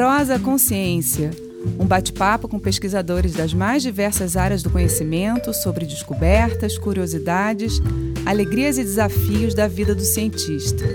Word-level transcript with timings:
Prosa 0.00 0.40
Consciência, 0.40 1.30
um 1.78 1.84
bate-papo 1.84 2.48
com 2.48 2.58
pesquisadores 2.58 3.34
das 3.34 3.52
mais 3.52 3.82
diversas 3.82 4.34
áreas 4.34 4.62
do 4.62 4.70
conhecimento 4.70 5.52
sobre 5.52 5.84
descobertas, 5.84 6.78
curiosidades, 6.78 7.74
alegrias 8.24 8.78
e 8.78 8.82
desafios 8.82 9.54
da 9.54 9.68
vida 9.68 9.94
do 9.94 10.00
cientista. 10.00 10.86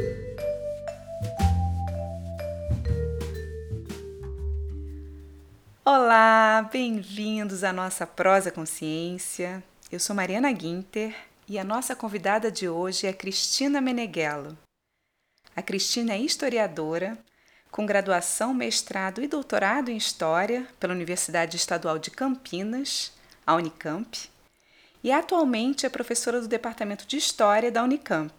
Olá, 5.85 6.67
bem-vindos 6.73 7.63
à 7.63 7.71
nossa 7.71 8.07
Prosa 8.07 8.49
Consciência. 8.49 9.63
Eu 9.91 9.99
sou 9.99 10.15
Mariana 10.15 10.51
Guinter 10.51 11.15
e 11.47 11.59
a 11.59 11.63
nossa 11.63 11.95
convidada 11.95 12.49
de 12.49 12.67
hoje 12.67 13.05
é 13.05 13.13
Cristina 13.13 13.79
Meneghello. 13.79 14.57
A 15.55 15.61
Cristina 15.61 16.13
é 16.13 16.17
historiadora, 16.17 17.15
com 17.75 17.85
graduação, 17.85 18.53
mestrado 18.53 19.21
e 19.21 19.27
doutorado 19.27 19.89
em 19.89 19.97
História 19.97 20.65
pela 20.79 20.93
Universidade 20.93 21.57
Estadual 21.57 21.99
de 21.99 22.09
Campinas, 22.09 23.11
a 23.45 23.53
Unicamp, 23.53 24.17
e 25.03 25.11
atualmente 25.11 25.85
é 25.85 25.89
professora 25.89 26.39
do 26.39 26.47
Departamento 26.47 27.05
de 27.05 27.17
História 27.17 27.69
da 27.69 27.83
Unicamp. 27.83 28.33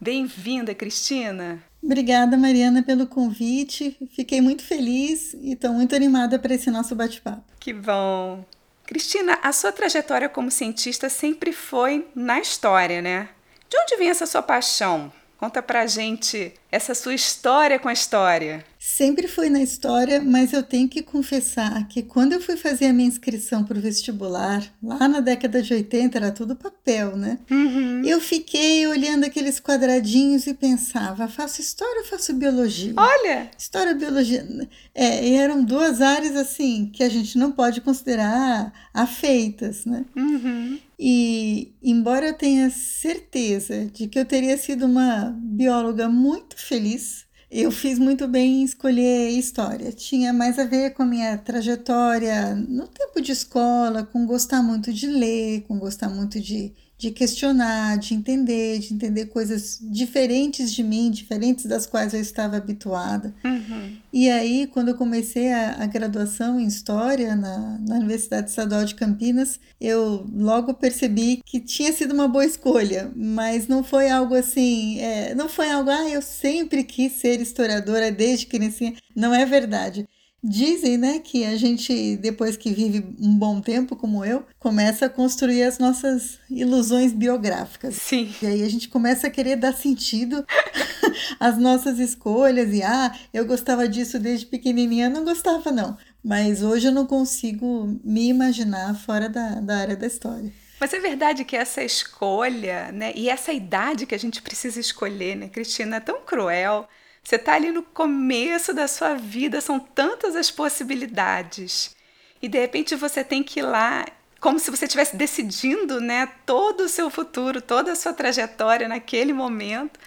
Bem-vinda, 0.00 0.72
Cristina! 0.72 1.64
Obrigada, 1.82 2.36
Mariana, 2.36 2.80
pelo 2.80 3.08
convite. 3.08 3.98
Fiquei 4.14 4.40
muito 4.40 4.62
feliz 4.62 5.34
e 5.34 5.54
estou 5.54 5.72
muito 5.72 5.96
animada 5.96 6.38
para 6.38 6.54
esse 6.54 6.70
nosso 6.70 6.94
bate-papo. 6.94 7.42
Que 7.58 7.72
bom! 7.72 8.44
Cristina, 8.86 9.36
a 9.42 9.52
sua 9.52 9.72
trajetória 9.72 10.28
como 10.28 10.48
cientista 10.48 11.08
sempre 11.08 11.52
foi 11.52 12.06
na 12.14 12.38
história, 12.38 13.02
né? 13.02 13.30
De 13.68 13.76
onde 13.76 13.96
vem 13.96 14.10
essa 14.10 14.26
sua 14.26 14.42
paixão? 14.42 15.12
Conta 15.38 15.62
pra 15.62 15.86
gente 15.86 16.54
essa 16.70 16.94
sua 16.94 17.14
história 17.14 17.78
com 17.78 17.88
a 17.88 17.92
história. 17.92 18.64
Sempre 18.86 19.26
foi 19.26 19.48
na 19.48 19.62
história, 19.62 20.20
mas 20.20 20.52
eu 20.52 20.62
tenho 20.62 20.86
que 20.90 21.02
confessar 21.02 21.88
que 21.88 22.02
quando 22.02 22.34
eu 22.34 22.40
fui 22.40 22.54
fazer 22.54 22.84
a 22.84 22.92
minha 22.92 23.08
inscrição 23.08 23.64
para 23.64 23.78
o 23.78 23.80
vestibular, 23.80 24.62
lá 24.82 25.08
na 25.08 25.20
década 25.20 25.62
de 25.62 25.72
80, 25.72 26.18
era 26.18 26.30
tudo 26.30 26.54
papel, 26.54 27.16
né? 27.16 27.38
Uhum. 27.50 28.02
Eu 28.04 28.20
fiquei 28.20 28.86
olhando 28.86 29.24
aqueles 29.24 29.58
quadradinhos 29.58 30.46
e 30.46 30.52
pensava, 30.52 31.26
faço 31.28 31.62
história 31.62 32.02
ou 32.02 32.06
faço 32.06 32.34
biologia? 32.34 32.92
Olha! 32.94 33.50
História 33.56 33.94
biologia. 33.94 34.46
É, 34.94 35.30
eram 35.30 35.64
duas 35.64 36.02
áreas 36.02 36.36
assim 36.36 36.90
que 36.92 37.02
a 37.02 37.08
gente 37.08 37.38
não 37.38 37.52
pode 37.52 37.80
considerar 37.80 38.70
afeitas, 38.92 39.86
né? 39.86 40.04
Uhum. 40.14 40.78
E 40.98 41.72
embora 41.82 42.28
eu 42.28 42.34
tenha 42.34 42.68
certeza 42.68 43.86
de 43.86 44.08
que 44.08 44.18
eu 44.18 44.26
teria 44.26 44.58
sido 44.58 44.84
uma 44.84 45.34
bióloga 45.38 46.06
muito 46.06 46.56
feliz, 46.56 47.23
eu 47.54 47.70
fiz 47.70 48.00
muito 48.00 48.26
bem 48.26 48.62
em 48.62 48.64
escolher 48.64 49.30
história. 49.30 49.92
Tinha 49.92 50.32
mais 50.32 50.58
a 50.58 50.64
ver 50.64 50.92
com 50.92 51.04
a 51.04 51.06
minha 51.06 51.38
trajetória 51.38 52.52
no 52.56 52.88
tempo 52.88 53.20
de 53.20 53.30
escola, 53.30 54.02
com 54.04 54.26
gostar 54.26 54.60
muito 54.60 54.92
de 54.92 55.06
ler, 55.06 55.62
com 55.68 55.78
gostar 55.78 56.08
muito 56.08 56.40
de 56.40 56.72
de 56.96 57.10
questionar, 57.10 57.98
de 57.98 58.14
entender, 58.14 58.78
de 58.78 58.94
entender 58.94 59.26
coisas 59.26 59.78
diferentes 59.82 60.72
de 60.72 60.82
mim, 60.82 61.10
diferentes 61.10 61.66
das 61.66 61.86
quais 61.86 62.14
eu 62.14 62.20
estava 62.20 62.56
habituada. 62.56 63.34
Uhum. 63.44 63.96
E 64.12 64.30
aí, 64.30 64.66
quando 64.68 64.88
eu 64.88 64.94
comecei 64.94 65.52
a, 65.52 65.82
a 65.82 65.86
graduação 65.86 66.58
em 66.58 66.66
História 66.66 67.34
na, 67.34 67.78
na, 67.80 67.96
Universidade 67.96 68.48
Estadual 68.48 68.84
de 68.84 68.94
Campinas, 68.94 69.58
eu 69.80 70.26
logo 70.32 70.72
percebi 70.74 71.40
que 71.44 71.60
tinha 71.60 71.92
sido 71.92 72.14
uma 72.14 72.28
boa 72.28 72.44
escolha, 72.44 73.10
mas 73.14 73.66
não 73.66 73.82
foi 73.82 74.08
algo 74.08 74.34
assim, 74.34 75.00
é, 75.00 75.34
não 75.34 75.48
foi 75.48 75.70
algo, 75.70 75.90
ah, 75.90 76.08
eu 76.08 76.22
sempre 76.22 76.84
quis 76.84 77.12
ser 77.12 77.40
historiadora 77.40 78.12
desde 78.12 78.46
criancinha. 78.46 78.94
Não 79.14 79.34
é 79.34 79.44
verdade. 79.44 80.06
Dizem, 80.46 80.98
né, 80.98 81.20
que 81.20 81.42
a 81.42 81.56
gente, 81.56 82.18
depois 82.18 82.54
que 82.54 82.70
vive 82.70 83.16
um 83.18 83.34
bom 83.34 83.62
tempo, 83.62 83.96
como 83.96 84.22
eu, 84.22 84.44
começa 84.58 85.06
a 85.06 85.08
construir 85.08 85.62
as 85.62 85.78
nossas 85.78 86.38
ilusões 86.50 87.14
biográficas. 87.14 87.94
Sim. 87.94 88.30
E 88.42 88.46
aí 88.46 88.62
a 88.62 88.68
gente 88.68 88.90
começa 88.90 89.26
a 89.26 89.30
querer 89.30 89.56
dar 89.56 89.72
sentido 89.72 90.44
às 91.40 91.56
nossas 91.56 91.98
escolhas. 91.98 92.74
E, 92.74 92.82
ah, 92.82 93.10
eu 93.32 93.46
gostava 93.46 93.88
disso 93.88 94.18
desde 94.18 94.44
pequenininha. 94.44 95.08
Não 95.08 95.24
gostava, 95.24 95.72
não. 95.72 95.96
Mas 96.22 96.62
hoje 96.62 96.88
eu 96.88 96.92
não 96.92 97.06
consigo 97.06 97.98
me 98.04 98.28
imaginar 98.28 98.94
fora 98.94 99.30
da, 99.30 99.60
da 99.60 99.78
área 99.78 99.96
da 99.96 100.06
história. 100.06 100.52
Mas 100.78 100.92
é 100.92 101.00
verdade 101.00 101.42
que 101.46 101.56
essa 101.56 101.82
escolha, 101.82 102.92
né, 102.92 103.14
e 103.16 103.30
essa 103.30 103.50
idade 103.50 104.04
que 104.04 104.14
a 104.14 104.18
gente 104.18 104.42
precisa 104.42 104.78
escolher, 104.78 105.36
né, 105.36 105.48
Cristina, 105.48 105.96
é 105.96 106.00
tão 106.00 106.20
cruel. 106.20 106.86
Você 107.24 107.36
está 107.36 107.54
ali 107.54 107.72
no 107.72 107.82
começo 107.82 108.74
da 108.74 108.86
sua 108.86 109.14
vida, 109.14 109.60
são 109.60 109.80
tantas 109.80 110.36
as 110.36 110.50
possibilidades. 110.50 111.96
E 112.42 112.46
de 112.48 112.58
repente 112.58 112.94
você 112.94 113.24
tem 113.24 113.42
que 113.42 113.60
ir 113.60 113.62
lá, 113.62 114.04
como 114.38 114.58
se 114.58 114.70
você 114.70 114.84
estivesse 114.84 115.16
decidindo 115.16 116.02
né, 116.02 116.28
todo 116.44 116.82
o 116.82 116.88
seu 116.88 117.08
futuro, 117.08 117.62
toda 117.62 117.92
a 117.92 117.96
sua 117.96 118.12
trajetória 118.12 118.86
naquele 118.86 119.32
momento. 119.32 119.98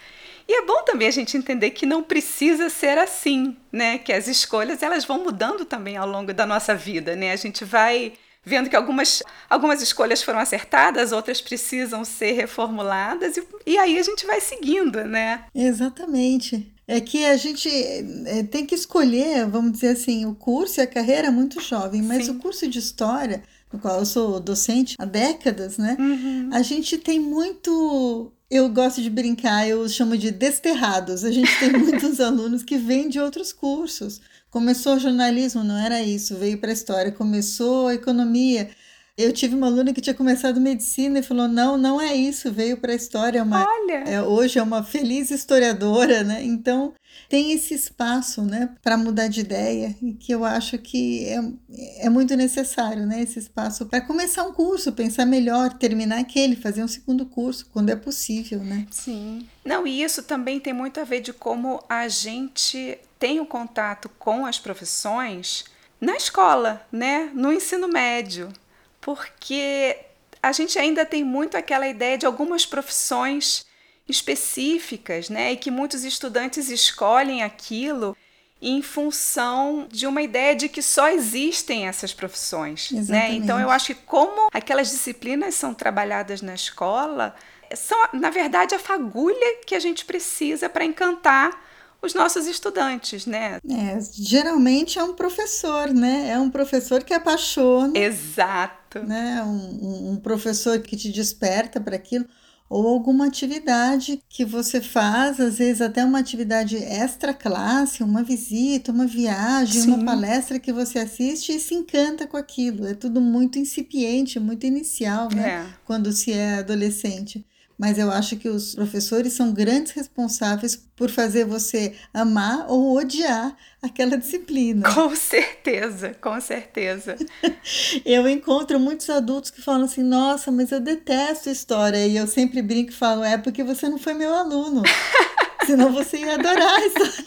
E 0.46 0.60
é 0.60 0.64
bom 0.64 0.82
também 0.84 1.08
a 1.08 1.10
gente 1.10 1.36
entender 1.36 1.70
que 1.70 1.84
não 1.84 2.02
precisa 2.04 2.70
ser 2.70 2.96
assim, 2.96 3.54
né? 3.70 3.98
Que 3.98 4.14
as 4.14 4.26
escolhas 4.28 4.82
elas 4.82 5.04
vão 5.04 5.22
mudando 5.22 5.66
também 5.66 5.98
ao 5.98 6.08
longo 6.08 6.32
da 6.32 6.46
nossa 6.46 6.74
vida, 6.74 7.14
né? 7.14 7.32
A 7.32 7.36
gente 7.36 7.66
vai 7.66 8.14
vendo 8.48 8.70
que 8.70 8.76
algumas, 8.76 9.22
algumas 9.48 9.82
escolhas 9.82 10.22
foram 10.22 10.38
acertadas, 10.38 11.12
outras 11.12 11.40
precisam 11.40 12.04
ser 12.04 12.32
reformuladas, 12.32 13.36
e, 13.36 13.46
e 13.66 13.78
aí 13.78 13.98
a 13.98 14.02
gente 14.02 14.26
vai 14.26 14.40
seguindo, 14.40 15.04
né? 15.04 15.44
Exatamente 15.54 16.72
é 16.88 17.02
que 17.02 17.22
a 17.26 17.36
gente 17.36 17.68
é, 17.68 18.42
tem 18.44 18.64
que 18.64 18.74
escolher, 18.74 19.46
vamos 19.46 19.72
dizer 19.72 19.88
assim, 19.88 20.24
o 20.24 20.34
curso 20.34 20.80
e 20.80 20.82
a 20.82 20.86
carreira 20.86 21.30
muito 21.30 21.60
jovem, 21.60 22.00
mas 22.00 22.24
Sim. 22.24 22.30
o 22.32 22.34
curso 22.36 22.66
de 22.66 22.78
história, 22.78 23.42
no 23.70 23.78
qual 23.78 23.98
eu 23.98 24.06
sou 24.06 24.40
docente 24.40 24.96
há 24.98 25.04
décadas, 25.04 25.76
né? 25.76 25.98
Uhum. 26.00 26.48
A 26.50 26.62
gente 26.62 26.96
tem 26.96 27.20
muito. 27.20 28.32
Eu 28.50 28.70
gosto 28.70 29.02
de 29.02 29.10
brincar, 29.10 29.68
eu 29.68 29.86
chamo 29.90 30.16
de 30.16 30.30
desterrados. 30.30 31.22
A 31.22 31.30
gente 31.30 31.50
tem 31.60 31.70
muitos 31.76 32.18
alunos 32.18 32.62
que 32.62 32.78
vêm 32.78 33.10
de 33.10 33.20
outros 33.20 33.52
cursos. 33.52 34.22
Começou 34.50 34.98
jornalismo, 34.98 35.62
não 35.62 35.78
era 35.78 36.02
isso, 36.02 36.36
veio 36.36 36.58
para 36.58 36.70
a 36.70 36.72
história, 36.72 37.12
começou 37.12 37.90
economia 37.90 38.70
eu 39.18 39.32
tive 39.32 39.56
uma 39.56 39.66
aluna 39.66 39.92
que 39.92 40.00
tinha 40.00 40.14
começado 40.14 40.60
medicina 40.60 41.18
e 41.18 41.22
falou: 41.24 41.48
não, 41.48 41.76
não 41.76 42.00
é 42.00 42.14
isso, 42.14 42.52
veio 42.52 42.76
para 42.76 42.92
a 42.92 42.94
história. 42.94 43.40
É 43.40 43.42
uma, 43.42 43.66
Olha! 43.66 44.04
É, 44.06 44.22
hoje 44.22 44.60
é 44.60 44.62
uma 44.62 44.84
feliz 44.84 45.32
historiadora, 45.32 46.22
né? 46.22 46.44
Então 46.44 46.94
tem 47.28 47.50
esse 47.50 47.74
espaço 47.74 48.42
né, 48.42 48.70
para 48.80 48.96
mudar 48.96 49.26
de 49.26 49.40
ideia 49.40 49.96
e 50.00 50.12
que 50.12 50.32
eu 50.32 50.44
acho 50.44 50.78
que 50.78 51.26
é, 51.26 52.06
é 52.06 52.08
muito 52.08 52.36
necessário, 52.36 53.04
né? 53.06 53.20
Esse 53.20 53.40
espaço 53.40 53.86
para 53.86 54.00
começar 54.00 54.44
um 54.44 54.52
curso, 54.52 54.92
pensar 54.92 55.26
melhor, 55.26 55.72
terminar 55.72 56.20
aquele, 56.20 56.54
fazer 56.54 56.84
um 56.84 56.88
segundo 56.88 57.26
curso, 57.26 57.66
quando 57.72 57.90
é 57.90 57.96
possível, 57.96 58.60
né? 58.60 58.86
Sim. 58.92 59.48
Não, 59.64 59.84
e 59.84 60.00
isso 60.00 60.22
também 60.22 60.60
tem 60.60 60.72
muito 60.72 61.00
a 61.00 61.04
ver 61.04 61.20
de 61.22 61.32
como 61.32 61.82
a 61.88 62.06
gente 62.06 62.96
tem 63.18 63.40
o 63.40 63.46
contato 63.46 64.08
com 64.18 64.46
as 64.46 64.58
profissões 64.58 65.64
na 66.00 66.16
escola, 66.16 66.86
né? 66.92 67.30
No 67.34 67.52
ensino 67.52 67.88
médio 67.88 68.52
porque 69.00 69.96
a 70.42 70.52
gente 70.52 70.78
ainda 70.78 71.04
tem 71.06 71.24
muito 71.24 71.56
aquela 71.56 71.88
ideia 71.88 72.18
de 72.18 72.26
algumas 72.26 72.66
profissões 72.66 73.66
específicas, 74.08 75.30
né? 75.30 75.52
E 75.52 75.56
que 75.56 75.70
muitos 75.70 76.04
estudantes 76.04 76.68
escolhem 76.68 77.42
aquilo 77.42 78.16
em 78.60 78.82
função 78.82 79.86
de 79.90 80.06
uma 80.06 80.20
ideia 80.20 80.54
de 80.54 80.68
que 80.68 80.82
só 80.82 81.08
existem 81.08 81.86
essas 81.86 82.12
profissões, 82.12 82.90
né? 83.08 83.32
Então 83.32 83.58
eu 83.58 83.70
acho 83.70 83.86
que 83.86 83.94
como 83.94 84.48
aquelas 84.52 84.90
disciplinas 84.90 85.54
são 85.54 85.72
trabalhadas 85.72 86.42
na 86.42 86.54
escola, 86.54 87.34
são 87.74 87.98
na 88.12 88.30
verdade 88.30 88.74
a 88.74 88.78
fagulha 88.78 89.60
que 89.64 89.74
a 89.74 89.80
gente 89.80 90.04
precisa 90.04 90.68
para 90.68 90.84
encantar 90.84 91.67
os 92.00 92.14
nossos 92.14 92.46
estudantes, 92.46 93.26
né? 93.26 93.58
É, 93.68 93.98
geralmente 94.12 94.98
é 94.98 95.02
um 95.02 95.14
professor, 95.14 95.92
né? 95.92 96.30
É 96.30 96.38
um 96.38 96.50
professor 96.50 97.02
que 97.02 97.12
apaixona. 97.12 97.98
Exato. 97.98 99.00
Né? 99.00 99.42
Um, 99.42 100.12
um 100.12 100.16
professor 100.16 100.78
que 100.80 100.96
te 100.96 101.10
desperta 101.10 101.80
para 101.80 101.96
aquilo. 101.96 102.24
Ou 102.70 102.86
alguma 102.86 103.26
atividade 103.26 104.22
que 104.28 104.44
você 104.44 104.80
faz, 104.80 105.40
às 105.40 105.56
vezes 105.56 105.80
até 105.80 106.04
uma 106.04 106.18
atividade 106.18 106.76
extra 106.76 107.32
classe, 107.32 108.02
uma 108.02 108.22
visita, 108.22 108.92
uma 108.92 109.06
viagem, 109.06 109.82
Sim. 109.82 109.94
uma 109.94 110.04
palestra 110.04 110.58
que 110.58 110.70
você 110.70 110.98
assiste 110.98 111.52
e 111.52 111.60
se 111.60 111.74
encanta 111.74 112.26
com 112.26 112.36
aquilo. 112.36 112.86
É 112.86 112.92
tudo 112.92 113.22
muito 113.22 113.58
incipiente, 113.58 114.38
muito 114.38 114.66
inicial, 114.66 115.30
né? 115.34 115.48
É. 115.48 115.66
Quando 115.86 116.12
se 116.12 116.30
é 116.30 116.56
adolescente 116.56 117.44
mas 117.78 117.96
eu 117.96 118.10
acho 118.10 118.36
que 118.36 118.48
os 118.48 118.74
professores 118.74 119.34
são 119.34 119.52
grandes 119.52 119.92
responsáveis 119.92 120.76
por 120.96 121.08
fazer 121.08 121.44
você 121.44 121.94
amar 122.12 122.66
ou 122.68 122.96
odiar 122.96 123.56
aquela 123.80 124.18
disciplina. 124.18 124.82
Com 124.92 125.14
certeza, 125.14 126.14
com 126.20 126.40
certeza. 126.40 127.16
eu 128.04 128.28
encontro 128.28 128.80
muitos 128.80 129.08
adultos 129.08 129.50
que 129.50 129.62
falam 129.62 129.84
assim: 129.84 130.02
nossa, 130.02 130.50
mas 130.50 130.72
eu 130.72 130.80
detesto 130.80 131.48
história. 131.48 132.04
E 132.06 132.16
eu 132.16 132.26
sempre 132.26 132.60
brinco 132.60 132.90
e 132.90 132.94
falo: 132.94 133.22
é 133.22 133.38
porque 133.38 133.62
você 133.62 133.88
não 133.88 133.98
foi 133.98 134.14
meu 134.14 134.34
aluno. 134.34 134.82
senão 135.68 135.92
você 135.92 136.18
ia 136.18 136.34
adorar 136.34 136.80
história. 136.80 137.24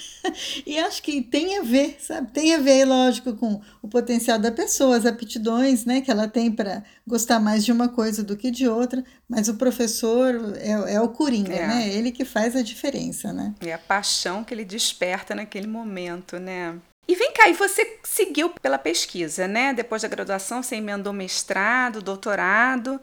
E 0.66 0.80
acho 0.80 1.02
que 1.02 1.22
tem 1.22 1.58
a 1.58 1.62
ver, 1.62 1.98
sabe? 2.00 2.32
Tem 2.32 2.54
a 2.54 2.60
ver, 2.60 2.86
lógico, 2.86 3.36
com 3.36 3.62
o 3.82 3.88
potencial 3.88 4.38
da 4.38 4.52
pessoa, 4.52 4.98
as 4.98 5.06
aptidões, 5.06 5.86
né, 5.86 6.02
que 6.02 6.12
ela 6.12 6.28
tem 6.28 6.52
para 6.52 6.84
gostar 7.08 7.40
mais 7.40 7.66
de 7.66 7.72
uma 7.72 7.90
coisa 7.90 8.24
do 8.24 8.38
que 8.38 8.52
de 8.52 8.68
outra, 8.68 9.04
mas 9.28 9.48
o 9.48 9.56
professor 9.56 10.54
é, 10.58 10.96
é 10.96 11.02
o 11.02 11.10
coringa, 11.10 11.54
é. 11.54 11.68
né? 11.68 11.90
Ele 11.90 12.12
que 12.12 12.24
faz 12.24 12.56
a 12.56 12.62
diferença, 12.62 13.34
né? 13.34 13.54
É 13.62 13.74
a 13.74 13.78
paixão 13.78 14.44
que 14.44 14.54
ele 14.54 14.66
desperta 14.66 15.34
naquele 15.34 15.68
momento, 15.68 16.38
né? 16.40 16.76
E 17.08 17.16
vem 17.16 17.34
cá, 17.34 17.50
e 17.50 17.54
você 17.54 17.98
seguiu 18.04 18.50
pela 18.50 18.78
pesquisa, 18.78 19.48
né? 19.48 19.74
Depois 19.74 20.04
da 20.04 20.08
graduação, 20.08 20.62
você 20.62 20.76
emendou 20.76 21.12
mestrado, 21.12 22.02
doutorado. 22.02 23.02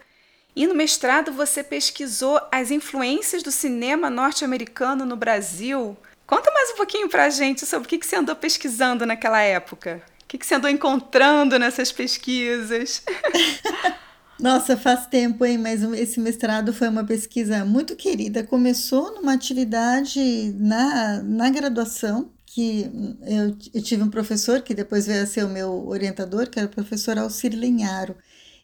E 0.58 0.66
no 0.66 0.74
mestrado 0.74 1.30
você 1.30 1.62
pesquisou 1.62 2.40
as 2.50 2.72
influências 2.72 3.44
do 3.44 3.52
cinema 3.52 4.10
norte-americano 4.10 5.06
no 5.06 5.14
Brasil. 5.14 5.96
Conta 6.26 6.50
mais 6.50 6.72
um 6.72 6.74
pouquinho 6.74 7.08
pra 7.08 7.30
gente 7.30 7.64
sobre 7.64 7.86
o 7.86 7.88
que 7.88 8.04
você 8.04 8.16
andou 8.16 8.34
pesquisando 8.34 9.06
naquela 9.06 9.40
época. 9.40 10.02
O 10.24 10.26
que 10.26 10.44
você 10.44 10.56
andou 10.56 10.68
encontrando 10.68 11.60
nessas 11.60 11.92
pesquisas? 11.92 13.04
Nossa, 14.36 14.76
faz 14.76 15.06
tempo, 15.06 15.44
hein? 15.44 15.58
Mas 15.58 15.80
esse 15.92 16.18
mestrado 16.18 16.72
foi 16.72 16.88
uma 16.88 17.04
pesquisa 17.04 17.64
muito 17.64 17.94
querida. 17.94 18.42
Começou 18.42 19.14
numa 19.14 19.34
atividade 19.34 20.52
na, 20.58 21.22
na 21.22 21.50
graduação, 21.50 22.32
que 22.46 22.90
eu, 23.22 23.56
eu, 23.72 23.80
tive 23.80 24.02
um 24.02 24.10
professor 24.10 24.60
que 24.62 24.74
depois 24.74 25.06
veio 25.06 25.22
a 25.22 25.26
ser 25.26 25.44
o 25.44 25.48
meu 25.48 25.86
orientador, 25.86 26.50
que 26.50 26.58
era 26.58 26.66
o 26.66 26.72
professor 26.72 27.16
Alcir 27.16 27.54
Lenharo. 27.54 28.16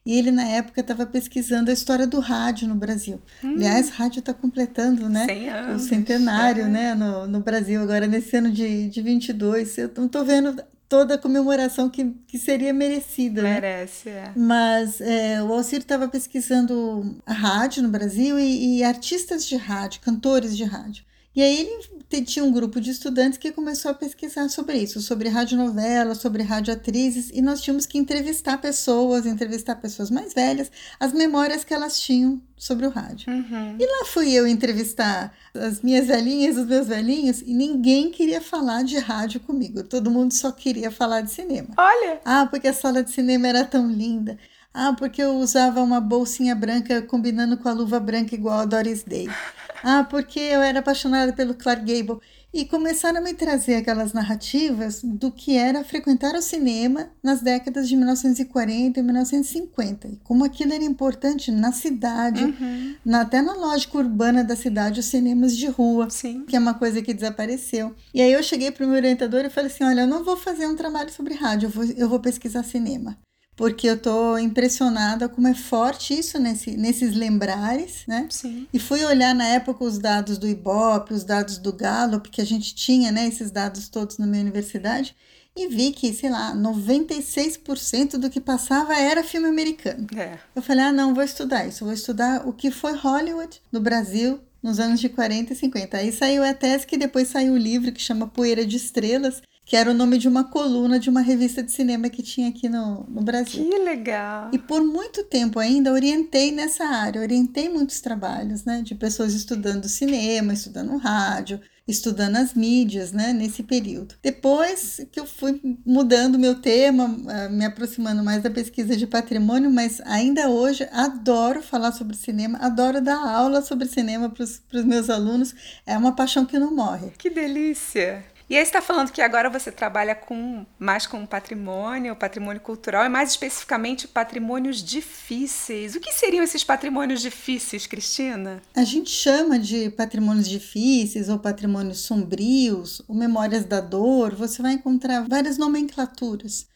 E 0.06 0.18
ele, 0.18 0.30
na 0.30 0.44
época, 0.44 0.82
estava 0.82 1.06
pesquisando 1.06 1.70
a 1.70 1.74
história 1.74 2.06
do 2.06 2.20
rádio 2.20 2.68
no 2.68 2.74
Brasil. 2.74 3.22
Hum. 3.42 3.54
Aliás, 3.54 3.88
rádio 3.88 4.20
está 4.20 4.34
completando 4.34 5.08
né, 5.08 5.48
anos, 5.48 5.82
o 5.82 5.88
centenário 5.88 6.64
é. 6.64 6.68
né, 6.68 6.94
no, 6.94 7.26
no 7.26 7.40
Brasil, 7.40 7.80
agora 7.80 8.06
nesse 8.06 8.36
ano 8.36 8.50
de, 8.50 8.88
de 8.90 9.00
22. 9.00 9.78
Eu 9.78 9.90
não 9.96 10.04
estou 10.04 10.22
vendo 10.22 10.62
toda 10.90 11.14
a 11.14 11.18
comemoração 11.18 11.88
que, 11.88 12.14
que 12.26 12.38
seria 12.38 12.72
merecida. 12.72 13.42
Né? 13.42 13.54
Merece, 13.54 14.10
né? 14.10 14.32
é. 14.36 14.38
Mas 14.38 15.00
é, 15.00 15.42
o 15.42 15.52
Alcir 15.52 15.78
estava 15.78 16.06
pesquisando 16.06 17.16
a 17.24 17.32
rádio 17.32 17.82
no 17.82 17.88
Brasil 17.88 18.38
e, 18.38 18.78
e 18.78 18.84
artistas 18.84 19.46
de 19.46 19.56
rádio, 19.56 20.02
cantores 20.02 20.56
de 20.56 20.64
rádio. 20.64 21.02
E 21.34 21.42
aí 21.42 21.68
ele 22.12 22.22
tinha 22.22 22.44
um 22.44 22.52
grupo 22.52 22.80
de 22.80 22.90
estudantes 22.90 23.38
que 23.38 23.50
começou 23.50 23.90
a 23.90 23.94
pesquisar 23.94 24.48
sobre 24.48 24.78
isso, 24.78 25.00
sobre 25.00 25.28
radionovela, 25.28 26.14
sobre 26.14 26.42
radioatrizes, 26.42 27.30
e 27.32 27.42
nós 27.42 27.60
tínhamos 27.60 27.86
que 27.86 27.98
entrevistar 27.98 28.58
pessoas, 28.58 29.26
entrevistar 29.26 29.74
pessoas 29.76 30.10
mais 30.10 30.32
velhas, 30.32 30.70
as 31.00 31.12
memórias 31.12 31.64
que 31.64 31.74
elas 31.74 31.98
tinham 32.00 32.40
sobre 32.56 32.86
o 32.86 32.90
rádio. 32.90 33.32
Uhum. 33.32 33.76
E 33.78 33.84
lá 33.84 34.04
fui 34.06 34.32
eu 34.32 34.46
entrevistar 34.46 35.34
as 35.54 35.82
minhas 35.82 36.06
velhinhas, 36.06 36.56
os 36.56 36.66
meus 36.66 36.86
velhinhos, 36.86 37.42
e 37.42 37.52
ninguém 37.52 38.10
queria 38.10 38.40
falar 38.40 38.84
de 38.84 38.96
rádio 38.98 39.40
comigo. 39.40 39.82
Todo 39.82 40.10
mundo 40.10 40.32
só 40.32 40.52
queria 40.52 40.90
falar 40.90 41.22
de 41.22 41.32
cinema. 41.32 41.70
Olha! 41.76 42.20
Ah, 42.24 42.46
porque 42.46 42.68
a 42.68 42.72
sala 42.72 43.02
de 43.02 43.10
cinema 43.10 43.48
era 43.48 43.64
tão 43.64 43.90
linda. 43.90 44.38
Ah, 44.72 44.92
porque 44.92 45.22
eu 45.22 45.36
usava 45.36 45.82
uma 45.82 46.00
bolsinha 46.00 46.54
branca 46.54 47.02
combinando 47.02 47.56
com 47.56 47.68
a 47.68 47.72
luva 47.72 48.00
branca 48.00 48.34
igual 48.34 48.60
a 48.60 48.64
Doris 48.64 49.02
Day. 49.02 49.28
Ah, 49.84 50.02
porque 50.02 50.40
eu 50.40 50.62
era 50.62 50.78
apaixonada 50.78 51.32
pelo 51.32 51.54
Clark 51.54 51.84
Gable. 51.84 52.18
E 52.54 52.64
começaram 52.64 53.18
a 53.18 53.20
me 53.20 53.34
trazer 53.34 53.74
aquelas 53.74 54.12
narrativas 54.12 55.00
do 55.02 55.32
que 55.32 55.56
era 55.56 55.82
frequentar 55.82 56.36
o 56.36 56.40
cinema 56.40 57.10
nas 57.20 57.40
décadas 57.40 57.88
de 57.88 57.96
1940 57.96 58.98
e 58.98 59.02
1950. 59.02 60.08
E 60.08 60.16
como 60.22 60.44
aquilo 60.44 60.72
era 60.72 60.84
importante 60.84 61.50
na 61.50 61.72
cidade, 61.72 62.44
uhum. 62.44 62.94
na, 63.04 63.22
até 63.22 63.42
na 63.42 63.54
lógica 63.54 63.98
urbana 63.98 64.44
da 64.44 64.54
cidade, 64.54 65.00
os 65.00 65.06
cinemas 65.06 65.56
de 65.56 65.66
rua, 65.66 66.08
Sim. 66.08 66.44
que 66.46 66.54
é 66.54 66.58
uma 66.60 66.74
coisa 66.74 67.02
que 67.02 67.12
desapareceu. 67.12 67.92
E 68.14 68.22
aí 68.22 68.32
eu 68.32 68.42
cheguei 68.42 68.70
para 68.70 68.86
o 68.86 68.88
meu 68.88 68.96
orientador 68.96 69.44
e 69.44 69.50
falei 69.50 69.68
assim: 69.68 69.82
olha, 69.82 70.02
eu 70.02 70.06
não 70.06 70.22
vou 70.22 70.36
fazer 70.36 70.68
um 70.68 70.76
trabalho 70.76 71.10
sobre 71.10 71.34
rádio, 71.34 71.66
eu 71.66 71.70
vou, 71.70 71.84
eu 71.84 72.08
vou 72.08 72.20
pesquisar 72.20 72.62
cinema 72.62 73.18
porque 73.56 73.86
eu 73.86 73.98
tô 73.98 74.36
impressionada 74.36 75.28
como 75.28 75.46
é 75.46 75.54
forte 75.54 76.12
isso 76.12 76.38
nesse, 76.38 76.76
nesses 76.76 77.14
lembrares, 77.14 78.04
né? 78.06 78.26
Sim. 78.30 78.66
E 78.72 78.78
fui 78.78 79.04
olhar 79.04 79.34
na 79.34 79.46
época 79.46 79.84
os 79.84 79.98
dados 79.98 80.38
do 80.38 80.48
Ibope, 80.48 81.14
os 81.14 81.24
dados 81.24 81.58
do 81.58 81.72
Gallup, 81.72 82.28
que 82.28 82.40
a 82.40 82.46
gente 82.46 82.74
tinha, 82.74 83.12
né, 83.12 83.26
esses 83.26 83.50
dados 83.50 83.88
todos 83.88 84.18
na 84.18 84.26
minha 84.26 84.42
universidade, 84.42 85.14
e 85.56 85.68
vi 85.68 85.92
que, 85.92 86.12
sei 86.12 86.30
lá, 86.30 86.52
96% 86.52 88.18
do 88.18 88.28
que 88.28 88.40
passava 88.40 88.94
era 88.94 89.22
filme 89.22 89.48
americano. 89.48 90.06
É. 90.16 90.36
Eu 90.54 90.60
falei: 90.60 90.86
"Ah, 90.86 90.92
não, 90.92 91.14
vou 91.14 91.22
estudar 91.22 91.66
isso, 91.66 91.84
vou 91.84 91.94
estudar 91.94 92.46
o 92.46 92.52
que 92.52 92.72
foi 92.72 92.96
Hollywood 92.96 93.60
no 93.70 93.80
Brasil 93.80 94.40
nos 94.60 94.80
anos 94.80 94.98
de 94.98 95.08
40 95.08 95.52
e 95.52 95.56
50". 95.56 95.96
Aí 95.96 96.10
saiu 96.10 96.42
a 96.42 96.52
tese 96.52 96.86
que 96.86 96.98
depois 96.98 97.28
saiu 97.28 97.52
o 97.52 97.56
livro 97.56 97.92
que 97.92 98.02
chama 98.02 98.26
Poeira 98.26 98.66
de 98.66 98.76
Estrelas, 98.76 99.42
que 99.64 99.76
era 99.76 99.90
o 99.90 99.94
nome 99.94 100.18
de 100.18 100.28
uma 100.28 100.44
coluna 100.44 100.98
de 100.98 101.08
uma 101.08 101.22
revista 101.22 101.62
de 101.62 101.72
cinema 101.72 102.10
que 102.10 102.22
tinha 102.22 102.48
aqui 102.48 102.68
no, 102.68 103.04
no 103.08 103.22
Brasil. 103.22 103.64
Que 103.64 103.78
legal! 103.78 104.50
E 104.52 104.58
por 104.58 104.84
muito 104.84 105.24
tempo 105.24 105.58
ainda 105.58 105.92
orientei 105.92 106.52
nessa 106.52 106.84
área, 106.84 107.20
orientei 107.20 107.68
muitos 107.68 108.00
trabalhos, 108.00 108.64
né, 108.64 108.82
de 108.82 108.94
pessoas 108.94 109.32
estudando 109.32 109.88
cinema, 109.88 110.52
estudando 110.52 110.96
rádio, 110.98 111.60
estudando 111.86 112.36
as 112.36 112.54
mídias, 112.54 113.12
né, 113.12 113.32
nesse 113.32 113.62
período. 113.62 114.14
Depois 114.22 115.00
que 115.12 115.20
eu 115.20 115.26
fui 115.26 115.60
mudando 115.84 116.38
meu 116.38 116.60
tema, 116.60 117.16
ah, 117.28 117.48
me 117.48 117.64
aproximando 117.64 118.22
mais 118.22 118.42
da 118.42 118.50
pesquisa 118.50 118.96
de 118.96 119.06
patrimônio, 119.06 119.70
mas 119.70 120.00
ainda 120.04 120.48
hoje 120.48 120.88
adoro 120.92 121.62
falar 121.62 121.92
sobre 121.92 122.16
cinema, 122.16 122.58
adoro 122.58 123.00
dar 123.00 123.18
aula 123.18 123.62
sobre 123.62 123.86
cinema 123.86 124.30
para 124.30 124.44
os 124.44 124.84
meus 124.84 125.10
alunos, 125.10 125.54
é 125.86 125.96
uma 125.96 126.14
paixão 126.14 126.44
que 126.44 126.58
não 126.58 126.74
morre. 126.74 127.12
Que 127.18 127.30
delícia! 127.30 128.33
E 128.54 128.56
aí 128.56 128.62
está 128.62 128.80
falando 128.80 129.10
que 129.10 129.20
agora 129.20 129.50
você 129.50 129.72
trabalha 129.72 130.14
com 130.14 130.64
mais 130.78 131.08
com 131.08 131.26
patrimônio, 131.26 132.14
patrimônio 132.14 132.60
cultural 132.62 133.04
e 133.04 133.08
mais 133.08 133.30
especificamente 133.30 134.06
patrimônios 134.06 134.80
difíceis. 134.80 135.96
O 135.96 136.00
que 136.00 136.12
seriam 136.12 136.44
esses 136.44 136.62
patrimônios 136.62 137.20
difíceis, 137.20 137.84
Cristina? 137.84 138.62
A 138.72 138.84
gente 138.84 139.10
chama 139.10 139.58
de 139.58 139.90
patrimônios 139.90 140.48
difíceis 140.48 141.28
ou 141.28 141.36
patrimônios 141.36 142.02
sombrios, 142.02 143.02
ou 143.08 143.16
memórias 143.16 143.64
da 143.64 143.80
dor. 143.80 144.36
Você 144.36 144.62
vai 144.62 144.74
encontrar 144.74 145.26
várias 145.28 145.58
nomenclaturas, 145.58 146.68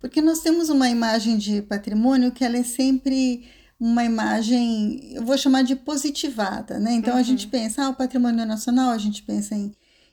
porque 0.00 0.20
nós 0.20 0.40
temos 0.40 0.68
uma 0.68 0.88
imagem 0.88 1.38
de 1.38 1.62
patrimônio 1.62 2.32
que 2.32 2.44
ela 2.44 2.58
é 2.58 2.64
sempre 2.64 3.48
uma 3.78 4.02
imagem, 4.02 5.12
eu 5.14 5.24
vou 5.24 5.38
chamar 5.38 5.62
de 5.62 5.76
positivada, 5.76 6.80
né? 6.80 6.90
Então 6.94 7.14
uhum. 7.14 7.20
a 7.20 7.22
gente 7.22 7.46
pensa, 7.46 7.84
ah, 7.84 7.90
o 7.90 7.94
patrimônio 7.94 8.44
nacional, 8.44 8.90
a 8.90 8.98
gente 8.98 9.22
pensa 9.22 9.54
em 9.54 9.72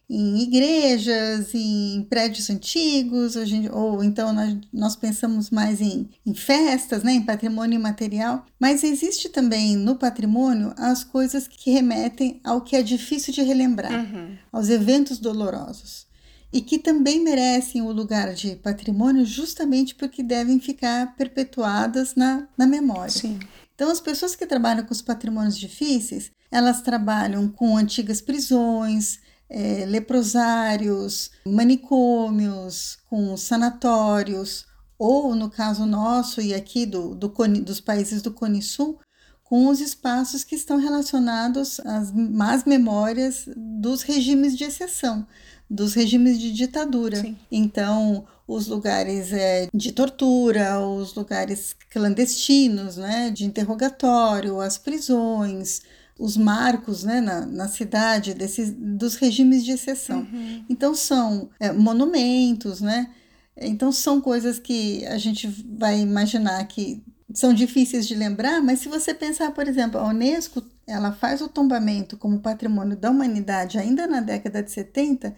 em 0.09 0.41
igrejas, 0.41 1.53
em 1.53 2.05
prédios 2.09 2.49
antigos, 2.49 3.33
gente, 3.33 3.69
ou 3.69 4.01
então 4.01 4.31
nós, 4.31 4.57
nós 4.71 4.95
pensamos 4.95 5.49
mais 5.49 5.81
em, 5.81 6.09
em 6.25 6.33
festas, 6.33 7.03
né, 7.03 7.11
em 7.11 7.21
patrimônio 7.21 7.75
imaterial, 7.75 8.45
mas 8.57 8.83
existe 8.83 9.27
também 9.27 9.75
no 9.75 9.97
patrimônio 9.97 10.73
as 10.77 11.03
coisas 11.03 11.47
que 11.47 11.71
remetem 11.71 12.39
ao 12.43 12.61
que 12.61 12.75
é 12.75 12.81
difícil 12.81 13.33
de 13.33 13.41
relembrar, 13.41 13.91
uhum. 13.91 14.37
aos 14.51 14.69
eventos 14.69 15.19
dolorosos. 15.19 16.07
E 16.53 16.61
que 16.61 16.79
também 16.79 17.21
merecem 17.21 17.81
o 17.81 17.91
lugar 17.91 18.33
de 18.33 18.55
patrimônio 18.55 19.25
justamente 19.25 19.93
porque 19.93 20.23
devem 20.23 20.61
ficar 20.61 21.13
perpetuadas 21.17 22.15
na, 22.15 22.47
na 22.57 22.65
memória. 22.65 23.11
Sim. 23.11 23.37
Então, 23.75 23.91
as 23.91 23.99
pessoas 23.99 24.33
que 24.33 24.45
trabalham 24.45 24.85
com 24.85 24.93
os 24.93 25.01
patrimônios 25.01 25.57
difíceis, 25.57 26.31
elas 26.49 26.81
trabalham 26.81 27.49
com 27.49 27.75
antigas 27.75 28.21
prisões, 28.21 29.19
é, 29.50 29.86
leprosários, 29.86 31.32
manicômios, 31.46 32.98
com 33.10 33.36
sanatórios, 33.38 34.66
ou 34.98 35.36
no 35.36 35.50
caso 35.50 35.86
nosso 35.86 36.42
e 36.42 36.54
aqui 36.54 36.86
do, 36.86 37.13
do 37.13 37.30
dos 37.62 37.80
países 37.80 38.22
do 38.22 38.32
Cone 38.32 38.62
Sul, 38.62 39.00
com 39.44 39.68
os 39.68 39.80
espaços 39.80 40.44
que 40.44 40.56
estão 40.56 40.77
relacionados 40.77 41.80
às 41.82 42.12
más 42.12 42.66
memórias 42.66 43.48
dos 43.56 44.01
regimes 44.01 44.58
de 44.58 44.66
exceção, 44.66 45.25
dos 45.70 45.94
regimes 45.94 46.38
de 46.38 46.51
ditadura. 46.51 47.22
Sim. 47.22 47.38
Então, 47.50 48.25
os 48.46 48.68
lugares 48.68 49.32
é, 49.32 49.70
de 49.74 49.92
tortura, 49.92 50.80
os 50.80 51.13
lugares 51.16 51.74
clandestinos, 51.89 52.98
né, 52.98 53.30
de 53.30 53.46
interrogatório, 53.46 54.60
as 54.60 54.77
prisões, 54.77 55.82
os 56.19 56.36
marcos 56.36 57.03
né, 57.03 57.21
na, 57.21 57.45
na 57.45 57.67
cidade 57.67 58.33
desses, 58.33 58.71
dos 58.71 59.15
regimes 59.15 59.63
de 59.63 59.71
exceção. 59.71 60.19
Uhum. 60.19 60.65
Então 60.69 60.95
são 60.95 61.50
é, 61.59 61.71
monumentos, 61.71 62.81
né? 62.81 63.12
Então 63.55 63.91
são 63.91 64.21
coisas 64.21 64.59
que 64.59 65.05
a 65.07 65.17
gente 65.17 65.47
vai 65.47 66.00
imaginar 66.00 66.63
que 66.65 67.03
são 67.33 67.53
difíceis 67.53 68.07
de 68.07 68.15
lembrar, 68.15 68.62
mas 68.62 68.79
se 68.79 68.88
você 68.88 69.13
pensar, 69.13 69.51
por 69.51 69.67
exemplo, 69.67 70.00
a 70.00 70.07
Unesco, 70.07 70.63
ela 70.86 71.12
faz 71.12 71.41
o 71.41 71.47
tombamento 71.47 72.17
como 72.17 72.39
patrimônio 72.39 72.95
da 72.95 73.12
humanidade 73.12 73.77
ainda 73.77 74.07
na 74.07 74.21
década 74.21 74.63
de 74.63 74.71
70 74.71 75.36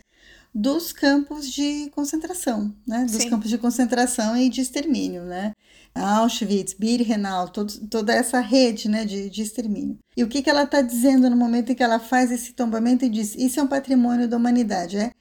dos 0.54 0.92
campos 0.92 1.50
de 1.50 1.90
concentração, 1.92 2.74
né? 2.88 3.06
Dos 3.06 3.24
Sim. 3.24 3.30
campos 3.30 3.50
de 3.50 3.58
concentração 3.58 4.36
e 4.36 4.50
de 4.50 4.62
extermínio, 4.62 5.24
né? 5.24 5.54
Auschwitz, 6.00 6.74
Birkenau, 6.74 7.50
todo, 7.50 7.72
toda 7.88 8.14
essa 8.14 8.40
rede 8.40 8.88
né, 8.90 9.06
de, 9.06 9.30
de 9.30 9.42
extermínio. 9.42 9.98
E 10.16 10.24
o 10.24 10.28
que, 10.28 10.42
que 10.42 10.50
ela 10.50 10.64
está 10.64 10.82
dizendo 10.82 11.30
no 11.30 11.36
momento 11.36 11.72
em 11.72 11.76
que 11.76 11.84
ela 11.84 12.00
faz 12.00 12.32
esse 12.32 12.54
tombamento 12.54 13.06
e 13.06 13.10
diz: 13.10 13.36
Isso 13.36 13.60
é 13.60 13.64
um 13.64 13.68
patrimônio 13.68 14.28
da 14.28 14.38
humanidade, 14.38 14.98
é? 14.98 15.12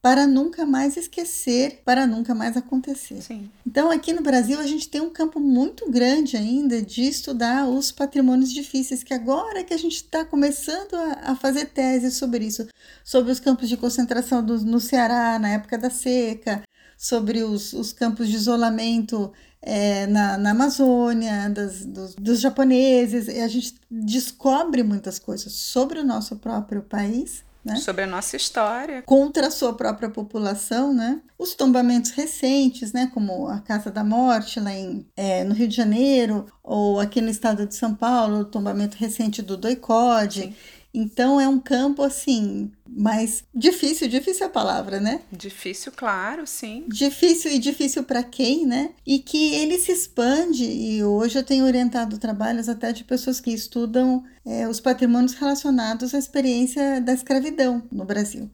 para 0.00 0.26
nunca 0.26 0.64
mais 0.64 0.96
esquecer, 0.96 1.82
para 1.84 2.06
nunca 2.06 2.34
mais 2.34 2.56
acontecer. 2.56 3.20
Sim. 3.20 3.50
Então, 3.66 3.90
aqui 3.90 4.12
no 4.12 4.22
Brasil, 4.22 4.58
a 4.60 4.66
gente 4.66 4.88
tem 4.88 5.00
um 5.00 5.10
campo 5.10 5.40
muito 5.40 5.90
grande 5.90 6.36
ainda 6.36 6.80
de 6.80 7.02
estudar 7.02 7.68
os 7.68 7.90
patrimônios 7.90 8.52
difíceis, 8.52 9.02
que 9.02 9.12
agora 9.12 9.64
que 9.64 9.74
a 9.74 9.78
gente 9.78 9.96
está 9.96 10.24
começando 10.24 10.94
a, 10.94 11.32
a, 11.32 11.36
fazer 11.36 11.66
tese 11.66 12.12
sobre 12.12 12.44
isso, 12.46 12.66
sobre 13.04 13.32
os 13.32 13.40
campos 13.40 13.68
de 13.68 13.76
concentração 13.76 14.44
do, 14.44 14.58
no 14.64 14.80
Ceará, 14.80 15.38
na 15.38 15.50
época 15.50 15.76
da 15.76 15.90
seca, 15.90 16.62
sobre 16.96 17.42
os, 17.42 17.72
os 17.72 17.92
campos 17.92 18.28
de 18.28 18.36
isolamento 18.36 19.32
é, 19.60 20.06
na, 20.06 20.38
na 20.38 20.50
Amazônia, 20.50 21.50
das, 21.50 21.84
dos, 21.84 22.14
dos 22.14 22.40
japoneses, 22.40 23.28
e 23.28 23.40
a 23.40 23.48
gente 23.48 23.74
descobre 23.90 24.82
muitas 24.82 25.18
coisas 25.18 25.52
sobre 25.52 25.98
o 25.98 26.04
nosso 26.04 26.36
próprio 26.36 26.82
país 26.82 27.46
né? 27.68 27.76
Sobre 27.76 28.04
a 28.04 28.06
nossa 28.06 28.36
história. 28.36 29.02
Contra 29.02 29.48
a 29.48 29.50
sua 29.50 29.74
própria 29.74 30.08
população, 30.08 30.94
né? 30.94 31.20
Os 31.38 31.54
tombamentos 31.54 32.12
recentes, 32.12 32.92
né? 32.92 33.10
Como 33.12 33.46
a 33.46 33.60
Casa 33.60 33.90
da 33.90 34.02
Morte, 34.02 34.58
lá 34.58 34.72
em, 34.72 35.06
é, 35.16 35.44
no 35.44 35.54
Rio 35.54 35.68
de 35.68 35.76
Janeiro, 35.76 36.46
ou 36.62 36.98
aqui 36.98 37.20
no 37.20 37.28
estado 37.28 37.66
de 37.66 37.74
São 37.74 37.94
Paulo, 37.94 38.40
o 38.40 38.44
tombamento 38.44 38.96
recente 38.96 39.42
do 39.42 39.56
Doicode. 39.56 40.42
Sim. 40.42 40.54
Então 40.92 41.40
é 41.40 41.46
um 41.46 41.60
campo 41.60 42.02
assim, 42.02 42.72
mais 42.86 43.44
difícil, 43.54 44.08
difícil 44.08 44.44
é 44.44 44.46
a 44.46 44.52
palavra, 44.52 44.98
né? 44.98 45.20
Difícil, 45.30 45.92
claro, 45.94 46.46
sim. 46.46 46.84
Difícil 46.88 47.52
e 47.52 47.58
difícil 47.58 48.04
para 48.04 48.22
quem, 48.22 48.66
né? 48.66 48.90
E 49.06 49.18
que 49.18 49.54
ele 49.54 49.78
se 49.78 49.92
expande 49.92 50.64
e 50.64 51.04
hoje 51.04 51.38
eu 51.38 51.42
tenho 51.42 51.66
orientado 51.66 52.18
trabalhos 52.18 52.68
até 52.68 52.92
de 52.92 53.04
pessoas 53.04 53.40
que 53.40 53.52
estudam 53.52 54.24
é, 54.44 54.66
os 54.66 54.80
patrimônios 54.80 55.34
relacionados 55.34 56.14
à 56.14 56.18
experiência 56.18 57.00
da 57.00 57.12
escravidão 57.12 57.82
no 57.92 58.04
Brasil. 58.04 58.50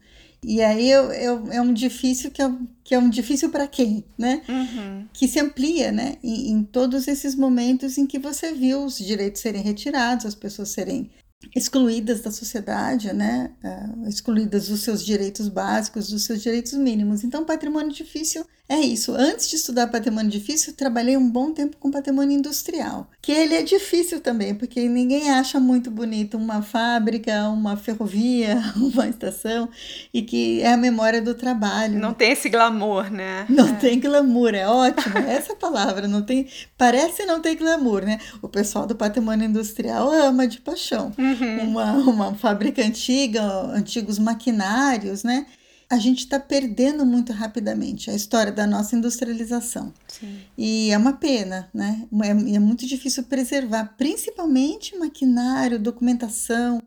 E 0.47 0.61
aí 0.61 0.91
eu, 0.91 1.11
eu, 1.11 1.51
é 1.51 1.59
um 1.59 1.73
difícil 1.73 2.29
que 2.29 2.41
é, 2.41 2.51
que 2.83 2.93
é 2.93 2.99
um 2.99 3.09
difícil 3.09 3.49
para 3.49 3.67
quem, 3.67 4.03
né? 4.15 4.43
Uhum. 4.47 5.07
Que 5.11 5.27
se 5.27 5.39
amplia, 5.39 5.91
né? 5.91 6.17
Em, 6.23 6.51
em, 6.51 6.63
todos 6.63 7.07
esses 7.07 7.33
momentos 7.33 7.97
em 7.97 8.05
que 8.05 8.19
você 8.19 8.53
viu 8.53 8.85
os 8.85 8.99
direitos 8.99 9.41
serem 9.41 9.63
retirados, 9.63 10.25
as 10.25 10.35
pessoas 10.35 10.69
serem 10.69 11.09
excluídas 11.55 12.21
da 12.21 12.31
sociedade, 12.31 13.13
né? 13.13 13.51
Uh, 13.63 14.07
excluídas 14.07 14.67
dos 14.67 14.81
seus 14.81 15.05
direitos 15.05 15.47
básicos, 15.47 16.09
dos 16.09 16.23
seus 16.23 16.41
direitos 16.41 16.73
mínimos. 16.73 17.23
Então, 17.23 17.45
patrimônio 17.45 17.91
difícil 17.91 18.45
é 18.67 18.79
isso. 18.79 19.13
Antes 19.13 19.47
de 19.47 19.57
estudar 19.57 19.87
patrimônio 19.87 20.31
difícil, 20.31 20.73
trabalhei 20.73 21.15
um 21.15 21.29
bom 21.29 21.53
tempo 21.53 21.77
com 21.77 21.91
patrimônio 21.91 22.35
industrial, 22.35 23.07
que 23.21 23.31
ele 23.31 23.53
é 23.53 23.61
difícil 23.61 24.19
também, 24.19 24.55
porque 24.55 24.89
ninguém 24.89 25.29
acha 25.29 25.59
muito 25.59 25.91
bonito 25.91 26.35
uma 26.35 26.63
fábrica, 26.63 27.47
uma 27.49 27.77
ferrovia, 27.77 28.59
uma 28.75 29.07
estação, 29.07 29.69
e 30.11 30.23
que 30.23 30.61
é 30.61 30.73
a 30.73 30.77
memória 30.77 31.21
do 31.21 31.35
trabalho. 31.35 31.99
Não 31.99 32.11
tem 32.11 32.31
esse 32.31 32.49
glamour, 32.49 33.11
né? 33.11 33.45
Não 33.47 33.67
é. 33.67 33.73
tem 33.73 33.99
glamour, 33.99 34.55
é 34.55 34.67
ótimo. 34.67 35.15
Essa 35.19 35.53
é 35.53 35.55
palavra, 35.55 36.07
não 36.07 36.23
tem, 36.23 36.47
parece 36.75 37.23
não 37.25 37.39
ter 37.39 37.55
glamour, 37.55 38.03
né? 38.03 38.19
O 38.41 38.49
pessoal 38.49 38.87
do 38.87 38.95
patrimônio 38.95 39.47
industrial 39.47 40.11
ama 40.11 40.47
de 40.47 40.59
paixão. 40.59 41.13
Uhum. 41.25 41.69
Uma, 41.69 41.93
uma 41.93 42.35
fábrica 42.35 42.81
antiga, 42.81 43.41
antigos 43.73 44.19
maquinários, 44.19 45.23
né? 45.23 45.45
a 45.89 45.97
gente 45.97 46.19
está 46.19 46.39
perdendo 46.39 47.05
muito 47.05 47.31
rapidamente 47.31 48.09
a 48.09 48.13
história 48.15 48.51
da 48.51 48.65
nossa 48.65 48.95
industrialização. 48.95 49.93
Sim. 50.07 50.41
E 50.57 50.91
é 50.91 50.97
uma 50.97 51.13
pena, 51.13 51.69
né? 51.73 52.07
É, 52.23 52.29
é 52.55 52.59
muito 52.59 52.85
difícil 52.85 53.23
preservar, 53.23 53.93
principalmente 53.97 54.97
maquinário, 54.97 55.79
documentação. 55.79 56.81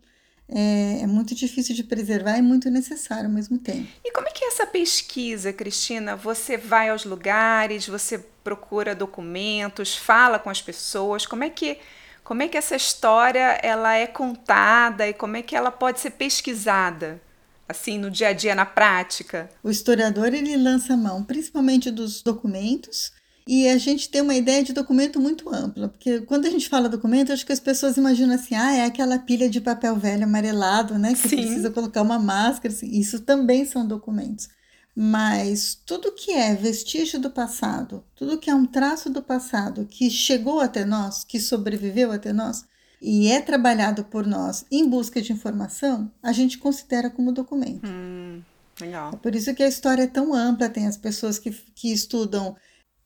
É, 0.51 1.01
é, 1.03 1.07
muito 1.07 1.35
difícil 1.35 1.75
de 1.75 1.85
preservar 1.85 2.39
e 2.39 2.43
muito 2.43 2.71
necessário 2.71 3.27
ao 3.27 3.31
mesmo 3.31 3.59
tempo. 3.59 3.87
E 4.03 4.11
como 4.13 4.27
é 4.29 4.31
que 4.31 4.43
é 4.43 4.49
essa 4.49 4.67
pesquisa, 4.67 5.53
Cristina? 5.53 6.17
Você 6.17 6.57
vai 6.57 6.89
aos 6.89 7.05
lugares, 7.05 7.87
você 7.87 8.19
procura 8.43 8.95
documentos, 8.95 9.95
fala 9.95 10.39
com 10.39 10.49
as 10.49 10.63
pessoas. 10.63 11.27
Como 11.27 11.45
é 11.45 11.51
que 11.51 11.77
como 12.29 12.43
é 12.43 12.49
que 12.49 12.59
essa 12.59 12.77
história 12.77 13.59
ela 13.63 13.95
é 13.95 14.07
contada 14.07 15.09
e 15.09 15.15
como 15.15 15.39
é 15.39 15.41
que 15.41 15.57
ela 15.57 15.71
pode 15.71 15.99
ser 15.99 16.11
pesquisada? 16.11 17.23
assim 17.67 17.99
no 17.99 18.11
dia 18.11 18.29
a 18.29 18.33
dia 18.35 18.55
na 18.55 18.67
prática? 18.67 19.49
O 19.63 19.71
historiador 19.71 20.35
ele 20.35 20.55
lança 20.57 20.95
mão 20.95 21.25
principalmente 21.25 21.91
dos 21.91 22.23
documentos 22.23 23.13
e 23.47 23.67
a 23.67 23.79
gente 23.79 24.11
tem 24.11 24.21
uma 24.21 24.35
ideia 24.35 24.63
de 24.63 24.75
documento 24.75 25.19
muito 25.19 25.49
ampla, 25.55 25.89
porque 25.89 26.21
quando 26.21 26.45
a 26.45 26.51
gente 26.51 26.69
fala 26.69 26.87
documento, 26.87 27.33
acho 27.33 27.47
que 27.47 27.53
as 27.53 27.61
pessoas 27.61 27.97
imaginam 27.97 28.35
assim, 28.35 28.55
ah, 28.55 28.75
é 28.75 28.85
aquela 28.85 29.19
pilha 29.19 29.49
de 29.49 29.59
papel 29.59 29.97
velho 29.97 30.25
amarelado, 30.25 30.99
né, 30.99 31.15
que 31.15 31.29
Sim. 31.29 31.37
precisa 31.37 31.71
colocar 31.71 32.03
uma 32.03 32.19
máscara, 32.19 32.75
assim. 32.75 32.91
isso 32.91 33.21
também 33.21 33.65
são 33.65 33.87
documentos. 33.87 34.49
Mas 35.01 35.81
tudo 35.87 36.11
que 36.11 36.33
é 36.33 36.57
vestígio 36.57 37.21
do 37.21 37.31
passado, 37.31 38.03
tudo 38.17 38.37
que 38.37 38.51
é 38.51 38.55
um 38.55 38.67
traço 38.67 39.09
do 39.09 39.23
passado 39.23 39.87
que 39.89 40.11
chegou 40.11 40.59
até 40.59 40.85
nós, 40.85 41.23
que 41.23 41.39
sobreviveu 41.39 42.11
até 42.11 42.33
nós, 42.33 42.65
e 43.01 43.29
é 43.31 43.41
trabalhado 43.41 44.03
por 44.03 44.27
nós 44.27 44.67
em 44.73 44.89
busca 44.89 45.23
de 45.23 45.33
informação, 45.33 46.11
a 46.21 46.33
gente 46.33 46.59
considera 46.59 47.09
como 47.09 47.31
documento. 47.31 47.89
Hum, 47.89 48.43
legal. 48.81 49.13
É 49.15 49.17
por 49.19 49.37
isso 49.37 49.55
que 49.55 49.63
a 49.63 49.69
história 49.69 50.03
é 50.03 50.09
tão 50.09 50.35
ampla, 50.35 50.69
tem 50.69 50.89
as 50.89 50.97
pessoas 50.97 51.39
que, 51.39 51.53
que 51.77 51.93
estudam 51.93 52.57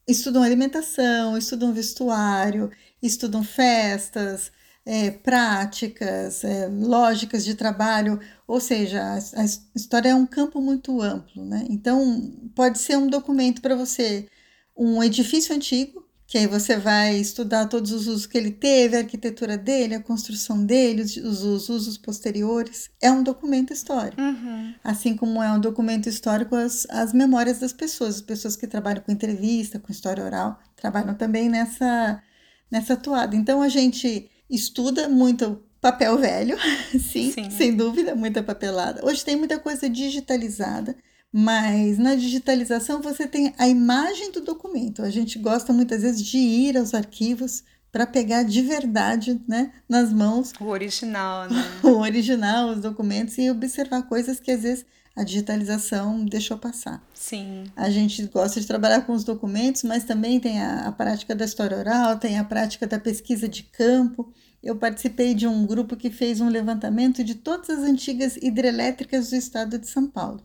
estudam 0.09 0.43
alimentação, 0.43 1.37
estudam 1.37 1.75
vestuário, 1.75 2.71
estudam 3.03 3.45
festas, 3.45 4.51
é, 4.85 5.11
práticas, 5.11 6.43
é, 6.45 6.69
lógicas 6.69 7.45
de 7.45 7.55
trabalho, 7.55 8.19
ou 8.47 8.61
seja, 8.61 9.01
a, 9.01 9.15
a, 9.15 9.45
história 9.77 10.11
é 10.11 10.15
um 10.15 10.27
campo 10.27 10.61
muito 10.61 11.01
amplo, 11.01 11.45
né? 11.45 11.67
Então, 11.71 12.33
pode 12.55 12.79
ser 12.79 12.97
um 12.97 13.07
documento 13.07 13.63
para 13.63 13.77
você, 13.77 14.29
um 14.77 15.03
edifício 15.03 15.55
antigo, 15.55 16.03
que 16.27 16.39
aí 16.39 16.47
você 16.47 16.79
vai 16.79 17.17
estudar 17.17 17.67
todos 17.67 17.93
os 17.93 18.07
usos 18.07 18.27
que 18.27 18.39
ele 18.39 18.51
teve, 18.51 18.97
a 18.97 19.01
arquitetura 19.01 19.59
dele, 19.59 19.97
a 19.97 20.03
construção 20.03 20.65
dele, 20.65 21.03
os, 21.03 21.17
os 21.19 21.69
usos 21.69 21.99
posteriores. 21.99 22.89
É 23.03 23.11
um 23.11 23.23
documento 23.23 23.71
histórico. 23.71 24.21
Uhum. 24.21 24.75
Assim 24.83 25.15
como 25.15 25.43
é 25.43 25.53
um 25.53 25.61
documento 25.61 26.09
histórico 26.09 26.57
as, 26.57 26.87
as 26.89 27.13
memórias 27.13 27.59
das 27.59 27.75
pessoas. 27.75 28.15
As 28.15 28.23
pessoas 28.23 28.57
que 28.57 28.67
trabalham 28.67 29.03
com 29.03 29.13
entrevista, 29.13 29.79
com 29.79 29.93
história 29.93 30.25
oral, 30.25 30.59
trabalham 30.75 31.15
também 31.15 31.51
nessa, 31.51 32.23
nessa 32.71 32.97
toada. 32.97 33.37
Então 33.37 33.61
a 33.61 33.69
gente 33.69 34.31
estuda 34.55 35.09
muito 35.09 35.63
papel 35.81 36.17
velho, 36.19 36.57
sim, 36.93 37.33
sim, 37.33 37.51
sem 37.51 37.75
dúvida, 37.75 38.15
muita 38.15 38.43
papelada. 38.43 39.05
Hoje 39.05 39.25
tem 39.25 39.35
muita 39.35 39.59
coisa 39.59 39.89
digitalizada. 39.89 40.95
Mas 41.35 41.97
na 41.97 42.15
digitalização 42.15 43.01
você 43.01 43.27
tem 43.27 43.55
a 43.57 43.67
imagem 43.67 44.31
do 44.31 44.43
documento. 44.43 45.01
A 45.01 45.09
gente 45.09 45.39
gosta 45.39 45.73
muitas 45.73 46.03
vezes 46.03 46.21
de 46.21 46.37
ir 46.37 46.77
aos 46.77 46.93
arquivos 46.93 47.65
para 47.91 48.07
pegar 48.07 48.43
de 48.43 48.61
verdade, 48.63 49.41
né, 49.47 49.73
nas 49.87 50.13
mãos 50.13 50.53
o 50.59 50.67
original, 50.67 51.49
né? 51.49 51.63
o 51.85 51.99
original, 51.99 52.71
os 52.71 52.81
documentos 52.81 53.37
e 53.37 53.51
observar 53.51 54.03
coisas 54.03 54.41
que 54.41 54.51
às 54.51 54.63
vezes 54.63 54.87
a 55.15 55.23
digitalização 55.23 56.25
deixou 56.25 56.57
passar. 56.57 57.03
Sim. 57.15 57.65
A 57.77 57.91
gente 57.91 58.25
gosta 58.27 58.61
de 58.61 58.67
trabalhar 58.67 59.03
com 59.03 59.13
os 59.13 59.25
documentos, 59.25 59.83
mas 59.83 60.05
também 60.05 60.41
tem 60.41 60.61
a, 60.61 60.87
a 60.87 60.93
prática 60.93 61.35
da 61.35 61.45
história 61.45 61.77
oral, 61.77 62.19
tem 62.19 62.39
a 62.39 62.45
prática 62.45 62.87
da 62.87 62.99
pesquisa 62.99 63.47
de 63.49 63.63
campo. 63.65 64.33
Eu 64.63 64.77
participei 64.77 65.35
de 65.35 65.47
um 65.47 65.67
grupo 65.67 65.97
que 65.97 66.11
fez 66.11 66.41
um 66.41 66.49
levantamento 66.49 67.23
de 67.23 67.35
todas 67.35 67.69
as 67.69 67.81
antigas 67.81 68.37
hidrelétricas 68.37 69.31
do 69.31 69.37
estado 69.37 69.79
de 69.79 69.89
São 69.89 70.07
Paulo. 70.07 70.43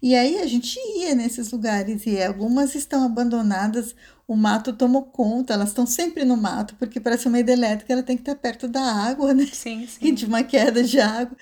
E 0.00 0.14
aí 0.14 0.38
a 0.38 0.46
gente 0.46 0.78
ia 0.98 1.14
nesses 1.14 1.50
lugares 1.50 2.06
e 2.06 2.22
algumas 2.22 2.74
estão 2.74 3.04
abandonadas, 3.04 3.94
o 4.28 4.36
mato 4.36 4.72
tomou 4.72 5.02
conta, 5.02 5.54
elas 5.54 5.70
estão 5.70 5.86
sempre 5.86 6.24
no 6.24 6.36
mato, 6.36 6.76
porque 6.78 7.00
para 7.00 7.16
ser 7.16 7.28
uma 7.28 7.40
hidrelétrica 7.40 7.92
ela 7.92 8.02
tem 8.02 8.16
que 8.16 8.22
estar 8.22 8.34
perto 8.34 8.68
da 8.68 8.82
água, 8.82 9.32
né? 9.32 9.46
Sim, 9.46 9.86
sim. 9.86 10.06
E 10.06 10.12
de 10.12 10.26
uma 10.26 10.42
queda 10.42 10.82
de 10.82 11.00
água. 11.00 11.36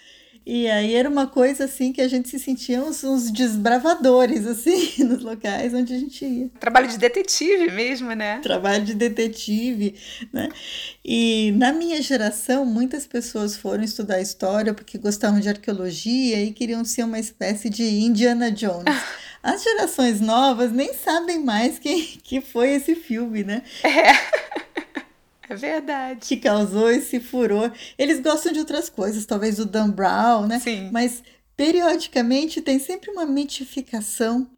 E 0.47 0.69
aí 0.69 0.95
era 0.95 1.09
uma 1.09 1.27
coisa 1.27 1.65
assim 1.65 1.91
que 1.93 2.03
a 2.03 2.09
gente 2.09 2.29
se 2.29 2.39
sentia 2.39 2.83
uns, 2.83 3.03
uns, 3.03 3.31
desbravadores, 3.31 4.47
assim, 4.47 5.03
nos 5.05 5.23
locais 5.23 5.73
onde 5.73 5.95
a 5.95 5.99
gente 5.99 6.25
ia. 6.25 6.51
Trabalho 6.61 6.89
de 6.89 6.99
detetive 6.99 7.71
mesmo, 7.71 8.13
né? 8.13 8.41
Trabalho 8.41 8.85
de 8.85 8.95
detetive, 8.95 9.95
né? 10.33 10.51
E 11.03 11.53
na 11.57 11.73
minha 11.73 12.01
geração, 12.03 12.67
muitas 12.67 13.07
pessoas 13.07 13.57
foram 13.57 13.83
estudar 13.83 14.21
história 14.21 14.75
porque 14.75 14.99
gostavam 14.99 15.41
de 15.41 15.49
arqueologia 15.49 16.43
e 16.43 16.53
queriam 16.53 16.85
ser 16.85 17.05
uma 17.05 17.19
espécie 17.19 17.71
de 17.71 17.83
Indiana 17.83 18.51
Jones. 18.51 18.85
As 19.43 19.63
gerações 19.63 20.23
novas 20.23 20.73
nem 20.73 20.95
sabem 20.95 21.45
mais 21.45 21.79
quem 21.79 22.03
que 22.03 22.41
foi 22.41 22.71
esse 22.71 22.95
filme, 22.95 23.45
né? 23.45 23.63
É. 23.83 24.13
É 25.49 25.55
verdade. 25.55 26.21
Que 26.27 26.37
causou 26.37 26.91
esse 26.91 27.21
furor. 27.21 27.73
Eles 27.99 28.21
gostam 28.21 28.53
de 28.53 28.59
outras 28.59 28.89
coisas, 28.89 29.27
talvez 29.27 29.59
o 29.59 29.65
Dan 29.65 29.91
Brown, 29.91 30.47
né? 30.47 30.59
Sim. 30.59 30.91
Mas 30.91 31.23
periodicamente 31.57 32.61
tem 32.61 32.79
sempre 32.79 33.11
uma 33.11 33.27
mitificação 33.27 34.51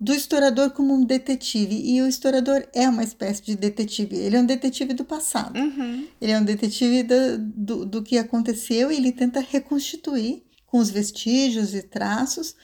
do 0.00 0.14
historiador 0.14 0.70
como 0.70 0.94
um 0.94 1.04
detetive. 1.04 1.74
E 1.74 2.00
o 2.00 2.08
historiador 2.08 2.66
é 2.74 2.88
uma 2.88 3.04
espécie 3.04 3.42
de 3.42 3.54
detetive. 3.54 4.16
Ele 4.16 4.36
é 4.36 4.40
um 4.40 4.46
detetive 4.46 4.94
do 4.94 5.04
passado. 5.04 5.58
Uhum. 5.58 6.06
Ele 6.20 6.32
é 6.32 6.38
um 6.38 6.44
detetive 6.44 7.02
do, 7.02 7.38
do, 7.38 7.86
do 7.86 8.02
que 8.02 8.16
aconteceu 8.16 8.90
e 8.90 8.96
ele 8.96 9.12
tenta 9.12 9.40
reconstituir 9.40 10.42
com 10.66 10.78
os 10.78 10.88
vestígios 10.88 11.74
e 11.74 11.82
traços 11.82 12.54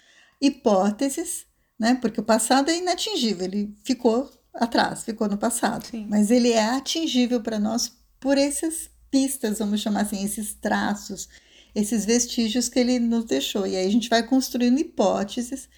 hipóteses, 0.40 1.44
né? 1.78 1.98
Porque 2.00 2.20
o 2.20 2.24
passado 2.24 2.70
é 2.70 2.78
inatingível, 2.78 3.46
ele 3.46 3.74
ficou 3.84 4.30
atrás, 4.56 5.04
ficou 5.04 5.28
no 5.28 5.38
passado. 5.38 5.86
Sim. 5.86 6.06
Mas 6.08 6.30
ele 6.30 6.52
é 6.52 6.64
atingível 6.64 7.40
para 7.40 7.58
nós 7.58 7.92
por 8.18 8.38
essas 8.38 8.90
pistas, 9.10 9.58
vamos 9.58 9.80
chamar 9.80 10.02
assim, 10.02 10.24
esses 10.24 10.54
traços, 10.54 11.28
esses 11.74 12.04
vestígios 12.04 12.68
que 12.68 12.78
ele 12.78 12.98
nos 12.98 13.24
deixou. 13.24 13.66
E 13.66 13.76
aí 13.76 13.86
a 13.86 13.90
gente 13.90 14.08
vai 14.08 14.22
construindo 14.22 14.78
hipóteses 14.78 15.68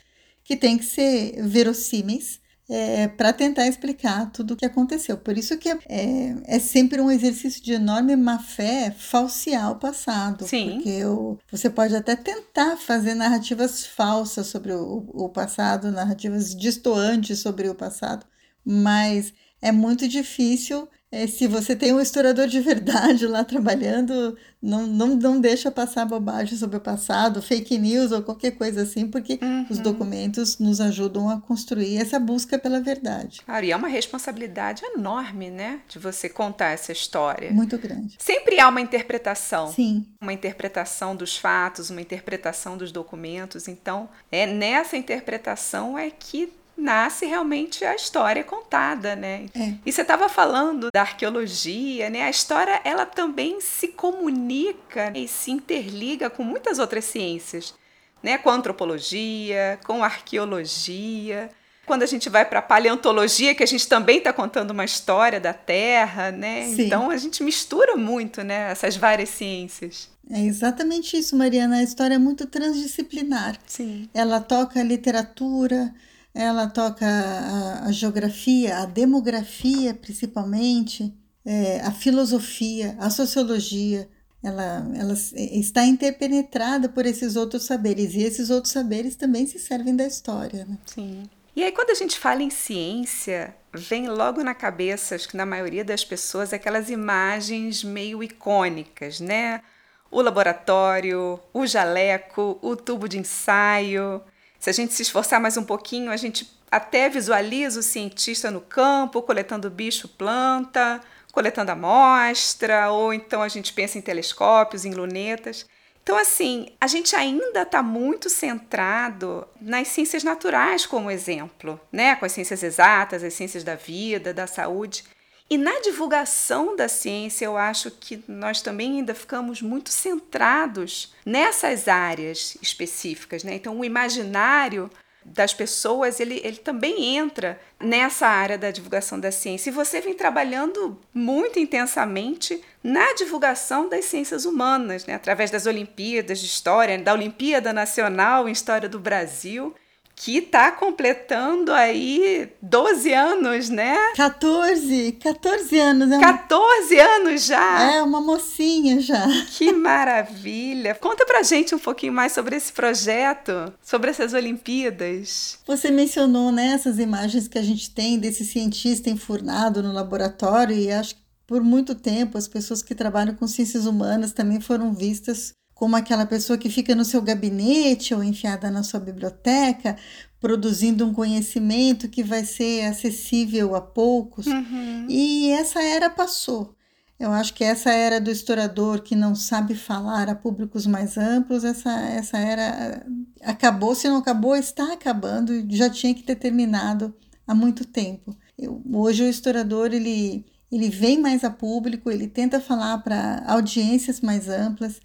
que 0.44 0.56
têm 0.56 0.78
que 0.78 0.84
ser 0.84 1.42
verossímeis 1.46 2.40
é, 2.68 3.08
para 3.08 3.32
tentar 3.32 3.66
explicar 3.66 4.30
tudo 4.30 4.52
o 4.52 4.56
que 4.56 4.66
aconteceu. 4.66 5.16
Por 5.16 5.38
isso 5.38 5.56
que 5.56 5.70
é, 5.70 5.78
é, 5.88 6.36
é 6.44 6.58
sempre 6.58 7.00
um 7.00 7.10
exercício 7.10 7.62
de 7.62 7.72
enorme 7.72 8.14
má-fé 8.14 8.90
falsear 8.90 9.72
o 9.72 9.76
passado. 9.76 10.46
Sim. 10.46 10.74
Porque 10.74 11.04
o, 11.04 11.38
você 11.50 11.70
pode 11.70 11.96
até 11.96 12.14
tentar 12.14 12.76
fazer 12.76 13.14
narrativas 13.14 13.86
falsas 13.86 14.46
sobre 14.48 14.72
o, 14.72 15.04
o 15.08 15.28
passado, 15.30 15.90
narrativas 15.90 16.54
distoantes 16.54 17.38
sobre 17.38 17.68
o 17.68 17.74
passado, 17.74 18.26
mas 18.64 19.32
é 19.60 19.72
muito 19.72 20.06
difícil 20.08 20.88
é, 21.10 21.26
se 21.26 21.46
você 21.46 21.74
tem 21.74 21.90
um 21.94 22.00
historiador 22.00 22.46
de 22.46 22.60
verdade 22.60 23.26
lá 23.26 23.42
trabalhando, 23.42 24.36
não, 24.60 24.86
não, 24.86 25.16
não 25.16 25.40
deixa 25.40 25.70
passar 25.70 26.04
bobagem 26.04 26.58
sobre 26.58 26.76
o 26.76 26.80
passado, 26.80 27.40
fake 27.40 27.78
news 27.78 28.12
ou 28.12 28.20
qualquer 28.22 28.50
coisa 28.50 28.82
assim, 28.82 29.08
porque 29.08 29.38
Uhum. 29.40 29.66
os 29.70 29.78
documentos 29.78 30.58
nos 30.58 30.82
ajudam 30.82 31.30
a 31.30 31.40
construir 31.40 31.96
essa 31.96 32.18
busca 32.20 32.58
pela 32.58 32.78
verdade. 32.80 33.40
Claro, 33.42 33.64
e 33.64 33.72
é 33.72 33.76
uma 33.76 33.88
responsabilidade 33.88 34.82
enorme, 34.84 35.48
né? 35.50 35.80
De 35.88 35.98
você 35.98 36.28
contar 36.28 36.72
essa 36.72 36.92
história. 36.92 37.52
Muito 37.52 37.78
grande. 37.78 38.16
Sempre 38.18 38.60
há 38.60 38.68
uma 38.68 38.80
interpretação. 38.80 39.72
Sim, 39.72 40.04
Uma 40.20 40.34
interpretação 40.34 41.16
dos 41.16 41.38
fatos, 41.38 41.88
uma 41.88 42.02
interpretação 42.02 42.76
dos 42.76 42.92
documentos. 42.92 43.66
Então, 43.66 44.10
é 44.30 44.46
nessa 44.46 44.96
interpretação 44.96 45.98
é 45.98 46.10
que 46.10 46.52
nasce 46.78 47.26
realmente 47.26 47.84
a 47.84 47.94
história 47.94 48.44
contada, 48.44 49.16
né? 49.16 49.46
É. 49.54 49.74
E 49.84 49.92
você 49.92 50.02
estava 50.02 50.28
falando 50.28 50.90
da 50.92 51.00
arqueologia, 51.00 52.08
né? 52.08 52.22
A 52.22 52.30
história 52.30 52.80
ela 52.84 53.04
também 53.04 53.60
se 53.60 53.88
comunica 53.88 55.12
e 55.14 55.26
se 55.26 55.50
interliga 55.50 56.30
com 56.30 56.44
muitas 56.44 56.78
outras 56.78 57.04
ciências, 57.04 57.74
né? 58.22 58.38
Com 58.38 58.48
a 58.48 58.54
antropologia, 58.54 59.78
com 59.84 60.02
a 60.04 60.06
arqueologia. 60.06 61.50
Quando 61.84 62.02
a 62.02 62.06
gente 62.06 62.28
vai 62.28 62.44
para 62.44 62.60
a 62.60 62.62
paleontologia, 62.62 63.54
que 63.54 63.62
a 63.62 63.66
gente 63.66 63.88
também 63.88 64.18
está 64.18 64.32
contando 64.32 64.70
uma 64.70 64.84
história 64.84 65.40
da 65.40 65.54
Terra, 65.54 66.30
né? 66.30 66.66
Sim. 66.66 66.82
Então 66.82 67.10
a 67.10 67.16
gente 67.16 67.42
mistura 67.42 67.96
muito, 67.96 68.42
né? 68.42 68.70
Essas 68.70 68.94
várias 68.94 69.30
ciências. 69.30 70.08
é 70.30 70.40
exatamente 70.42 71.16
isso, 71.16 71.34
Mariana. 71.34 71.78
A 71.78 71.82
história 71.82 72.14
é 72.14 72.18
muito 72.18 72.46
transdisciplinar. 72.46 73.58
Sim. 73.66 74.08
Ela 74.14 74.38
toca 74.38 74.82
literatura, 74.82 75.92
ela 76.34 76.66
toca 76.68 77.06
a, 77.06 77.86
a 77.86 77.92
geografia, 77.92 78.78
a 78.78 78.84
demografia, 78.86 79.94
principalmente, 79.94 81.12
é, 81.44 81.80
a 81.80 81.90
filosofia, 81.92 82.96
a 83.00 83.10
sociologia. 83.10 84.08
Ela, 84.42 84.88
ela 84.94 85.12
s- 85.14 85.34
está 85.36 85.84
interpenetrada 85.84 86.88
por 86.88 87.04
esses 87.06 87.34
outros 87.34 87.64
saberes, 87.64 88.14
e 88.14 88.22
esses 88.22 88.50
outros 88.50 88.72
saberes 88.72 89.16
também 89.16 89.46
se 89.46 89.58
servem 89.58 89.96
da 89.96 90.06
história. 90.06 90.64
Né? 90.64 90.78
Sim. 90.86 91.24
E 91.56 91.64
aí, 91.64 91.72
quando 91.72 91.90
a 91.90 91.94
gente 91.94 92.16
fala 92.16 92.40
em 92.42 92.50
ciência, 92.50 93.52
vem 93.74 94.06
logo 94.06 94.44
na 94.44 94.54
cabeça, 94.54 95.16
acho 95.16 95.28
que 95.28 95.36
na 95.36 95.44
maioria 95.44 95.84
das 95.84 96.04
pessoas, 96.04 96.52
aquelas 96.52 96.88
imagens 96.88 97.82
meio 97.82 98.22
icônicas, 98.22 99.18
né? 99.18 99.60
O 100.08 100.22
laboratório, 100.22 101.40
o 101.52 101.66
jaleco, 101.66 102.58
o 102.62 102.76
tubo 102.76 103.08
de 103.08 103.18
ensaio. 103.18 104.22
Se 104.58 104.70
a 104.70 104.72
gente 104.72 104.92
se 104.92 105.02
esforçar 105.02 105.40
mais 105.40 105.56
um 105.56 105.64
pouquinho, 105.64 106.10
a 106.10 106.16
gente 106.16 106.50
até 106.70 107.08
visualiza 107.08 107.80
o 107.80 107.82
cientista 107.82 108.50
no 108.50 108.60
campo, 108.60 109.22
coletando 109.22 109.70
bicho, 109.70 110.08
planta, 110.08 111.00
coletando 111.32 111.70
amostra, 111.70 112.90
ou 112.90 113.14
então 113.14 113.42
a 113.42 113.48
gente 113.48 113.72
pensa 113.72 113.98
em 113.98 114.02
telescópios, 114.02 114.84
em 114.84 114.92
lunetas. 114.92 115.66
Então, 116.02 116.16
assim, 116.16 116.68
a 116.80 116.86
gente 116.86 117.14
ainda 117.14 117.62
está 117.62 117.82
muito 117.82 118.30
centrado 118.30 119.46
nas 119.60 119.88
ciências 119.88 120.24
naturais 120.24 120.86
como 120.86 121.10
exemplo, 121.10 121.78
né? 121.92 122.16
Com 122.16 122.24
as 122.24 122.32
ciências 122.32 122.62
exatas, 122.62 123.22
as 123.22 123.34
ciências 123.34 123.62
da 123.62 123.74
vida, 123.74 124.32
da 124.32 124.46
saúde. 124.46 125.04
E 125.50 125.56
na 125.56 125.80
divulgação 125.80 126.76
da 126.76 126.88
ciência, 126.88 127.46
eu 127.46 127.56
acho 127.56 127.90
que 127.90 128.22
nós 128.28 128.60
também 128.60 128.98
ainda 128.98 129.14
ficamos 129.14 129.62
muito 129.62 129.90
centrados 129.90 131.14
nessas 131.24 131.88
áreas 131.88 132.58
específicas, 132.60 133.42
né? 133.42 133.54
Então, 133.54 133.78
o 133.78 133.84
imaginário 133.84 134.90
das 135.24 135.52
pessoas, 135.52 136.20
ele, 136.20 136.40
ele 136.44 136.56
também 136.56 137.16
entra 137.16 137.60
nessa 137.78 138.26
área 138.26 138.58
da 138.58 138.70
divulgação 138.70 139.18
da 139.18 139.30
ciência. 139.30 139.70
E 139.70 139.72
você 139.72 140.00
vem 140.00 140.14
trabalhando 140.14 140.98
muito 141.12 141.58
intensamente 141.58 142.62
na 142.82 143.14
divulgação 143.14 143.88
das 143.88 144.06
ciências 144.06 144.44
humanas, 144.44 145.06
né? 145.06 145.14
através 145.14 145.50
das 145.50 145.66
Olimpíadas 145.66 146.40
de 146.40 146.46
História, 146.46 146.98
da 146.98 147.12
Olimpíada 147.12 147.72
Nacional 147.72 148.48
em 148.48 148.52
História 148.52 148.88
do 148.88 148.98
Brasil, 148.98 149.74
que 150.18 150.38
está 150.38 150.72
completando 150.72 151.72
aí 151.72 152.52
12 152.60 153.12
anos, 153.14 153.68
né? 153.68 153.96
14, 154.16 155.12
14 155.12 155.78
anos, 155.78 156.10
é 156.10 156.18
uma, 156.18 156.38
14 156.38 156.98
anos 156.98 157.44
já! 157.46 157.92
é 157.92 158.02
uma 158.02 158.20
mocinha 158.20 159.00
já. 159.00 159.26
Que 159.56 159.72
maravilha! 159.72 160.96
Conta 160.96 161.24
pra 161.24 161.42
gente 161.44 161.74
um 161.74 161.78
pouquinho 161.78 162.12
mais 162.12 162.32
sobre 162.32 162.56
esse 162.56 162.72
projeto, 162.72 163.72
sobre 163.80 164.10
essas 164.10 164.34
Olimpíadas. 164.34 165.58
Você 165.64 165.90
mencionou 165.90 166.50
né, 166.50 166.72
essas 166.74 166.98
imagens 166.98 167.46
que 167.46 167.58
a 167.58 167.62
gente 167.62 167.90
tem 167.90 168.18
desse 168.18 168.44
cientista 168.44 169.08
enfurnado 169.08 169.82
no 169.82 169.92
laboratório, 169.92 170.76
e 170.76 170.90
acho 170.90 171.14
que 171.14 171.20
por 171.46 171.62
muito 171.62 171.94
tempo 171.94 172.36
as 172.36 172.48
pessoas 172.48 172.82
que 172.82 172.94
trabalham 172.94 173.34
com 173.34 173.46
ciências 173.46 173.86
humanas 173.86 174.32
também 174.32 174.60
foram 174.60 174.92
vistas 174.92 175.54
como 175.78 175.94
aquela 175.94 176.26
pessoa 176.26 176.58
que 176.58 176.68
fica 176.68 176.92
no 176.92 177.04
seu 177.04 177.22
gabinete 177.22 178.12
ou 178.12 178.24
enfiada 178.24 178.68
na 178.68 178.82
sua 178.82 178.98
biblioteca, 178.98 179.96
produzindo 180.40 181.06
um 181.06 181.14
conhecimento 181.14 182.08
que 182.08 182.20
vai 182.24 182.44
ser 182.44 182.86
acessível 182.86 183.76
a 183.76 183.80
poucos. 183.80 184.48
Uhum. 184.48 185.06
E 185.08 185.50
essa 185.50 185.80
era 185.80 186.10
passou. 186.10 186.74
Eu 187.16 187.30
acho 187.30 187.54
que 187.54 187.62
essa 187.62 187.92
era 187.92 188.20
do 188.20 188.28
historiador 188.28 189.02
que 189.02 189.14
não 189.14 189.36
sabe 189.36 189.76
falar 189.76 190.28
a 190.28 190.34
públicos 190.34 190.84
mais 190.84 191.16
amplos, 191.16 191.62
essa, 191.62 191.92
essa 191.92 192.38
era 192.38 193.06
acabou, 193.42 193.94
se 193.94 194.08
não 194.08 194.16
acabou, 194.16 194.56
está 194.56 194.92
acabando 194.92 195.54
e 195.54 195.76
já 195.76 195.88
tinha 195.88 196.12
que 196.12 196.24
ter 196.24 196.34
terminado 196.34 197.14
há 197.46 197.54
muito 197.54 197.84
tempo. 197.84 198.36
Eu, 198.58 198.82
hoje 198.92 199.22
o 199.22 199.28
historiador 199.28 199.94
ele, 199.94 200.44
ele 200.72 200.88
vem 200.88 201.20
mais 201.20 201.44
a 201.44 201.50
público, 201.50 202.10
ele 202.10 202.26
tenta 202.26 202.60
falar 202.60 202.98
para 202.98 203.44
audiências 203.46 204.20
mais 204.20 204.48
amplas, 204.48 205.00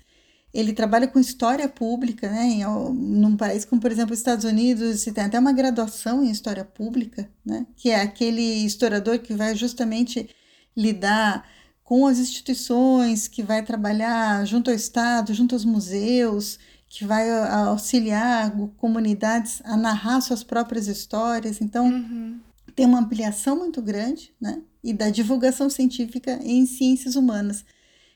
ele 0.53 0.71
trabalha 0.71 1.07
com 1.07 1.19
história 1.19 1.67
pública, 1.67 2.29
né? 2.29 2.43
Em, 2.43 2.63
num 2.63 3.35
país 3.35 3.65
como, 3.65 3.81
por 3.81 3.91
exemplo, 3.91 4.13
os 4.13 4.19
Estados 4.19 4.45
Unidos, 4.45 5.01
se 5.01 5.11
tem 5.11 5.23
até 5.23 5.39
uma 5.39 5.51
graduação 5.51 6.23
em 6.23 6.29
história 6.29 6.63
pública, 6.63 7.27
né? 7.43 7.65
Que 7.75 7.89
é 7.89 8.01
aquele 8.01 8.63
historiador 8.63 9.17
que 9.19 9.33
vai 9.33 9.55
justamente 9.55 10.29
lidar 10.77 11.47
com 11.83 12.05
as 12.05 12.19
instituições, 12.19 13.27
que 13.27 13.41
vai 13.41 13.63
trabalhar 13.63 14.45
junto 14.45 14.69
ao 14.69 14.75
Estado, 14.75 15.33
junto 15.33 15.55
aos 15.55 15.65
museus, 15.65 16.59
que 16.87 17.03
vai 17.03 17.29
auxiliar 17.65 18.51
comunidades 18.77 19.59
a 19.65 19.75
narrar 19.75 20.21
suas 20.21 20.43
próprias 20.43 20.87
histórias. 20.87 21.61
Então, 21.61 21.87
uhum. 21.87 22.39
tem 22.75 22.85
uma 22.85 22.99
ampliação 22.99 23.57
muito 23.57 23.81
grande, 23.81 24.31
né? 24.39 24.61
E 24.83 24.93
da 24.93 25.09
divulgação 25.09 25.67
científica 25.67 26.39
em 26.43 26.65
ciências 26.67 27.15
humanas 27.15 27.65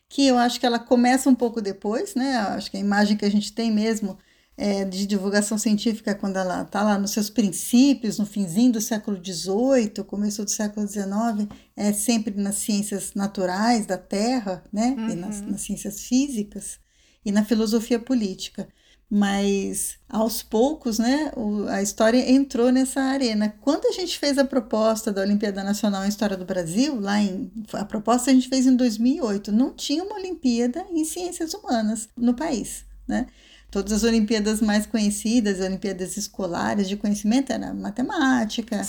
que 0.09 0.25
eu 0.27 0.37
acho 0.37 0.59
que 0.59 0.65
ela 0.65 0.79
começa 0.79 1.29
um 1.29 1.35
pouco 1.35 1.61
depois, 1.61 2.15
né? 2.15 2.37
Acho 2.37 2.71
que 2.71 2.77
a 2.77 2.79
imagem 2.79 3.17
que 3.17 3.25
a 3.25 3.31
gente 3.31 3.51
tem 3.53 3.71
mesmo 3.71 4.17
é, 4.57 4.83
de 4.85 5.05
divulgação 5.05 5.57
científica 5.57 6.15
quando 6.15 6.37
ela 6.37 6.63
está 6.63 6.81
lá 6.81 6.97
nos 6.97 7.11
seus 7.11 7.29
princípios, 7.29 8.17
no 8.17 8.25
finzinho 8.25 8.71
do 8.71 8.81
século 8.81 9.23
XVIII, 9.23 10.03
começo 10.05 10.43
do 10.43 10.49
século 10.49 10.87
XIX, 10.87 11.47
é 11.75 11.93
sempre 11.93 12.33
nas 12.35 12.55
ciências 12.55 13.13
naturais 13.13 13.85
da 13.85 13.97
Terra, 13.97 14.63
né? 14.73 14.95
Uhum. 14.97 15.09
E 15.09 15.15
nas, 15.15 15.41
nas 15.41 15.61
ciências 15.61 16.01
físicas 16.01 16.79
e 17.23 17.31
na 17.31 17.45
filosofia 17.45 17.99
política. 17.99 18.67
Mas 19.09 19.97
aos 20.09 20.43
poucos, 20.43 20.99
né, 20.99 21.31
a 21.69 21.81
história 21.81 22.29
entrou 22.29 22.71
nessa 22.71 22.99
arena. 22.99 23.53
Quando 23.61 23.87
a 23.87 23.91
gente 23.91 24.19
fez 24.19 24.37
a 24.37 24.43
proposta 24.43 25.13
da 25.13 25.21
Olimpíada 25.21 25.63
Nacional 25.63 26.03
em 26.03 26.09
História 26.09 26.35
do 26.35 26.43
Brasil, 26.43 26.99
lá 26.99 27.21
em 27.21 27.49
a 27.71 27.85
proposta 27.85 28.29
a 28.29 28.33
gente 28.33 28.49
fez 28.49 28.65
em 28.65 28.75
2008, 28.75 29.51
não 29.51 29.73
tinha 29.73 30.03
uma 30.03 30.15
Olimpíada 30.15 30.85
em 30.91 31.05
Ciências 31.05 31.53
Humanas 31.53 32.09
no 32.17 32.33
país, 32.33 32.83
né? 33.07 33.27
Todas 33.71 33.91
as 33.91 34.03
Olimpíadas 34.03 34.61
mais 34.61 34.85
conhecidas, 34.85 35.59
Olimpíadas 35.59 36.15
escolares 36.15 36.87
de 36.87 36.95
conhecimento, 36.95 37.51
era 37.51 37.73
matemática, 37.73 38.81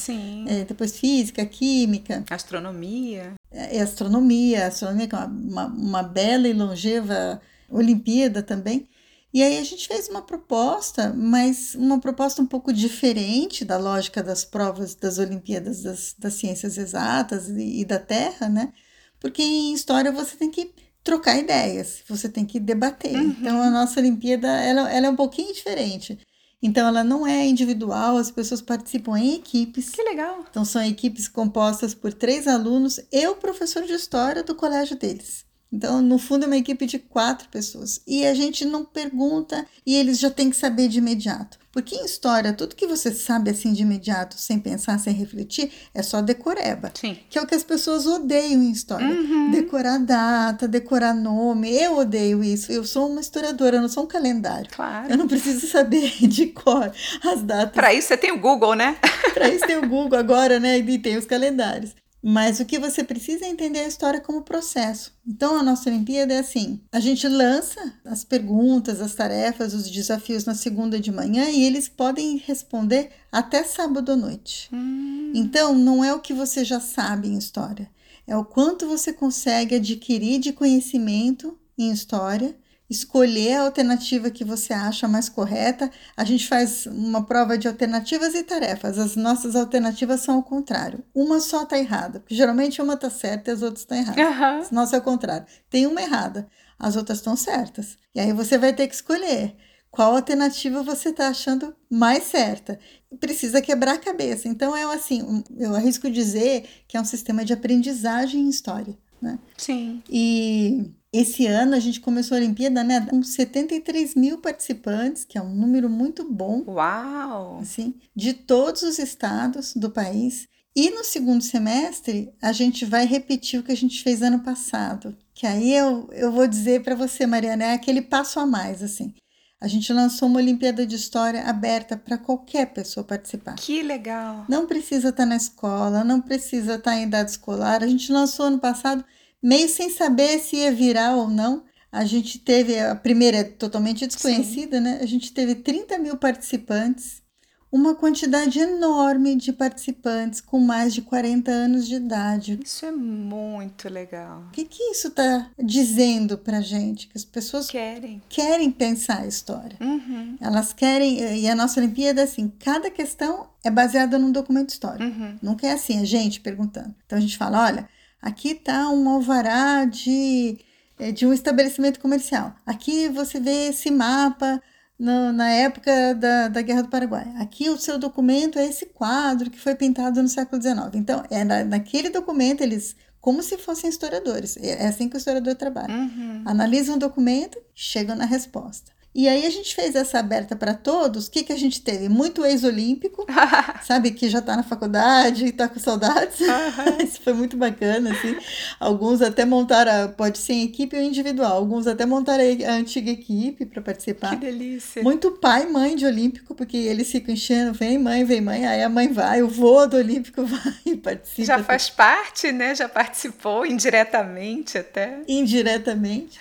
é, 0.49 0.65
depois 0.65 0.99
física, 0.99 1.45
química. 1.45 2.25
Astronomia. 2.31 3.35
É, 3.51 3.81
astronomia, 3.81 4.67
astronomia 4.67 5.09
que 5.09 5.15
é 5.15 5.19
uma, 5.19 5.67
uma 5.67 6.03
bela 6.03 6.47
e 6.47 6.53
longeva 6.53 7.41
Olimpíada 7.69 8.43
também. 8.43 8.89
E 9.33 9.43
aí 9.43 9.59
a 9.59 9.65
gente 9.65 9.87
fez 9.87 10.09
uma 10.09 10.23
proposta, 10.23 11.13
mas 11.15 11.75
uma 11.75 12.01
proposta 12.01 12.41
um 12.41 12.47
pouco 12.47 12.73
diferente 12.73 13.65
da 13.65 13.77
lógica 13.77 14.23
das 14.23 14.45
provas 14.45 14.95
das 14.95 15.19
Olimpíadas 15.19 15.83
das, 15.83 16.15
das 16.19 16.35
Ciências 16.35 16.79
Exatas 16.79 17.49
e, 17.49 17.81
e 17.81 17.85
da 17.85 17.99
Terra, 17.99 18.49
né? 18.49 18.73
Porque 19.21 19.43
em 19.43 19.75
história 19.75 20.11
você 20.11 20.37
tem 20.37 20.51
que 20.51 20.73
trocar 21.05 21.39
ideias, 21.39 22.03
você 22.09 22.29
tem 22.29 22.47
que 22.47 22.59
debater. 22.59 23.15
Uhum. 23.15 23.31
Então 23.31 23.63
a 23.63 23.71
nossa 23.71 24.01
Olimpíada 24.01 24.49
ela, 24.49 24.91
ela 24.91 25.07
é 25.07 25.11
um 25.11 25.17
pouquinho 25.17 25.53
diferente. 25.53 26.19
Então 26.63 26.89
ela 26.89 27.05
não 27.05 27.27
é 27.27 27.47
individual, 27.47 28.17
as 28.17 28.31
pessoas 28.31 28.61
participam 28.61 29.17
em 29.17 29.37
equipes. 29.37 29.91
Que 29.91 30.03
legal! 30.03 30.45
Então 30.51 30.65
são 30.65 30.83
equipes 30.83 31.29
compostas 31.29 31.95
por 31.95 32.13
três 32.13 32.49
alunos 32.49 32.99
e 33.13 33.27
o 33.29 33.37
professor 33.37 33.85
de 33.85 33.93
história 33.93 34.43
do 34.43 34.55
colégio 34.55 34.97
deles. 34.97 35.48
Então, 35.73 36.01
no 36.01 36.19
fundo, 36.19 36.45
é 36.45 36.47
uma 36.47 36.57
equipe 36.57 36.87
de 36.87 36.99
quatro 36.99 37.49
pessoas. 37.49 38.01
E 38.07 38.27
a 38.27 38.35
gente 38.35 38.65
não 38.65 38.85
pergunta 38.85 39.67
e 39.85 39.95
eles 39.95 40.19
já 40.19 40.31
têm 40.31 40.51
que 40.51 40.57
saber 40.57 40.89
de 40.89 40.99
imediato. 40.99 41.59
Porque 41.71 41.95
em 41.95 42.05
história, 42.05 42.53
tudo 42.53 42.75
que 42.75 42.87
você 42.87 43.13
sabe 43.13 43.51
assim 43.51 43.73
de 43.73 43.83
imediato, 43.83 44.37
sem 44.37 44.59
pensar, 44.59 44.99
sem 44.99 45.13
refletir, 45.13 45.71
é 45.95 46.03
só 46.03 46.23
decoreba. 46.23 46.91
Sim. 46.95 47.19
Que 47.29 47.39
é 47.39 47.43
o 47.43 47.47
que 47.47 47.55
as 47.55 47.63
pessoas 47.63 48.07
odeiam 48.07 48.63
em 48.63 48.73
história. 48.73 49.07
Uhum. 49.07 49.51
Decorar 49.51 49.99
data, 49.99 50.67
decorar 50.67 51.15
nome. 51.15 51.71
Eu 51.71 51.99
odeio 51.99 52.43
isso. 52.43 52.73
Eu 52.73 52.85
sou 52.85 53.09
uma 53.09 53.21
historiadora, 53.21 53.77
eu 53.77 53.83
não 53.83 53.89
sou 53.89 54.05
um 54.05 54.09
calendário. 54.09 54.71
Claro. 54.75 55.11
Eu 55.11 55.19
não 55.19 55.29
preciso 55.29 55.67
saber 55.69 56.11
de 56.27 56.47
cor 56.47 56.91
as 57.23 57.43
datas. 57.43 57.75
Para 57.75 57.93
isso 57.93 58.09
você 58.09 58.17
tem 58.17 58.33
o 58.33 58.41
Google, 58.41 58.75
né? 58.75 58.97
Para 59.35 59.49
isso 59.49 59.67
tem 59.67 59.77
o 59.77 59.87
Google 59.87 60.19
agora, 60.19 60.59
né? 60.59 60.79
E 60.79 60.99
tem 60.99 61.17
os 61.17 61.27
calendários. 61.27 61.95
Mas 62.23 62.59
o 62.59 62.65
que 62.65 62.79
você 62.79 63.05
precisa 63.05 63.45
é 63.45 63.49
entender 63.49 63.81
a 63.81 63.87
história 63.87 64.21
como 64.21 64.43
processo. 64.43 65.13
Então, 65.27 65.57
a 65.57 65.63
nossa 65.63 65.89
Olimpíada 65.89 66.35
é 66.35 66.39
assim: 66.39 66.81
a 66.91 66.99
gente 66.99 67.29
lança 67.29 67.95
as 68.05 68.25
perguntas, 68.25 69.01
as 69.01 69.15
tarefas, 69.15 69.73
os 69.73 69.89
desafios 69.89 70.45
na 70.45 70.55
segunda 70.55 70.99
de 70.99 71.13
manhã 71.13 71.49
e 71.49 71.63
eles 71.63 71.89
podem 71.89 72.37
responder 72.39 73.11
até 73.31 73.63
sábado 73.63 74.13
à 74.13 74.17
noite. 74.17 74.69
Hum. 74.73 75.33
Então, 75.35 75.75
não 75.75 76.03
é 76.03 76.13
o 76.13 76.21
que 76.21 76.35
você 76.35 76.65
já 76.65 76.81
sabe 76.81 77.29
em 77.29 77.39
história, 77.39 77.89
é 78.27 78.37
o 78.37 78.45
quanto 78.45 78.89
você 78.89 79.13
consegue 79.13 79.77
adquirir 79.77 80.41
de 80.41 80.53
conhecimento 80.53 81.57
em 81.79 81.93
história 81.93 82.57
escolher 82.89 83.55
a 83.55 83.63
alternativa 83.63 84.31
que 84.31 84.45
você 84.45 84.73
acha 84.73 85.07
mais 85.07 85.29
correta. 85.29 85.91
A 86.17 86.25
gente 86.25 86.49
faz 86.49 86.87
uma 86.87 87.25
prova 87.25 87.59
de 87.59 87.69
alternativas 87.69 88.35
e 88.35 88.43
tarefas. 88.43 88.99
As 88.99 89.15
nossas 89.15 89.55
alternativas 89.55 90.21
são 90.21 90.37
ao 90.37 90.43
contrário. 90.43 91.05
Uma 91.15 91.41
só 91.41 91.65
está 91.65 91.79
errada, 91.79 92.21
porque 92.21 92.35
geralmente 92.35 92.81
uma 92.81 92.95
está 92.95 93.11
certa 93.11 93.51
e 93.51 93.55
as 93.55 93.63
outras 93.63 93.81
estão 93.81 93.99
erradas. 93.99 94.69
Uhum. 94.69 94.75
Nossa 94.75 94.97
é 94.97 94.99
o 94.99 95.03
contrário. 95.03 95.47
Tem 95.69 95.87
uma 95.87 96.01
errada, 96.01 96.49
as 96.79 96.97
outras 96.97 97.19
estão 97.19 97.37
certas. 97.37 97.99
E 98.15 98.21
aí 98.21 98.33
você 98.33 98.57
vai 98.57 98.73
ter 98.73 98.87
que 98.89 98.95
escolher 98.95 99.55
qual 99.91 100.15
alternativa 100.15 100.83
você 100.83 101.11
está 101.11 101.29
achando 101.29 101.75
mais 101.91 102.25
certa. 102.25 102.79
Precisa 103.21 103.61
quebrar 103.61 103.95
a 103.95 103.99
cabeça. 103.99 104.49
Então 104.49 104.77
é 104.77 104.85
assim, 104.95 105.43
eu 105.59 105.75
arrisco 105.75 106.11
dizer 106.11 106.69
que 106.87 106.97
é 106.97 107.01
um 107.01 107.05
sistema 107.05 107.45
de 107.45 107.53
aprendizagem 107.53 108.43
em 108.43 108.49
história. 108.49 108.97
Né? 109.21 109.39
Sim. 109.57 110.03
E 110.09 110.91
esse 111.13 111.47
ano 111.47 111.75
a 111.75 111.81
gente 111.81 112.01
começou 112.01 112.37
a 112.37 112.41
Olimpíada 112.41 112.85
né, 112.85 113.07
com 113.09 113.23
73 113.23 114.15
mil 114.15 114.39
participantes, 114.39 115.25
que 115.25 115.39
é 115.39 115.43
um 115.43 115.55
número 115.55 115.89
muito 115.89 116.31
bom. 116.31 116.63
Uau! 116.67 117.59
Assim, 117.61 117.95
de 118.15 118.35
todos 118.35 118.83
os 118.83 118.99
estados 118.99 119.75
do 119.75 119.91
país. 119.91 120.47
E 120.77 120.91
no 120.91 121.03
segundo 121.03 121.43
semestre, 121.43 122.33
a 122.41 122.53
gente 122.53 122.85
vai 122.85 123.05
repetir 123.05 123.59
o 123.59 123.63
que 123.63 123.73
a 123.73 123.77
gente 123.77 124.03
fez 124.03 124.23
ano 124.23 124.41
passado. 124.41 125.17
Que 125.35 125.47
aí 125.47 125.75
eu, 125.75 126.09
eu 126.13 126.31
vou 126.31 126.47
dizer 126.47 126.83
para 126.83 126.95
você, 126.95 127.27
Mariana, 127.27 127.65
é 127.65 127.73
aquele 127.73 128.03
passo 128.03 128.39
a 128.39 128.47
mais, 128.47 128.83
assim. 128.83 129.15
A 129.61 129.67
gente 129.67 129.93
lançou 129.93 130.29
uma 130.29 130.39
Olimpíada 130.39 130.87
de 130.87 130.95
História 130.95 131.43
aberta 131.43 131.97
para 131.97 132.17
qualquer 132.17 132.67
pessoa 132.73 133.03
participar. 133.03 133.57
Que 133.57 133.83
legal! 133.83 134.45
Não 134.49 134.67
precisa 134.67 135.09
estar 135.09 135.25
tá 135.25 135.27
na 135.27 135.37
escola, 135.37 136.05
não 136.05 136.21
precisa 136.21 136.75
estar 136.77 136.93
tá 136.93 136.97
em 136.97 137.05
idade 137.05 137.33
escolar. 137.33 137.83
A 137.83 137.87
gente 137.87 138.13
lançou 138.13 138.47
ano 138.47 138.61
passado 138.61 139.05
meio 139.43 139.69
sem 139.69 139.91
saber 139.91 140.39
se 140.39 140.57
ia 140.57 140.71
virar 140.71 141.17
ou 141.17 141.29
não. 141.29 141.65
A 141.91 142.05
gente 142.05 142.39
teve, 142.39 142.79
a 142.79 142.95
primeira 142.95 143.39
é 143.39 143.45
totalmente 143.45 144.07
desconhecida, 144.07 144.77
Sim. 144.77 144.83
né? 144.83 144.99
A 145.03 145.07
gente 145.07 145.33
teve 145.33 145.57
30 145.57 145.99
mil 145.99 146.17
participantes, 146.17 147.23
uma 147.71 147.95
quantidade 147.95 148.59
enorme 148.59 149.37
de 149.37 149.53
participantes 149.53 150.41
com 150.41 150.59
mais 150.59 150.95
de 150.95 151.03
40 151.03 151.51
anos 151.51 151.87
de 151.87 151.97
idade. 151.97 152.59
Isso 152.65 152.87
é 152.87 152.91
muito 152.91 153.89
legal. 153.89 154.45
O 154.49 154.51
que, 154.53 154.65
que 154.65 154.83
isso 154.85 155.09
está 155.09 155.51
dizendo 155.59 156.39
para 156.39 156.61
gente? 156.61 157.09
Que 157.09 157.17
as 157.17 157.25
pessoas 157.25 157.69
querem, 157.69 158.23
querem 158.29 158.71
pensar 158.71 159.21
a 159.21 159.27
história. 159.27 159.77
Uhum. 159.81 160.37
Elas 160.41 160.73
querem, 160.73 161.41
e 161.41 161.49
a 161.49 161.55
nossa 161.55 161.81
Olimpíada, 161.81 162.23
assim, 162.23 162.53
cada 162.59 162.91
questão 162.91 163.49
é 163.63 163.71
baseada 163.71 164.19
num 164.19 164.33
documento 164.33 164.71
histórico. 164.71 165.05
Uhum. 165.05 165.37
Nunca 165.43 165.67
é 165.67 165.73
assim, 165.73 166.01
a 166.01 166.05
gente 166.05 166.41
perguntando. 166.41 166.95
Então 167.05 167.19
a 167.19 167.21
gente 167.21 167.37
fala, 167.37 167.65
olha 167.65 167.89
Aqui 168.21 168.51
está 168.51 168.91
um 168.91 169.09
alvará 169.09 169.85
de, 169.85 170.59
é, 170.99 171.13
de 171.13 171.25
um 171.25 171.33
estabelecimento 171.33 172.01
comercial. 172.01 172.55
Aqui 172.67 173.09
você 173.09 173.39
vê 173.39 173.69
esse 173.69 173.91
mapa 173.91 174.61
no, 174.99 175.33
na 175.33 175.49
época 175.51 176.15
da, 176.15 176.49
da 176.49 176.63
Guerra 176.63 176.83
do 176.83 176.89
Paraguai. 176.89 177.33
Aqui 177.39 177.71
o 177.71 177.79
seu 177.79 177.99
documento 177.99 178.59
é 178.59 178.67
esse 178.67 178.87
quadro 178.87 179.51
que 179.51 179.59
foi 179.59 179.75
pintado 179.75 180.21
no 180.21 180.29
século 180.29 180.61
XIX. 180.61 180.77
Então, 180.95 181.23
é 181.31 181.45
na, 181.45 181.65
naquele 181.65 182.11
documento 182.11 182.63
eles 182.63 182.97
como 183.21 183.43
se 183.43 183.59
fossem 183.59 183.91
historiadores. 183.91 184.57
É, 184.57 184.85
é 184.85 184.89
assim 184.89 185.09
que 185.09 185.17
o 185.17 185.19
historiador 185.19 185.55
trabalha. 185.55 185.95
Uhum. 185.95 186.43
Analisam 186.45 186.97
o 186.97 186.99
documento, 186.99 187.59
chegam 187.75 188.17
na 188.17 188.25
resposta. 188.25 188.91
E 189.15 189.27
aí 189.27 189.47
a 189.47 189.51
gente 189.51 189.75
fez 189.75 189.95
essa 189.95 190.19
aberta 190.19 190.55
para 190.55 190.75
todos. 190.75 191.27
O 191.27 191.31
que, 191.31 191.43
que 191.43 191.53
a 191.53 191.57
gente 191.57 191.81
teve? 191.81 192.09
Muito 192.09 192.45
ex-olímpico, 192.45 193.27
sabe? 193.83 194.11
Que 194.13 194.29
já 194.29 194.39
está 194.39 194.57
na 194.57 194.63
faculdade 194.63 195.47
e 195.47 195.49
está 195.49 195.69
com 195.69 195.81
saudades. 195.81 196.39
Isso 197.03 197.23
foi 197.23 197.33
muito 197.33 197.57
bacana, 197.57 198.13
assim. 198.13 198.37
Alguns 198.79 199.23
até 199.23 199.45
montaram, 199.45 200.13
pode 200.13 200.39
ser 200.39 200.53
em 200.53 200.65
equipe 200.65 200.95
ou 200.95 201.03
individual. 201.03 201.57
Alguns 201.57 201.87
até 201.87 202.05
montaram 202.05 202.45
a 202.67 202.73
antiga 202.73 203.11
equipe 203.11 203.65
para 203.67 203.83
participar. 203.83 204.31
Que 204.31 204.37
delícia. 204.37 205.03
Muito 205.03 205.33
pai 205.33 205.65
e 205.65 205.73
mãe 205.73 205.97
de 205.97 206.05
olímpico, 206.05 206.55
porque 206.55 206.77
eles 206.77 207.11
ficam 207.11 207.35
enchendo, 207.35 207.73
vem 207.73 207.99
mãe, 207.99 208.25
vem 208.25 208.41
mãe. 208.41 208.67
Aí 208.67 208.83
a 208.83 208.89
mãe 208.89 209.09
vai, 209.09 209.43
o 209.43 209.49
vô 209.49 209.87
do 209.87 209.97
olímpico 209.97 210.45
vai 210.47 210.75
e 210.85 210.97
participa. 210.97 211.47
Já 211.47 211.65
faz 211.65 211.89
parte, 211.89 212.53
né? 212.53 212.75
Já 212.75 212.89
participou 212.89 213.65
indiretamente 213.67 214.79
até. 214.79 215.23
Indiretamente. 215.27 216.39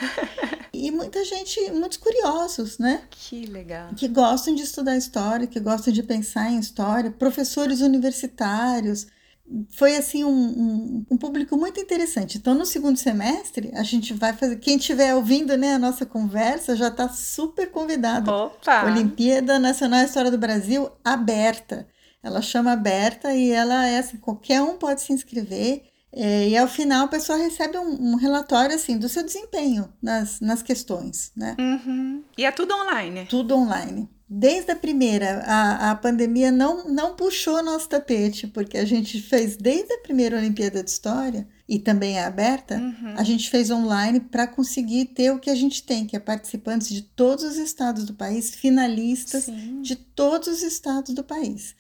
e 0.74 0.92
muita 0.92 1.24
gente, 1.24 1.72
muitos 1.72 1.98
curiosos 1.98 2.57
né? 2.80 3.04
Que 3.10 3.46
legal. 3.46 3.90
Que 3.96 4.08
gostam 4.08 4.56
de 4.56 4.64
estudar 4.64 4.98
história, 4.98 5.48
que 5.48 5.60
gostam 5.60 5.94
de 5.94 6.04
pensar 6.04 6.52
em 6.52 6.60
história, 6.60 7.12
professores 7.12 7.82
universitários. 7.82 9.08
Foi 9.72 9.96
assim 9.96 10.24
um, 10.24 10.30
um, 10.30 11.06
um, 11.12 11.18
público 11.18 11.56
muito 11.56 11.80
interessante. 11.80 12.38
Então, 12.38 12.54
no 12.54 12.66
segundo 12.66 12.98
semestre, 12.98 13.72
a 13.74 13.84
gente 13.84 14.14
vai 14.14 14.34
fazer. 14.34 14.58
Quem 14.58 14.78
estiver 14.78 15.16
ouvindo 15.16 15.56
né, 15.56 15.76
a 15.76 15.80
nossa 15.80 16.06
conversa 16.06 16.76
já 16.76 16.90
está 16.90 17.08
super 17.08 17.72
convidado. 17.72 18.30
Opa! 18.30 18.86
Olimpíada 18.86 19.58
Nacional 19.58 20.04
História 20.04 20.30
do 20.30 20.38
Brasil 20.38 20.90
aberta. 21.04 21.88
Ela 22.22 22.42
chama 22.42 22.74
aberta 22.74 23.34
e 23.34 23.52
ela 23.52 23.86
é 23.86 24.00
assim, 24.00 24.18
qualquer 24.18 24.62
um 24.62 24.78
pode 24.78 25.02
se 25.02 25.14
inscrever. 25.14 25.84
É, 26.12 26.50
e 26.50 26.58
ao 26.58 26.68
final 26.68 27.06
a 27.06 27.10
pessoa 27.10 27.38
recebe 27.38 27.78
um, 27.78 28.14
um, 28.14 28.16
relatório 28.16 28.76
assim 28.76 28.98
do 28.98 29.10
seu 29.10 29.24
desempenho 29.24 29.92
nas, 30.02 30.40
nas 30.40 30.64
questões, 30.64 31.32
né? 31.36 31.56
Uhum. 31.60 32.24
E 32.38 32.46
é 32.46 32.52
tudo 32.52 32.74
online? 32.74 33.26
Tudo 33.26 33.56
online. 33.56 34.10
Desde 34.30 34.72
a 34.72 34.76
primeira, 34.76 35.44
a, 35.46 35.92
a 35.92 35.96
pandemia 35.96 36.52
não, 36.52 36.90
não 36.90 37.16
puxou 37.16 37.64
nosso 37.64 37.88
tapete, 37.88 38.48
porque 38.48 38.78
a 38.78 38.86
gente 38.86 39.22
fez 39.22 39.56
desde 39.56 39.94
a 39.94 40.00
primeira 40.00 40.38
Olimpíada 40.38 40.84
de 40.84 40.90
História, 40.90 41.48
e 41.68 41.80
também 41.80 42.18
é 42.18 42.24
aberta, 42.24 42.78
uhum. 42.78 43.14
a 43.18 43.24
gente 43.24 43.50
fez 43.50 43.70
online 43.70 44.22
para 44.22 44.48
conseguir 44.48 45.06
ter 45.06 45.32
o 45.32 45.40
que 45.40 45.50
a 45.50 45.56
gente 45.56 45.84
tem, 45.84 46.06
que 46.06 46.16
é 46.16 46.20
participantes 46.20 46.88
de 46.88 47.02
todos 47.02 47.44
os 47.44 47.58
estados 47.58 48.06
do 48.06 48.14
país, 48.14 48.56
finalistas 48.56 49.44
Sim. 49.44 49.82
de 49.82 49.96
todos 49.96 50.48
os 50.48 50.64
estados 50.64 51.14
do 51.14 51.24
país. 51.24 51.76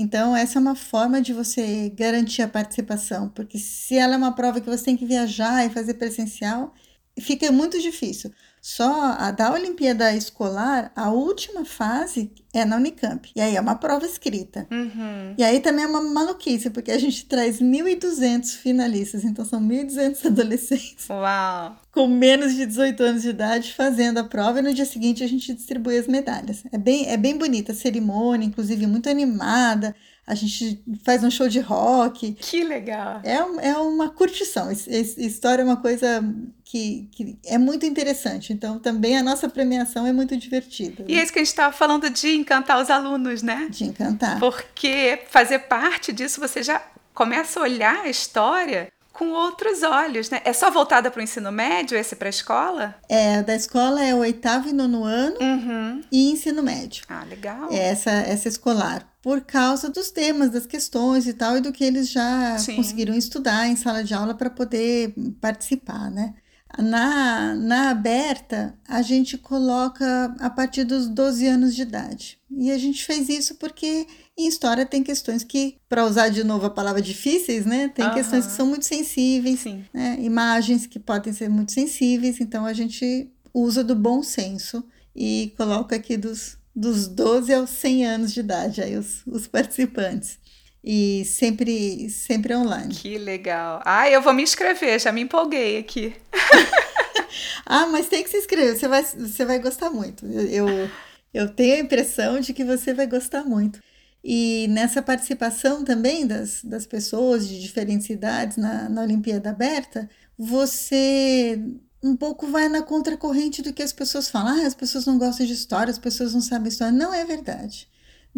Então, 0.00 0.36
essa 0.36 0.60
é 0.60 0.62
uma 0.62 0.76
forma 0.76 1.20
de 1.20 1.32
você 1.32 1.90
garantir 1.90 2.40
a 2.42 2.46
participação, 2.46 3.28
porque 3.30 3.58
se 3.58 3.96
ela 3.96 4.14
é 4.14 4.16
uma 4.16 4.32
prova 4.32 4.60
que 4.60 4.70
você 4.70 4.84
tem 4.84 4.96
que 4.96 5.04
viajar 5.04 5.66
e 5.66 5.70
fazer 5.70 5.94
presencial, 5.94 6.72
fica 7.20 7.50
muito 7.50 7.80
difícil. 7.80 8.32
Só 8.60 9.12
a 9.18 9.30
da 9.30 9.52
Olimpíada 9.52 10.14
Escolar, 10.14 10.90
a 10.94 11.10
última 11.10 11.64
fase 11.64 12.30
é 12.52 12.64
na 12.64 12.76
Unicamp. 12.76 13.30
E 13.34 13.40
aí 13.40 13.56
é 13.56 13.60
uma 13.60 13.76
prova 13.76 14.04
escrita. 14.04 14.66
Uhum. 14.70 15.34
E 15.38 15.44
aí 15.44 15.60
também 15.60 15.84
é 15.84 15.88
uma 15.88 16.02
maluquice, 16.02 16.68
porque 16.70 16.90
a 16.90 16.98
gente 16.98 17.24
traz 17.26 17.60
1.200 17.60 18.56
finalistas, 18.56 19.24
então 19.24 19.44
são 19.44 19.60
1.200 19.60 20.26
adolescentes. 20.26 21.08
Uau! 21.08 21.76
Com 21.92 22.08
menos 22.08 22.54
de 22.54 22.66
18 22.66 23.02
anos 23.02 23.22
de 23.22 23.30
idade 23.30 23.74
fazendo 23.74 24.18
a 24.18 24.24
prova 24.24 24.58
e 24.58 24.62
no 24.62 24.74
dia 24.74 24.84
seguinte 24.84 25.22
a 25.22 25.28
gente 25.28 25.54
distribui 25.54 25.96
as 25.96 26.06
medalhas. 26.06 26.64
É 26.72 26.78
bem, 26.78 27.08
é 27.08 27.16
bem 27.16 27.36
bonita 27.36 27.72
a 27.72 27.74
cerimônia, 27.74 28.46
inclusive 28.46 28.86
muito 28.86 29.08
animada 29.08 29.94
a 30.28 30.34
gente 30.34 30.78
faz 31.04 31.24
um 31.24 31.30
show 31.30 31.48
de 31.48 31.58
rock. 31.58 32.34
Que 32.34 32.62
legal! 32.62 33.22
É, 33.24 33.36
é 33.70 33.76
uma 33.78 34.10
curtição. 34.10 34.70
História 34.70 35.62
é 35.62 35.64
uma 35.64 35.78
coisa 35.78 36.22
que, 36.62 37.08
que 37.10 37.38
é 37.46 37.56
muito 37.56 37.86
interessante. 37.86 38.52
Então, 38.52 38.78
também 38.78 39.16
a 39.16 39.22
nossa 39.22 39.48
premiação 39.48 40.06
é 40.06 40.12
muito 40.12 40.36
divertida. 40.36 41.02
E 41.08 41.18
é 41.18 41.22
isso 41.22 41.32
que 41.32 41.38
a 41.38 41.42
gente 41.42 41.48
estava 41.48 41.72
falando 41.72 42.10
de 42.10 42.36
encantar 42.36 42.78
os 42.78 42.90
alunos, 42.90 43.42
né? 43.42 43.68
De 43.70 43.84
encantar. 43.84 44.38
Porque 44.38 45.20
fazer 45.30 45.60
parte 45.60 46.12
disso, 46.12 46.38
você 46.38 46.62
já 46.62 46.86
começa 47.14 47.58
a 47.58 47.62
olhar 47.62 48.02
a 48.02 48.10
história 48.10 48.92
com 49.18 49.30
outros 49.32 49.82
olhos, 49.82 50.30
né? 50.30 50.40
É 50.44 50.52
só 50.52 50.70
voltada 50.70 51.10
para 51.10 51.18
o 51.18 51.22
ensino 51.22 51.50
médio, 51.50 51.98
esse 51.98 52.14
para 52.14 52.28
a 52.28 52.30
escola? 52.30 52.94
É, 53.08 53.42
da 53.42 53.56
escola 53.56 54.00
é 54.02 54.14
o 54.14 54.18
oitavo 54.18 54.68
e 54.68 54.72
nono 54.72 55.02
ano 55.02 55.36
uhum. 55.40 56.00
e 56.10 56.30
ensino 56.30 56.62
médio. 56.62 57.02
Ah, 57.08 57.24
legal. 57.24 57.68
É 57.72 57.88
essa, 57.88 58.12
essa 58.12 58.48
escolar. 58.48 59.12
Por 59.20 59.40
causa 59.40 59.90
dos 59.90 60.12
temas, 60.12 60.50
das 60.50 60.66
questões 60.66 61.26
e 61.26 61.32
tal, 61.32 61.56
e 61.56 61.60
do 61.60 61.72
que 61.72 61.82
eles 61.82 62.08
já 62.08 62.56
Sim. 62.58 62.76
conseguiram 62.76 63.12
estudar 63.12 63.66
em 63.66 63.74
sala 63.74 64.04
de 64.04 64.14
aula 64.14 64.34
para 64.34 64.48
poder 64.48 65.12
participar, 65.40 66.12
né? 66.12 66.34
Na, 66.78 67.56
na 67.56 67.90
aberta, 67.90 68.78
a 68.86 69.02
gente 69.02 69.36
coloca 69.36 70.32
a 70.38 70.48
partir 70.48 70.84
dos 70.84 71.08
12 71.08 71.44
anos 71.44 71.74
de 71.74 71.82
idade. 71.82 72.38
E 72.50 72.70
a 72.70 72.78
gente 72.78 73.04
fez 73.04 73.28
isso 73.28 73.56
porque 73.56 74.06
em 74.38 74.46
história 74.46 74.86
tem 74.86 75.02
questões 75.02 75.42
que, 75.42 75.78
para 75.88 76.04
usar 76.04 76.28
de 76.28 76.44
novo 76.44 76.66
a 76.66 76.70
palavra 76.70 77.02
difíceis, 77.02 77.66
né? 77.66 77.88
Tem 77.88 78.06
uhum. 78.06 78.14
questões 78.14 78.46
que 78.46 78.52
são 78.52 78.66
muito 78.66 78.86
sensíveis, 78.86 79.64
né? 79.92 80.16
imagens 80.20 80.86
que 80.86 81.00
podem 81.00 81.32
ser 81.32 81.48
muito 81.48 81.72
sensíveis, 81.72 82.40
então 82.40 82.64
a 82.64 82.72
gente 82.72 83.28
usa 83.52 83.82
do 83.82 83.96
bom 83.96 84.22
senso 84.22 84.84
e 85.14 85.52
coloca 85.56 85.96
aqui 85.96 86.16
dos, 86.16 86.56
dos 86.74 87.08
12 87.08 87.52
aos 87.52 87.70
100 87.70 88.06
anos 88.06 88.32
de 88.32 88.40
idade 88.40 88.80
aí 88.80 88.96
os, 88.96 89.26
os 89.26 89.48
participantes. 89.48 90.38
E 90.84 91.24
sempre, 91.24 92.08
sempre 92.08 92.54
online. 92.54 92.94
Que 92.94 93.18
legal. 93.18 93.82
Ah, 93.84 94.08
eu 94.08 94.22
vou 94.22 94.32
me 94.32 94.44
inscrever, 94.44 95.00
já 95.00 95.10
me 95.10 95.22
empolguei 95.22 95.78
aqui. 95.78 96.14
ah, 97.66 97.86
mas 97.86 98.06
tem 98.06 98.22
que 98.22 98.30
se 98.30 98.38
inscrever, 98.38 98.78
você 98.78 98.86
vai, 98.86 99.02
você 99.02 99.44
vai 99.44 99.58
gostar 99.58 99.90
muito. 99.90 100.24
Eu, 100.24 100.68
eu, 100.68 100.90
eu 101.34 101.48
tenho 101.48 101.74
a 101.74 101.80
impressão 101.80 102.38
de 102.38 102.54
que 102.54 102.64
você 102.64 102.94
vai 102.94 103.08
gostar 103.08 103.42
muito. 103.42 103.80
E 104.22 104.66
nessa 104.70 105.00
participação 105.00 105.84
também 105.84 106.26
das, 106.26 106.62
das 106.64 106.86
pessoas 106.86 107.48
de 107.48 107.60
diferentes 107.60 108.08
idades 108.10 108.56
na, 108.56 108.88
na 108.88 109.02
Olimpíada 109.02 109.50
Aberta, 109.50 110.08
você 110.36 111.60
um 112.02 112.16
pouco 112.16 112.46
vai 112.46 112.68
na 112.68 112.82
contracorrente 112.82 113.62
do 113.62 113.72
que 113.72 113.82
as 113.82 113.92
pessoas 113.92 114.28
falam. 114.30 114.62
Ah, 114.62 114.66
as 114.66 114.74
pessoas 114.74 115.06
não 115.06 115.18
gostam 115.18 115.46
de 115.46 115.52
história, 115.52 115.90
as 115.90 115.98
pessoas 115.98 116.34
não 116.34 116.40
sabem 116.40 116.68
história. 116.68 116.92
Não 116.92 117.12
é 117.12 117.24
verdade. 117.24 117.88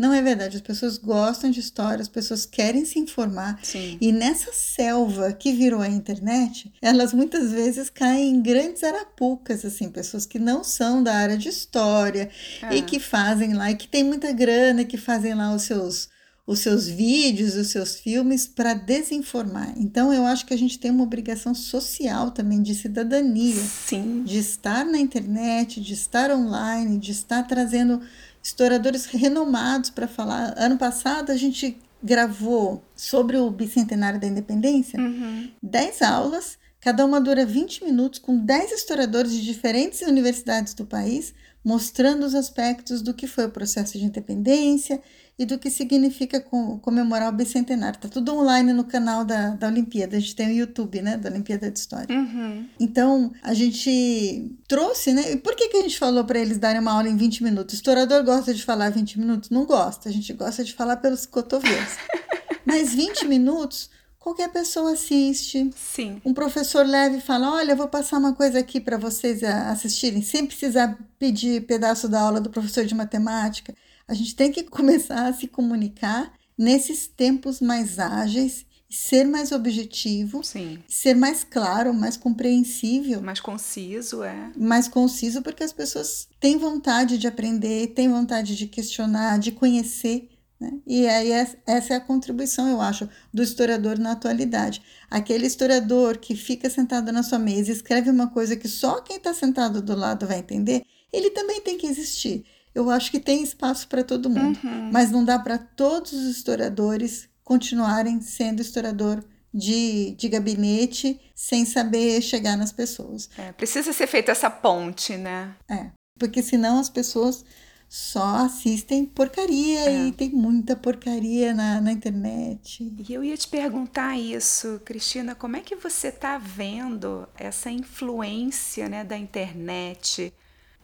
Não 0.00 0.14
é 0.14 0.22
verdade. 0.22 0.56
As 0.56 0.62
pessoas 0.62 0.96
gostam 0.96 1.50
de 1.50 1.60
história, 1.60 2.00
as 2.00 2.08
pessoas 2.08 2.46
querem 2.46 2.86
se 2.86 2.98
informar. 2.98 3.60
Sim. 3.62 3.98
E 4.00 4.10
nessa 4.10 4.50
selva 4.50 5.30
que 5.30 5.52
virou 5.52 5.82
a 5.82 5.88
internet, 5.88 6.72
elas 6.80 7.12
muitas 7.12 7.52
vezes 7.52 7.90
caem 7.90 8.30
em 8.30 8.40
grandes 8.40 8.82
arapucas, 8.82 9.62
assim, 9.62 9.90
pessoas 9.90 10.24
que 10.24 10.38
não 10.38 10.64
são 10.64 11.02
da 11.02 11.14
área 11.14 11.36
de 11.36 11.50
história 11.50 12.30
e 12.70 12.78
é. 12.78 12.82
que 12.82 12.98
fazem 12.98 13.52
lá, 13.52 13.70
e 13.70 13.76
que 13.76 13.86
tem 13.86 14.02
muita 14.02 14.32
grana, 14.32 14.86
que 14.86 14.96
fazem 14.96 15.34
lá 15.34 15.54
os 15.54 15.64
seus 15.64 16.08
os 16.46 16.58
seus 16.58 16.88
vídeos, 16.88 17.54
os 17.54 17.68
seus 17.68 17.94
filmes 17.94 18.44
para 18.44 18.74
desinformar. 18.74 19.72
Então 19.76 20.12
eu 20.12 20.26
acho 20.26 20.44
que 20.44 20.52
a 20.52 20.58
gente 20.58 20.80
tem 20.80 20.90
uma 20.90 21.04
obrigação 21.04 21.54
social 21.54 22.32
também 22.32 22.60
de 22.60 22.74
cidadania, 22.74 23.54
Sim. 23.54 24.24
de 24.24 24.38
estar 24.38 24.84
na 24.84 24.98
internet, 24.98 25.80
de 25.80 25.92
estar 25.92 26.32
online, 26.32 26.98
de 26.98 27.12
estar 27.12 27.44
trazendo 27.44 28.00
historiadores 28.42 29.06
renomados 29.06 29.90
para 29.90 30.08
falar. 30.08 30.54
Ano 30.56 30.76
passado 30.78 31.30
a 31.30 31.36
gente 31.36 31.78
gravou 32.02 32.82
sobre 32.96 33.36
o 33.36 33.50
bicentenário 33.50 34.18
da 34.18 34.26
independência 34.26 34.98
uhum. 34.98 35.50
10 35.62 36.02
aulas, 36.02 36.58
cada 36.80 37.04
uma 37.04 37.20
dura 37.20 37.44
20 37.44 37.84
minutos, 37.84 38.18
com 38.18 38.38
10 38.38 38.72
historiadores 38.72 39.32
de 39.32 39.42
diferentes 39.42 40.00
universidades 40.00 40.72
do 40.72 40.86
país, 40.86 41.34
mostrando 41.62 42.24
os 42.24 42.34
aspectos 42.34 43.02
do 43.02 43.12
que 43.12 43.26
foi 43.26 43.46
o 43.46 43.50
processo 43.50 43.98
de 43.98 44.04
independência 44.04 45.00
e 45.40 45.46
do 45.46 45.58
que 45.58 45.70
significa 45.70 46.38
comemorar 46.82 47.32
o 47.32 47.34
bicentenário. 47.34 47.98
Tá 47.98 48.10
tudo 48.10 48.34
online 48.34 48.74
no 48.74 48.84
canal 48.84 49.24
da, 49.24 49.54
da 49.54 49.68
Olimpíada. 49.68 50.18
A 50.18 50.20
gente 50.20 50.36
tem 50.36 50.48
o 50.48 50.52
YouTube, 50.52 51.00
né, 51.00 51.16
da 51.16 51.30
Olimpíada 51.30 51.70
de 51.70 51.78
História. 51.78 52.14
Uhum. 52.14 52.68
Então, 52.78 53.32
a 53.42 53.54
gente 53.54 54.54
trouxe, 54.68 55.14
né? 55.14 55.32
E 55.32 55.36
por 55.38 55.56
que, 55.56 55.68
que 55.68 55.78
a 55.78 55.80
gente 55.80 55.98
falou 55.98 56.24
para 56.24 56.38
eles 56.38 56.58
darem 56.58 56.78
uma 56.78 56.92
aula 56.92 57.08
em 57.08 57.16
20 57.16 57.42
minutos? 57.42 57.72
O 57.72 57.76
historiador 57.76 58.22
gosta 58.22 58.52
de 58.52 58.62
falar 58.62 58.90
20 58.90 59.18
minutos? 59.18 59.48
Não 59.48 59.64
gosta. 59.64 60.10
A 60.10 60.12
gente 60.12 60.30
gosta 60.34 60.62
de 60.62 60.74
falar 60.74 60.98
pelos 60.98 61.24
cotovelos. 61.24 61.96
Mas 62.66 62.92
20 62.92 63.26
minutos 63.26 63.88
qualquer 64.18 64.52
pessoa 64.52 64.92
assiste. 64.92 65.70
Sim. 65.74 66.20
Um 66.22 66.34
professor 66.34 66.84
leve 66.84 67.16
e 67.16 67.20
fala: 67.22 67.50
Olha, 67.54 67.72
eu 67.72 67.76
vou 67.78 67.88
passar 67.88 68.18
uma 68.18 68.34
coisa 68.34 68.58
aqui 68.58 68.78
para 68.78 68.98
vocês 68.98 69.42
assistirem, 69.42 70.20
sem 70.20 70.44
precisar 70.44 70.98
pedir 71.18 71.62
pedaço 71.62 72.10
da 72.10 72.20
aula 72.20 72.42
do 72.42 72.50
professor 72.50 72.84
de 72.84 72.94
matemática. 72.94 73.74
A 74.10 74.14
gente 74.14 74.34
tem 74.34 74.50
que 74.50 74.64
começar 74.68 75.28
a 75.28 75.32
se 75.32 75.46
comunicar 75.46 76.32
nesses 76.58 77.06
tempos 77.06 77.60
mais 77.60 77.98
ágeis, 78.00 78.66
ser 78.90 79.24
mais 79.24 79.52
objetivo, 79.52 80.42
Sim. 80.42 80.80
ser 80.88 81.14
mais 81.14 81.44
claro, 81.44 81.94
mais 81.94 82.16
compreensível. 82.16 83.22
Mais 83.22 83.38
conciso, 83.38 84.24
é. 84.24 84.50
Mais 84.56 84.88
conciso, 84.88 85.42
porque 85.42 85.62
as 85.62 85.72
pessoas 85.72 86.28
têm 86.40 86.58
vontade 86.58 87.16
de 87.16 87.28
aprender, 87.28 87.94
têm 87.94 88.08
vontade 88.08 88.56
de 88.56 88.66
questionar, 88.66 89.38
de 89.38 89.52
conhecer. 89.52 90.28
Né? 90.58 90.72
E 90.84 91.06
aí 91.06 91.30
essa 91.30 91.94
é 91.94 91.96
a 91.96 92.00
contribuição, 92.00 92.68
eu 92.68 92.80
acho, 92.80 93.08
do 93.32 93.44
historiador 93.44 93.96
na 93.96 94.12
atualidade. 94.12 94.82
Aquele 95.08 95.46
historiador 95.46 96.18
que 96.18 96.34
fica 96.34 96.68
sentado 96.68 97.12
na 97.12 97.22
sua 97.22 97.38
mesa 97.38 97.70
e 97.70 97.74
escreve 97.74 98.10
uma 98.10 98.26
coisa 98.26 98.56
que 98.56 98.66
só 98.66 99.00
quem 99.00 99.18
está 99.18 99.32
sentado 99.32 99.80
do 99.80 99.94
lado 99.94 100.26
vai 100.26 100.40
entender, 100.40 100.84
ele 101.12 101.30
também 101.30 101.60
tem 101.60 101.78
que 101.78 101.86
existir 101.86 102.44
eu 102.74 102.90
acho 102.90 103.10
que 103.10 103.20
tem 103.20 103.42
espaço 103.42 103.88
para 103.88 104.04
todo 104.04 104.30
mundo, 104.30 104.58
uhum. 104.62 104.90
mas 104.92 105.10
não 105.10 105.24
dá 105.24 105.38
para 105.38 105.58
todos 105.58 106.12
os 106.12 106.24
historiadores 106.24 107.28
continuarem 107.42 108.20
sendo 108.20 108.62
historiador 108.62 109.24
de, 109.52 110.12
de 110.12 110.28
gabinete 110.28 111.20
sem 111.34 111.64
saber 111.64 112.20
chegar 112.22 112.56
nas 112.56 112.72
pessoas. 112.72 113.28
É, 113.36 113.52
precisa 113.52 113.92
ser 113.92 114.06
feita 114.06 114.30
essa 114.30 114.48
ponte, 114.48 115.16
né? 115.16 115.54
É, 115.68 115.90
porque 116.18 116.42
senão 116.42 116.78
as 116.78 116.88
pessoas 116.88 117.44
só 117.88 118.36
assistem 118.44 119.04
porcaria 119.04 119.80
é. 119.80 120.06
e 120.06 120.12
tem 120.12 120.30
muita 120.30 120.76
porcaria 120.76 121.52
na, 121.52 121.80
na 121.80 121.90
internet. 121.90 122.84
E 123.08 123.12
eu 123.12 123.24
ia 123.24 123.36
te 123.36 123.48
perguntar 123.48 124.16
isso, 124.16 124.80
Cristina, 124.84 125.34
como 125.34 125.56
é 125.56 125.60
que 125.60 125.74
você 125.74 126.06
está 126.06 126.38
vendo 126.38 127.28
essa 127.34 127.68
influência 127.68 128.88
né, 128.88 129.02
da 129.02 129.18
internet? 129.18 130.32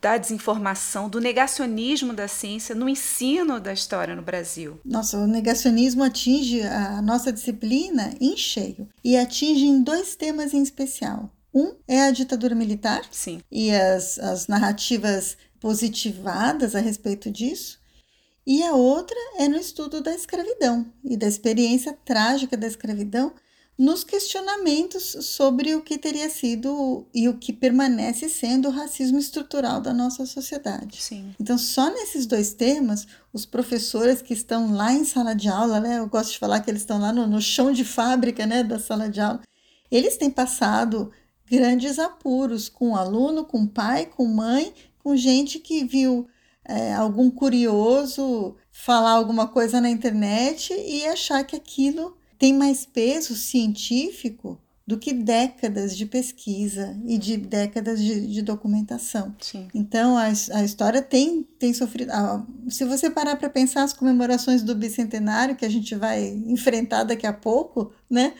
Da 0.07 0.19
desinformação, 0.19 1.09
do 1.09 1.19
negacionismo 1.19 2.13
da 2.13 2.29
ciência 2.29 2.77
no 2.77 2.89
ensino 2.89 3.59
da 3.59 3.73
história 3.73 4.15
no 4.15 4.23
Brasil. 4.23 4.79
Nossa, 4.85 5.19
o 5.19 5.27
negacionismo 5.27 6.05
atinge 6.05 6.63
a 6.63 7.03
nossa 7.03 7.33
disciplina 7.33 8.15
em 8.21 8.37
cheio 8.37 8.89
e 9.03 9.17
atinge 9.17 9.65
em 9.65 9.83
dois 9.83 10.15
temas 10.15 10.55
em 10.55 10.63
especial. 10.63 11.29
Um 11.53 11.75
é 11.89 12.03
a 12.03 12.13
ditadura 12.13 12.55
militar 12.55 13.03
Sim. 13.11 13.41
e 13.51 13.73
as, 13.73 14.17
as 14.21 14.47
narrativas 14.47 15.37
positivadas 15.59 16.77
a 16.77 16.79
respeito 16.79 17.29
disso. 17.29 17.81
E 18.47 18.63
a 18.63 18.75
outra 18.75 19.17
é 19.41 19.49
no 19.49 19.57
estudo 19.57 20.01
da 20.01 20.15
escravidão 20.15 20.87
e 21.03 21.17
da 21.17 21.27
experiência 21.27 21.93
trágica 22.05 22.57
da 22.57 22.69
escravidão 22.69 23.33
nos 23.79 24.03
questionamentos 24.03 25.17
sobre 25.21 25.75
o 25.75 25.83
que 25.83 25.99
teria 25.99 26.31
sido 26.31 27.07
e 27.15 27.29
o 27.29 27.37
que 27.37 27.53
permanece 27.53 28.29
sendo 28.29 28.69
o 28.69 28.73
racismo 28.73 29.19
estrutural 29.19 29.81
da 29.81 29.93
nossa 29.93 30.25
sociedade. 30.25 31.03
Sim. 31.03 31.35
Então, 31.39 31.59
só 31.59 31.91
nesses 31.91 32.25
dois 32.25 32.55
temas, 32.55 33.07
os 33.33 33.45
professores 33.45 34.23
que 34.23 34.33
estão 34.33 34.75
lá 34.75 34.95
em 34.95 35.05
sala 35.05 35.35
de 35.35 35.49
aula, 35.49 35.79
né, 35.79 35.99
eu 35.99 36.09
gosto 36.09 36.33
de 36.33 36.39
falar 36.39 36.61
que 36.61 36.71
eles 36.71 36.83
estão 36.83 36.99
lá 36.99 37.13
no, 37.13 37.27
no 37.27 37.41
chão 37.41 37.71
de 37.71 37.85
fábrica 37.85 38.47
né, 38.47 38.63
da 38.63 38.79
sala 38.79 39.11
de 39.11 39.21
aula, 39.21 39.43
eles 39.91 40.17
têm 40.17 40.31
passado 40.31 41.13
grandes 41.49 41.99
apuros 41.99 42.69
com 42.71 42.93
o 42.93 42.97
aluno, 42.97 43.45
com 43.45 43.67
pai, 43.67 44.07
com 44.07 44.27
mãe, 44.27 44.73
com 44.99 45.15
gente 45.15 45.59
que 45.59 45.85
viu 45.85 46.27
é, 46.65 46.95
algum 46.95 47.31
curioso 47.31 48.57
falar 48.73 49.13
alguma 49.13 49.47
coisa 49.47 49.81
na 49.81 49.91
internet 49.91 50.73
e 50.73 51.07
achar 51.07 51.45
que 51.45 51.55
aquilo 51.55 52.17
tem 52.39 52.53
mais 52.53 52.85
peso 52.85 53.35
científico 53.35 54.61
do 54.87 54.97
que 54.97 55.13
décadas 55.13 55.97
de 55.97 56.07
pesquisa 56.07 56.97
e 57.05 57.19
de 57.19 57.37
décadas 57.37 58.01
de, 58.01 58.25
de 58.29 58.41
documentação. 58.41 59.35
Sim. 59.41 59.67
Então, 59.75 60.17
a, 60.17 60.27
a 60.27 60.63
história 60.63 61.03
tem, 61.03 61.43
tem 61.59 61.75
sofrido. 61.75 62.13
A, 62.13 62.47
se 62.69 62.85
você 62.85 63.11
parar 63.11 63.35
para 63.35 63.51
pensar 63.51 63.83
as 63.83 63.93
comemorações 63.93 64.63
do 64.63 64.77
bicentenário, 64.77 65.57
que 65.57 65.65
a 65.65 65.69
gente 65.69 65.95
vai 65.97 66.29
enfrentar 66.47 67.03
daqui 67.03 67.27
a 67.27 67.33
pouco, 67.33 67.93
né? 68.09 68.35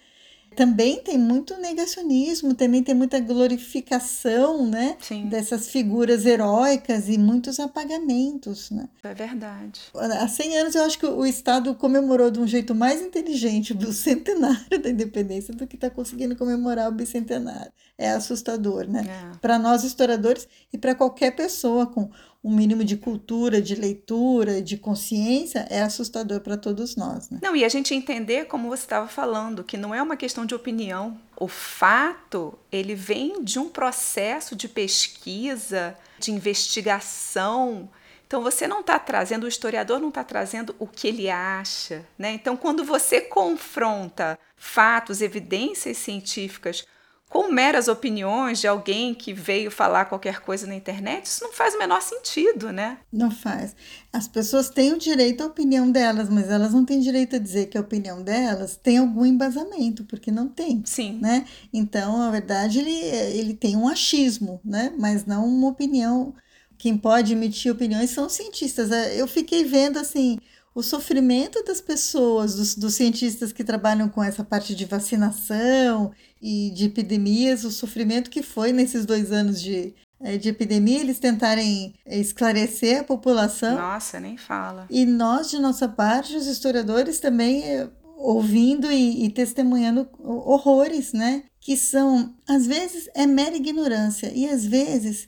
Também 0.57 1.01
tem 1.01 1.19
muito 1.19 1.57
negacionismo, 1.59 2.55
também 2.55 2.83
tem 2.83 2.95
muita 2.95 3.21
glorificação, 3.21 4.67
né? 4.67 4.97
Sim. 5.01 5.29
Dessas 5.29 5.69
figuras 5.69 6.25
heróicas 6.25 7.09
e 7.09 7.19
muitos 7.19 7.61
apagamentos, 7.61 8.71
né? 8.71 8.89
É 9.05 9.15
verdade. 9.15 9.83
Há 9.95 10.27
100 10.27 10.59
anos 10.59 10.75
eu 10.75 10.83
acho 10.85 10.99
que 10.99 11.07
o 11.07 11.27
Estado 11.27 11.75
comemorou 11.75 12.31
de 12.31 12.41
um 12.41 12.47
jeito 12.47 12.75
mais 12.75 13.03
inteligente 13.03 13.75
o 13.75 13.93
centenário 13.93 14.57
da 14.83 14.89
independência 14.89 15.53
do 15.55 15.67
que 15.67 15.77
está 15.77 15.91
conseguindo 15.91 16.35
comemorar 16.35 16.89
o 16.89 16.93
bicentenário. 16.93 17.71
É 17.99 18.11
assustador, 18.11 18.89
né? 18.89 19.05
É. 19.07 19.39
Para 19.39 19.59
nós 19.59 19.85
historiadores 19.85 20.49
e 20.73 20.79
para 20.79 20.95
qualquer 20.95 21.37
pessoa 21.37 21.87
com 21.87 22.11
um 22.43 22.55
mínimo 22.55 22.85
de 22.85 22.97
cultura, 22.97 23.61
de 23.61 23.75
leitura, 23.75 24.63
de 24.63 24.77
consciência, 24.77 25.67
é 25.71 25.83
assustador 25.83 26.41
para 26.41 26.57
todos 26.57 26.97
nós. 26.97 27.29
Né? 27.29 27.39
Não, 27.43 27.57
e 27.57 27.65
a 27.65 27.69
gente 27.69 27.95
entender, 27.95 28.47
como 28.47 28.69
você 28.69 28.83
estava 28.83 29.09
falando, 29.09 29.65
que 29.65 29.77
não 29.77 29.95
é 29.95 30.03
uma 30.03 30.17
questão 30.17 30.47
de 30.47 30.55
opinião. 30.55 31.19
O 31.37 31.49
fato, 31.49 32.57
ele 32.71 32.95
vem 32.95 33.43
de 33.43 33.59
um 33.59 33.69
processo 33.69 34.55
de 34.55 34.69
pesquisa, 34.69 35.97
de 36.19 36.31
investigação. 36.31 37.89
Então 38.27 38.43
você 38.43 38.67
não 38.67 38.81
está 38.81 38.99
trazendo, 38.99 39.45
o 39.45 39.49
historiador 39.49 40.01
não 40.01 40.09
está 40.09 40.25
trazendo 40.25 40.75
o 40.79 40.87
que 40.87 41.09
ele 41.09 41.31
acha. 41.31 42.05
Né? 42.19 42.33
Então, 42.33 42.57
quando 42.57 42.85
você 42.85 43.21
confronta 43.21 44.39
fatos, 44.57 45.21
evidências 45.21 45.97
científicas 45.99 46.85
com 47.29 47.51
meras 47.51 47.89
opiniões 47.89 48.61
de 48.61 48.69
alguém 48.69 49.13
que 49.13 49.33
veio 49.33 49.71
falar 49.71 50.05
qualquer 50.05 50.41
coisa 50.41 50.67
na 50.67 50.75
internet, 50.75 51.27
isso 51.27 51.43
não 51.43 51.53
faz 51.53 51.75
o 51.75 51.79
menor 51.79 52.01
sentido, 52.01 52.73
né? 52.73 52.99
Não 53.13 53.31
faz. 53.31 53.75
As 54.13 54.29
pessoas 54.29 54.71
têm 54.71 54.93
o 54.93 54.99
direito 54.99 55.43
à 55.43 55.47
opinião 55.47 55.91
delas, 55.91 56.29
mas 56.29 56.49
elas 56.49 56.73
não 56.73 56.85
têm 56.85 57.01
direito 57.01 57.37
a 57.37 57.39
dizer 57.41 57.67
que 57.67 57.77
a 57.77 57.81
opinião 57.81 58.23
delas 58.23 58.77
tem 58.77 58.99
algum 58.99 59.27
embasamento, 59.27 60.05
porque 60.05 60.31
não 60.31 60.49
tem. 60.49 60.83
Sim. 60.87 61.19
Né? 61.21 61.47
Então, 61.73 62.17
na 62.17 62.31
verdade, 62.31 62.79
ele, 62.79 62.95
ele 62.95 63.55
tem 63.55 63.77
um 63.77 63.89
achismo, 63.89 64.61
né? 64.65 64.93
mas 64.97 65.27
não 65.27 65.47
uma 65.47 65.69
opinião. 65.69 66.33
Quem 66.79 66.97
pode 66.97 67.33
emitir 67.33 67.73
opiniões 67.73 68.11
são 68.11 68.27
os 68.27 68.33
cientistas. 68.35 68.91
Eu 69.17 69.27
fiquei 69.27 69.65
vendo 69.65 69.99
assim 69.99 70.39
o 70.77 70.83
sofrimento 70.83 71.65
das 71.65 71.81
pessoas, 71.81 72.55
dos, 72.55 72.75
dos, 72.75 72.95
cientistas 72.95 73.51
que 73.51 73.65
trabalham 73.65 74.11
com 74.11 74.23
essa 74.23 74.45
parte 74.45 74.75
de 74.75 74.85
vacinação 74.85 76.13
e 76.41 76.71
de 76.71 76.85
epidemias, 76.85 77.65
o 77.65 77.71
sofrimento 77.71 78.29
que 78.29 78.43
foi 78.43 78.73
nesses 78.73 79.07
dois 79.07 79.33
anos 79.33 79.59
de, 79.59 79.95
eh, 80.21 80.37
de 80.37 80.51
epidemia, 80.51 81.01
eles 81.01 81.19
tentarem 81.19 81.95
esclarecer 82.05 83.01
a 83.01 83.05
população. 83.05 83.75
Nossa, 83.75 84.21
nem 84.21 84.37
fala. 84.37 84.87
E 84.91 85.07
nós, 85.07 85.49
de 85.49 85.59
nossa 85.59 85.89
parte, 85.89 86.37
os 86.37 86.47
historiadores 86.47 87.21
também 87.21 87.65
eh, 87.65 87.89
ouvindo 88.19 88.93
e, 88.93 89.25
e 89.25 89.31
testemunhando 89.31 90.07
horrores, 90.23 91.15
né? 91.15 91.45
Que 91.59 91.75
são, 91.75 92.35
às 92.47 92.67
vezes, 92.67 93.09
é 93.15 93.27
mera 93.27 93.57
ignorância 93.57 94.31
e 94.35 94.47
às 94.47 94.63
vezes 94.67 95.27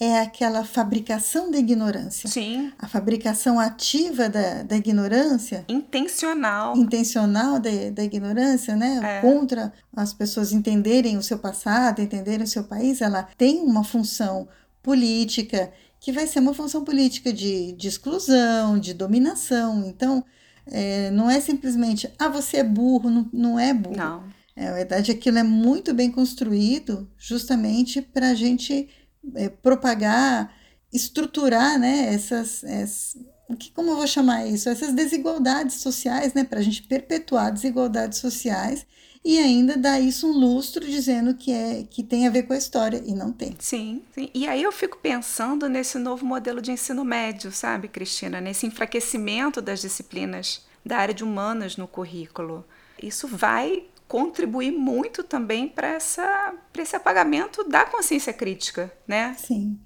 é 0.00 0.20
aquela 0.20 0.64
fabricação 0.64 1.50
da 1.50 1.58
ignorância. 1.58 2.28
Sim. 2.28 2.72
A 2.78 2.86
fabricação 2.86 3.58
ativa 3.58 4.28
da, 4.28 4.62
da 4.62 4.76
ignorância. 4.76 5.64
Intencional. 5.68 6.76
Intencional 6.76 7.58
da, 7.58 7.70
da 7.92 8.04
ignorância, 8.04 8.76
né? 8.76 9.00
É. 9.02 9.20
Contra 9.20 9.72
as 9.94 10.12
pessoas 10.12 10.52
entenderem 10.52 11.16
o 11.16 11.22
seu 11.22 11.38
passado, 11.38 12.00
entenderem 12.00 12.44
o 12.44 12.48
seu 12.48 12.62
país, 12.62 13.00
ela 13.00 13.28
tem 13.36 13.58
uma 13.58 13.82
função 13.82 14.48
política 14.82 15.72
que 16.00 16.12
vai 16.12 16.28
ser 16.28 16.38
uma 16.38 16.54
função 16.54 16.84
política 16.84 17.32
de, 17.32 17.72
de 17.72 17.88
exclusão, 17.88 18.78
de 18.78 18.94
dominação. 18.94 19.84
Então, 19.84 20.24
é, 20.66 21.10
não 21.10 21.28
é 21.28 21.40
simplesmente, 21.40 22.08
ah, 22.16 22.28
você 22.28 22.58
é 22.58 22.64
burro, 22.64 23.10
não, 23.10 23.28
não 23.32 23.58
é 23.58 23.74
burro. 23.74 23.96
Não. 23.96 24.38
É, 24.54 24.66
na 24.66 24.74
verdade, 24.74 25.10
aquilo 25.10 25.38
é 25.38 25.42
muito 25.42 25.92
bem 25.92 26.10
construído 26.10 27.08
justamente 27.16 28.00
para 28.00 28.30
a 28.30 28.34
gente 28.34 28.88
é, 29.34 29.48
propagar, 29.48 30.54
estruturar 30.92 31.78
né, 31.78 32.12
essas, 32.14 32.64
essas 32.64 33.16
que, 33.56 33.70
como 33.72 33.90
eu 33.90 33.96
vou 33.96 34.06
chamar 34.06 34.46
isso? 34.46 34.68
Essas 34.68 34.92
desigualdades 34.92 35.76
sociais, 35.76 36.34
né? 36.34 36.44
Para 36.44 36.58
a 36.58 36.62
gente 36.62 36.82
perpetuar 36.82 37.52
desigualdades 37.52 38.18
sociais 38.18 38.86
e 39.24 39.38
ainda 39.38 39.76
dar 39.76 39.98
isso 39.98 40.28
um 40.28 40.32
lustro 40.32 40.86
dizendo 40.86 41.34
que 41.34 41.50
é 41.50 41.84
que 41.88 42.02
tem 42.02 42.26
a 42.26 42.30
ver 42.30 42.44
com 42.44 42.52
a 42.52 42.58
história 42.58 43.02
e 43.04 43.14
não 43.14 43.32
tem. 43.32 43.56
Sim, 43.58 44.02
sim. 44.14 44.30
E 44.34 44.46
aí 44.46 44.62
eu 44.62 44.72
fico 44.72 44.98
pensando 44.98 45.68
nesse 45.68 45.98
novo 45.98 46.26
modelo 46.26 46.60
de 46.60 46.70
ensino 46.72 47.04
médio, 47.04 47.50
sabe, 47.50 47.88
Cristina? 47.88 48.40
Nesse 48.40 48.66
enfraquecimento 48.66 49.62
das 49.62 49.80
disciplinas 49.80 50.66
da 50.84 50.98
área 50.98 51.14
de 51.14 51.24
humanas 51.24 51.76
no 51.76 51.88
currículo. 51.88 52.64
Isso 53.02 53.26
vai 53.26 53.84
contribuir 54.08 54.72
muito 54.72 55.22
também 55.22 55.68
para 55.68 55.96
esse 55.96 56.96
apagamento 56.96 57.62
da 57.68 57.84
consciência 57.84 58.32
crítica, 58.32 58.90
né? 59.06 59.36
Sim. 59.38 59.78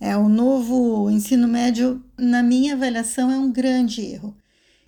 É, 0.00 0.16
o 0.16 0.28
novo 0.28 1.10
ensino 1.10 1.48
médio, 1.48 2.04
na 2.18 2.42
minha 2.42 2.74
avaliação, 2.74 3.30
é 3.30 3.38
um 3.38 3.50
grande 3.50 4.02
erro. 4.02 4.36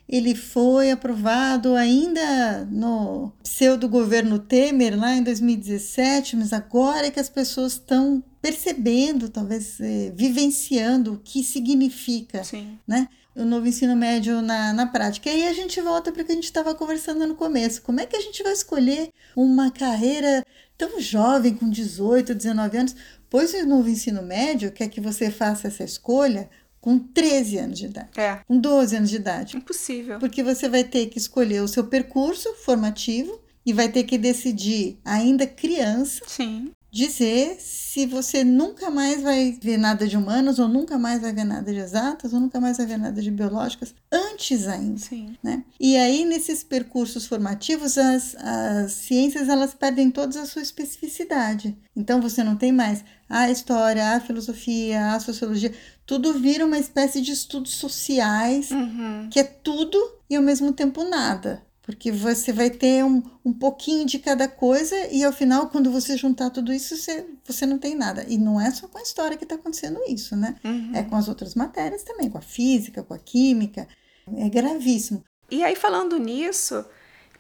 Ele 0.09 0.35
foi 0.35 0.91
aprovado 0.91 1.77
ainda 1.77 2.65
no 2.65 3.33
pseudo 3.45 3.89
governo 3.89 4.41
Temer, 4.41 4.99
lá 4.99 5.15
em 5.15 5.23
2017, 5.23 6.37
mas 6.37 6.53
agora 6.53 7.07
é 7.07 7.11
que 7.13 7.21
as 7.21 7.29
pessoas 7.29 7.75
estão 7.75 8.23
percebendo, 8.43 9.29
talvez 9.29 9.79
eh, 9.81 10.13
vivenciando 10.17 11.15
o 11.15 11.19
que 11.19 11.45
significa, 11.45 12.43
Sim. 12.43 12.77
né? 12.87 13.09
O 13.43 13.47
novo 13.47 13.67
ensino 13.67 13.97
médio 13.97 14.43
na, 14.43 14.73
na 14.73 14.87
prática. 14.87 15.29
E 15.29 15.33
aí 15.33 15.49
a 15.49 15.53
gente 15.53 15.81
volta 15.81 16.13
para 16.13 16.23
o 16.23 16.25
que 16.25 16.33
a 16.33 16.35
gente 16.35 16.45
estava 16.45 16.75
conversando 16.75 17.27
no 17.27 17.35
começo. 17.35 17.83
Como 17.83 18.01
é 18.01 18.07
que 18.07 18.17
a 18.17 18.21
gente 18.21 18.43
vai 18.43 18.53
escolher 18.53 19.11
uma 19.35 19.71
carreira 19.71 20.45
tão 20.77 21.01
jovem, 21.01 21.55
com 21.55 21.69
18, 21.69 22.35
19 22.35 22.79
anos? 22.79 22.97
Pois 23.29 23.55
o 23.55 23.67
novo 23.67 23.89
ensino 23.89 24.23
médio 24.23 24.73
quer 24.73 24.89
que 24.89 25.01
você 25.01 25.31
faça 25.31 25.69
essa 25.69 25.85
escolha 25.85 26.51
com 26.81 26.99
13 26.99 27.59
anos 27.59 27.79
de 27.79 27.87
idade. 27.87 28.09
É. 28.17 28.41
Com 28.47 28.59
12 28.59 28.97
anos 28.97 29.11
de 29.11 29.17
idade. 29.17 29.57
Impossível. 29.57 30.19
Porque 30.19 30.43
você 30.43 30.69
vai 30.69 30.85
ter 30.85 31.07
que 31.07 31.19
escolher 31.19 31.61
o 31.63 31.69
seu 31.69 31.85
percurso 31.85 32.55
formativo 32.55 33.41
e 33.65 33.73
vai 33.73 33.89
ter 33.89 34.05
que 34.05 34.17
decidir, 34.17 34.99
ainda 35.05 35.47
criança, 35.47 36.25
Sim. 36.27 36.73
Dizer 36.91 37.57
se 37.61 38.07
você 38.07 38.45
nunca 38.45 38.91
mais 38.91 39.23
vai 39.23 39.59
ver 39.61 39.77
nada 39.77 40.07
de 40.07 40.17
humanas, 40.17 40.59
ou 40.59 40.69
nunca 40.69 40.99
mais 40.99 41.21
vai 41.21 41.33
ver 41.33 41.45
nada 41.45 41.73
de 41.73 41.79
exatas, 41.79 42.33
ou 42.33 42.41
nunca 42.41 42.61
mais 42.61 42.77
vai 42.77 42.87
ver 42.87 42.99
nada 42.99 43.21
de 43.21 43.31
biológicas, 43.31 43.95
antes 44.13 44.67
ainda. 44.69 44.99
Sim. 44.99 45.37
Né? 45.43 45.65
E 45.79 45.97
aí, 45.97 46.25
nesses 46.25 46.63
percursos 46.63 47.27
formativos, 47.27 47.99
as, 47.99 48.37
as 48.37 48.93
ciências 48.93 49.49
elas 49.49 49.75
perdem 49.75 50.11
toda 50.11 50.41
a 50.41 50.47
sua 50.47 50.63
especificidade. 50.63 51.77
Então, 51.97 52.21
você 52.21 52.43
não 52.45 52.57
tem 52.57 52.73
mais 52.73 53.05
a 53.29 53.51
história, 53.51 54.17
a 54.17 54.21
filosofia, 54.21 55.13
a 55.15 55.21
sociologia, 55.21 55.73
tudo 56.07 56.33
vira 56.35 56.65
uma 56.67 56.79
espécie 56.79 57.21
de 57.21 57.33
estudos 57.33 57.73
sociais, 57.75 58.71
Uhum. 58.71 59.29
que 59.31 59.39
é 59.41 59.45
tudo 59.45 59.99
e 60.29 60.37
ao 60.37 60.43
mesmo 60.43 60.73
tempo 60.73 61.05
nada. 61.05 61.63
Porque 61.91 62.13
você 62.13 62.53
vai 62.53 62.71
ter 62.71 63.05
um, 63.05 63.23
um 63.45 63.53
pouquinho 63.53 64.07
de 64.07 64.19
cada 64.19 64.47
coisa 64.47 64.95
e 65.11 65.25
ao 65.25 65.33
final, 65.33 65.69
quando 65.69 65.91
você 65.91 66.17
juntar 66.17 66.51
tudo 66.51 66.73
isso, 66.73 66.97
você, 66.97 67.27
você 67.45 67.67
não 67.67 67.79
tem 67.79 67.97
nada. 67.97 68.25
E 68.29 68.39
não 68.39 68.61
é 68.61 68.71
só 68.71 68.87
com 68.87 68.99
a 68.99 69.03
história 69.03 69.37
que 69.37 69.45
está 69.45 69.57
acontecendo 69.57 69.99
isso, 70.07 70.37
né? 70.37 70.57
Uhum. 70.65 70.93
É 70.95 71.03
com 71.03 71.17
as 71.17 71.29
outras 71.29 71.55
matérias 71.55 72.03
também, 72.03 72.31
com 72.31 72.39
a 72.39 72.43
física, 72.43 73.03
com 73.03 73.13
a 73.13 73.19
química. 73.19 73.89
É 74.37 74.49
gravíssimo. 74.49 75.25
E 75.51 75.65
aí, 75.65 75.75
falando 75.75 76.17
nisso, 76.17 76.85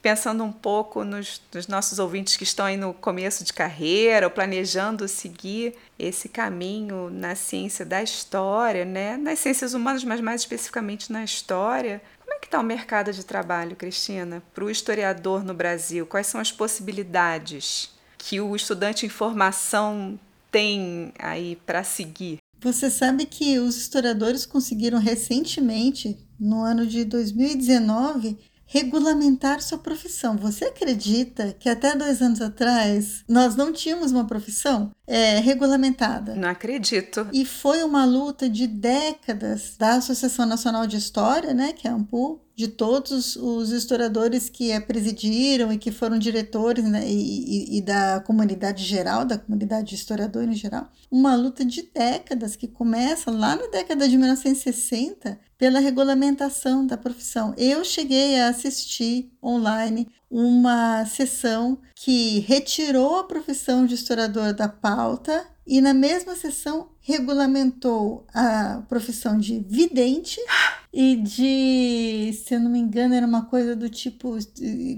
pensando 0.02 0.42
um 0.42 0.52
pouco 0.52 1.04
nos, 1.04 1.40
nos, 1.54 1.66
nossos 1.66 1.98
ouvintes 1.98 2.36
que 2.36 2.44
estão 2.44 2.66
aí 2.66 2.76
no 2.76 2.94
começo 2.94 3.44
de 3.44 3.52
carreira 3.52 4.26
ou 4.26 4.30
planejando 4.30 5.06
seguir 5.06 5.74
esse 5.98 6.28
caminho 6.28 7.10
na 7.10 7.34
ciência 7.34 7.84
da 7.84 8.02
história, 8.02 8.84
né? 8.84 9.16
nas 9.16 9.38
ciências 9.38 9.74
humanas, 9.74 10.02
mas 10.02 10.20
mais 10.20 10.40
especificamente 10.40 11.12
na 11.12 11.22
história, 11.22 12.02
que 12.40 12.46
está 12.46 12.59
o 12.59 12.64
mercado 12.64 13.12
de 13.12 13.24
trabalho, 13.24 13.76
Cristina, 13.76 14.42
para 14.55 14.64
o 14.64 14.70
historiador 14.70 15.44
no 15.44 15.55
Brasil? 15.55 16.07
Quais 16.07 16.26
são 16.26 16.40
as 16.40 16.50
possibilidades 16.50 17.90
que 18.18 18.40
o 18.40 18.57
estudante 18.57 19.07
em 19.07 19.09
formação 19.09 20.18
tem 20.50 21.12
aí 21.18 21.57
para 21.66 21.85
seguir? 21.85 22.38
Você 22.62 22.90
sabe 22.90 23.24
que 23.24 23.59
os 23.59 23.76
historiadores 23.76 24.44
conseguiram 24.44 24.98
recentemente, 24.98 26.18
no 26.38 26.62
ano 26.62 26.87
de 26.87 27.05
2019, 27.05 28.38
regulamentar 28.72 29.61
sua 29.61 29.78
profissão. 29.78 30.36
Você 30.36 30.66
acredita 30.66 31.57
que 31.59 31.68
até 31.68 31.97
dois 31.97 32.22
anos 32.22 32.40
atrás 32.40 33.24
nós 33.28 33.57
não 33.57 33.72
tínhamos 33.72 34.12
uma 34.12 34.24
profissão 34.24 34.92
é, 35.09 35.40
regulamentada? 35.40 36.36
Não 36.36 36.49
acredito. 36.49 37.26
E 37.32 37.44
foi 37.44 37.82
uma 37.82 38.05
luta 38.05 38.49
de 38.49 38.68
décadas 38.68 39.74
da 39.76 39.94
Associação 39.94 40.47
Nacional 40.47 40.86
de 40.86 40.97
História, 40.97 41.53
né, 41.53 41.72
que 41.72 41.88
é 41.88 41.90
a 41.90 41.94
AMPU, 41.94 42.40
de 42.61 42.68
todos 42.68 43.36
os 43.36 43.70
historiadores 43.70 44.50
que 44.50 44.70
a 44.70 44.82
presidiram 44.82 45.72
e 45.72 45.78
que 45.78 45.90
foram 45.90 46.18
diretores 46.18 46.84
né, 46.84 47.08
e, 47.08 47.14
e, 47.14 47.78
e, 47.78 47.80
da 47.80 48.20
comunidade 48.20 48.84
geral, 48.84 49.24
da 49.24 49.38
comunidade 49.38 49.88
de 49.88 49.94
historiadores 49.94 50.50
em 50.50 50.54
geral, 50.54 50.92
uma 51.11 51.34
luta 51.34 51.64
de 51.64 51.80
décadas 51.80 52.56
que 52.56 52.68
começa 52.68 53.30
lá 53.30 53.56
na 53.56 53.66
década 53.68 54.06
de 54.06 54.14
1960 54.14 55.40
pela 55.56 55.80
regulamentação 55.80 56.86
da 56.86 56.98
profissão. 56.98 57.54
Eu 57.56 57.82
cheguei 57.82 58.38
a 58.38 58.48
assistir 58.48 59.32
online 59.42 60.06
uma 60.30 61.06
sessão 61.06 61.78
que 61.94 62.40
retirou 62.40 63.20
a 63.20 63.24
profissão 63.24 63.86
de 63.86 63.94
historiador 63.94 64.52
da 64.52 64.68
pauta 64.68 65.46
e 65.66 65.80
na 65.80 65.94
mesma 65.94 66.36
sessão 66.36 66.90
regulamentou 67.00 68.26
a 68.34 68.82
profissão 68.86 69.38
de 69.38 69.61
vidente 69.61 70.38
e 70.93 71.14
de, 71.14 72.32
se 72.45 72.53
eu 72.53 72.59
não 72.59 72.68
me 72.68 72.80
engano, 72.80 73.14
era 73.14 73.24
uma 73.24 73.45
coisa 73.45 73.76
do 73.76 73.88
tipo 73.88 74.36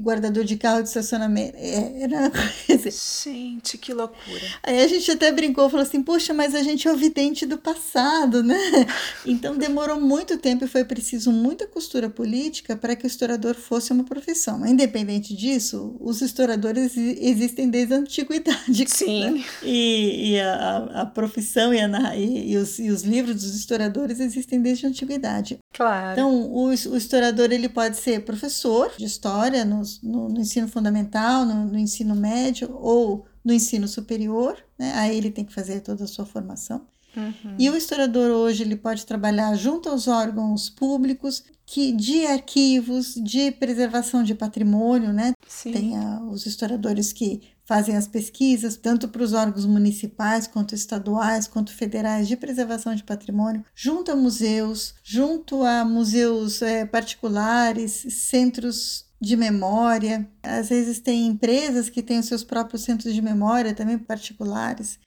guardador 0.01 0.43
de 0.43 0.57
carro 0.57 0.83
de 0.83 0.89
estacionamento. 0.89 1.55
É, 1.59 2.03
era 2.03 2.19
uma 2.19 2.31
coisa. 2.31 2.91
Gente, 2.91 3.77
que 3.77 3.93
loucura. 3.93 4.41
Aí 4.63 4.83
a 4.83 4.89
gente 4.89 5.11
até 5.11 5.31
brincou, 5.31 5.69
falou 5.69 5.85
assim: 5.85 6.03
puxa, 6.03 6.33
mas 6.33 6.55
a 6.55 6.63
gente 6.63 6.89
é 6.89 6.93
o 6.93 6.97
vidente 6.97 7.45
do 7.45 7.59
passado, 7.59 8.43
né? 8.43 8.57
Então 9.27 9.57
demorou 9.57 10.01
muito 10.01 10.37
tempo 10.39 10.65
e 10.65 10.69
foi 10.69 10.85
preciso 10.85 11.31
muita 11.31 11.67
costura 11.67 12.09
política 12.09 12.77
para 12.77 12.97
que 12.97 13.05
o 13.05 13.07
historiador 13.07 13.55
fosse 13.55 13.93
uma 13.93 14.05
profissão. 14.05 14.67
Independente 14.67 15.35
disso, 15.35 15.97
os 16.01 16.21
historiadores 16.21 16.97
existem 16.97 17.69
desde 17.69 17.95
a 17.95 17.99
antiguidade. 17.99 18.85
Sim. 18.89 19.31
Né? 19.33 19.45
E, 19.63 20.33
e 20.33 20.41
a, 20.41 21.03
a 21.03 21.07
profissão 21.07 21.73
e, 21.73 21.81
a, 21.81 22.17
e, 22.17 22.53
e, 22.53 22.57
os, 22.57 22.79
e 22.79 22.91
os 22.91 23.03
livros 23.03 23.37
dos 23.37 23.55
historiadores 23.55 24.21
existem 24.21 24.61
desde 24.61 24.87
a 24.87 24.89
antiguidade. 24.89 25.59
Claro. 25.83 26.13
Então, 26.13 26.43
o, 26.53 26.67
o 26.67 26.97
historiador 26.97 27.51
ele 27.51 27.69
pode 27.69 27.97
ser 27.97 28.25
professor 28.25 28.93
de 28.97 29.05
história 29.05 29.65
no, 29.65 29.83
no, 30.03 30.29
no 30.29 30.41
ensino 30.41 30.69
fundamental, 30.69 31.45
no, 31.45 31.65
no, 31.65 31.79
ensino 31.79 32.15
médio 32.15 32.73
ou 32.81 33.27
no 33.45 33.53
ensino 33.53 33.89
superior, 33.89 34.57
né? 34.79 34.93
Aí 34.95 35.17
ele 35.17 35.31
tem 35.31 35.45
que 35.45 35.53
fazer 35.53 35.81
toda 35.81 36.05
a 36.05 36.07
sua 36.07 36.25
formação. 36.25 36.87
Uhum. 37.17 37.57
E 37.59 37.69
o 37.69 37.77
historiador 37.77 38.31
hoje 38.31 38.63
ele 38.63 38.77
pode 38.77 39.05
trabalhar 39.05 39.55
junto 39.55 39.89
aos 39.89 40.07
órgãos 40.07 40.71
públicos 40.71 41.45
que 41.67 41.93
de 41.93 42.27
arquivos, 42.27 43.15
de 43.15 43.51
preservação 43.51 44.23
de 44.23 44.35
patrimônio, 44.35 45.13
né? 45.13 45.33
Sim. 45.49 45.73
Tem 45.73 45.97
a, 45.97 46.23
os 46.23 46.47
historiadores 46.47 47.13
que 47.13 47.43
fazem 47.65 47.97
as 47.97 48.07
pesquisas, 48.07 48.77
tanto 48.77 49.09
para 49.09 49.23
os 49.23 49.33
órgãos 49.33 49.67
municipais, 49.67 50.47
quanto 50.47 50.75
estaduais, 50.75 51.47
quanto 51.47 51.73
federais 51.73 52.29
de 52.29 52.37
preservação 52.37 52.95
de 52.95 53.05
patrimônio, 53.05 53.65
junto 53.75 54.11
a 54.11 54.17
museus, 54.17 54.95
junto 55.03 55.63
a 55.63 55.85
museus 55.85 56.61
é, 56.63 56.85
particulares, 56.85 58.05
centros 58.11 59.07
de 59.21 59.37
memória. 59.37 60.29
Às 60.43 60.69
vezes 60.69 60.99
tem 60.99 61.27
empresas 61.27 61.89
que 61.89 62.03
têm 62.03 62.19
os 62.19 62.27
seus 62.27 62.43
próprios 62.43 62.83
centros 62.83 63.15
de 63.15 63.23
memória, 63.23 63.75
também 63.75 63.99
particulares. 63.99 64.99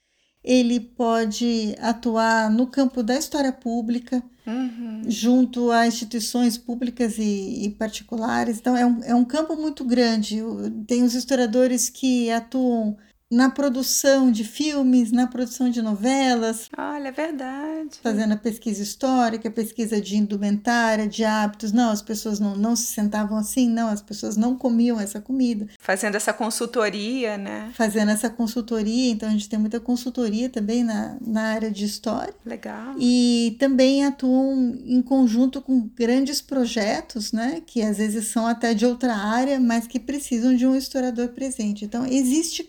Ele 0.45 0.79
pode 0.79 1.75
atuar 1.81 2.51
no 2.51 2.67
campo 2.67 3.01
da 3.01 3.17
história 3.17 3.51
pública, 3.51 4.23
uhum. 4.45 5.01
junto 5.07 5.71
a 5.71 5.87
instituições 5.87 6.55
públicas 6.55 7.17
e, 7.17 7.65
e, 7.65 7.69
particulares. 7.71 8.59
Então, 8.59 8.77
é 8.77 8.85
um, 8.85 9.03
é 9.03 9.15
um 9.15 9.25
campo 9.25 9.55
muito 9.55 9.83
grande. 9.83 10.37
Tem 10.85 11.01
os 11.01 11.15
historiadores 11.15 11.89
que 11.89 12.29
atuam 12.29 12.95
na 13.31 13.49
produção 13.49 14.31
de 14.31 14.43
filmes, 14.43 15.11
na 15.11 15.27
produção 15.27 15.69
de 15.69 15.81
novelas. 15.81 16.69
Olha, 16.77 17.07
é 17.07 17.11
verdade. 17.11 17.97
Fazendo 18.01 18.33
a 18.33 18.37
pesquisa 18.37 18.83
histórica, 18.83 19.49
pesquisa 19.49 19.99
de 19.99 20.15
indumentária, 20.15 21.07
de 21.07 21.23
hábitos. 21.23 21.71
Não, 21.71 21.89
as 21.89 22.01
pessoas 22.01 22.39
não, 22.39 22.55
não 22.55 22.75
se 22.75 22.87
sentavam 22.87 23.37
assim, 23.37 23.67
não, 23.67 23.89
as 23.89 24.01
pessoas 24.01 24.37
não 24.37 24.55
comiam 24.55 24.99
essa 24.99 25.19
comida. 25.19 25.67
Fazendo 25.79 26.15
essa 26.15 26.31
consultoria, 26.33 27.37
né? 27.37 27.71
Fazendo 27.73 28.11
essa 28.11 28.29
consultoria, 28.29 29.11
então 29.11 29.27
a 29.27 29.31
gente 29.31 29.49
tem 29.49 29.57
muita 29.57 29.79
consultoria 29.79 30.49
também 30.49 30.83
na, 30.83 31.17
na 31.19 31.41
área 31.53 31.71
de 31.71 31.85
história. 31.85 32.33
Legal. 32.45 32.95
E 32.99 33.55
também 33.59 34.05
atuam 34.05 34.77
em 34.85 35.01
conjunto 35.01 35.61
com 35.61 35.89
grandes 35.95 36.41
projetos, 36.41 37.31
né? 37.31 37.61
Que 37.65 37.81
às 37.81 37.97
vezes 37.97 38.27
são 38.27 38.45
até 38.45 38.73
de 38.73 38.85
outra 38.85 39.15
área, 39.15 39.59
mas 39.59 39.87
que 39.87 39.99
precisam 39.99 40.55
de 40.55 40.67
um 40.67 40.75
historiador 40.75 41.29
presente. 41.29 41.85
Então, 41.85 42.05
existe 42.05 42.63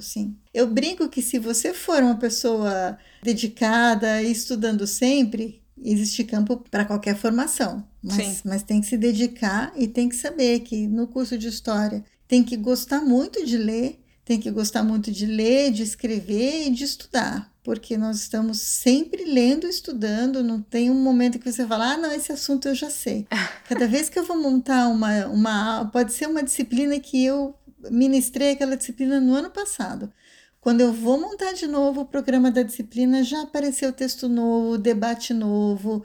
sim. 0.00 0.36
Eu 0.52 0.66
brinco 0.66 1.08
que 1.08 1.22
se 1.22 1.38
você 1.38 1.72
for 1.72 2.02
uma 2.02 2.16
pessoa 2.16 2.98
dedicada 3.22 4.22
e 4.22 4.30
estudando 4.30 4.86
sempre, 4.86 5.62
existe 5.82 6.24
campo 6.24 6.62
para 6.70 6.84
qualquer 6.84 7.16
formação. 7.16 7.84
Mas, 8.02 8.42
mas 8.44 8.62
tem 8.62 8.80
que 8.80 8.86
se 8.86 8.96
dedicar 8.96 9.72
e 9.76 9.86
tem 9.86 10.08
que 10.08 10.16
saber 10.16 10.60
que 10.60 10.86
no 10.86 11.06
curso 11.06 11.36
de 11.36 11.48
história 11.48 12.04
tem 12.26 12.42
que 12.42 12.56
gostar 12.56 13.00
muito 13.00 13.44
de 13.44 13.56
ler, 13.56 14.00
tem 14.24 14.38
que 14.38 14.50
gostar 14.50 14.84
muito 14.84 15.10
de 15.10 15.26
ler, 15.26 15.72
de 15.72 15.82
escrever 15.82 16.68
e 16.68 16.70
de 16.70 16.84
estudar, 16.84 17.52
porque 17.64 17.96
nós 17.98 18.18
estamos 18.18 18.60
sempre 18.60 19.24
lendo 19.24 19.66
e 19.66 19.70
estudando, 19.70 20.42
não 20.42 20.62
tem 20.62 20.90
um 20.90 21.02
momento 21.02 21.38
que 21.38 21.50
você 21.50 21.66
fala, 21.66 21.94
ah, 21.94 21.96
não, 21.96 22.12
esse 22.12 22.30
assunto 22.30 22.68
eu 22.68 22.74
já 22.74 22.88
sei. 22.88 23.26
Cada 23.68 23.88
vez 23.88 24.08
que 24.08 24.18
eu 24.18 24.24
vou 24.24 24.40
montar 24.40 24.88
uma, 24.88 25.26
uma 25.26 25.84
pode 25.86 26.12
ser 26.12 26.26
uma 26.26 26.42
disciplina 26.42 26.98
que 27.00 27.24
eu 27.24 27.54
ministrei 27.90 28.52
aquela 28.52 28.76
disciplina 28.76 29.20
no 29.20 29.34
ano 29.34 29.50
passado. 29.50 30.12
Quando 30.60 30.80
eu 30.82 30.92
vou 30.92 31.18
montar 31.18 31.52
de 31.52 31.66
novo 31.66 32.02
o 32.02 32.06
programa 32.06 32.50
da 32.50 32.62
disciplina, 32.62 33.24
já 33.24 33.42
apareceu 33.42 33.92
texto 33.92 34.28
novo, 34.28 34.76
debate 34.76 35.32
novo, 35.32 36.04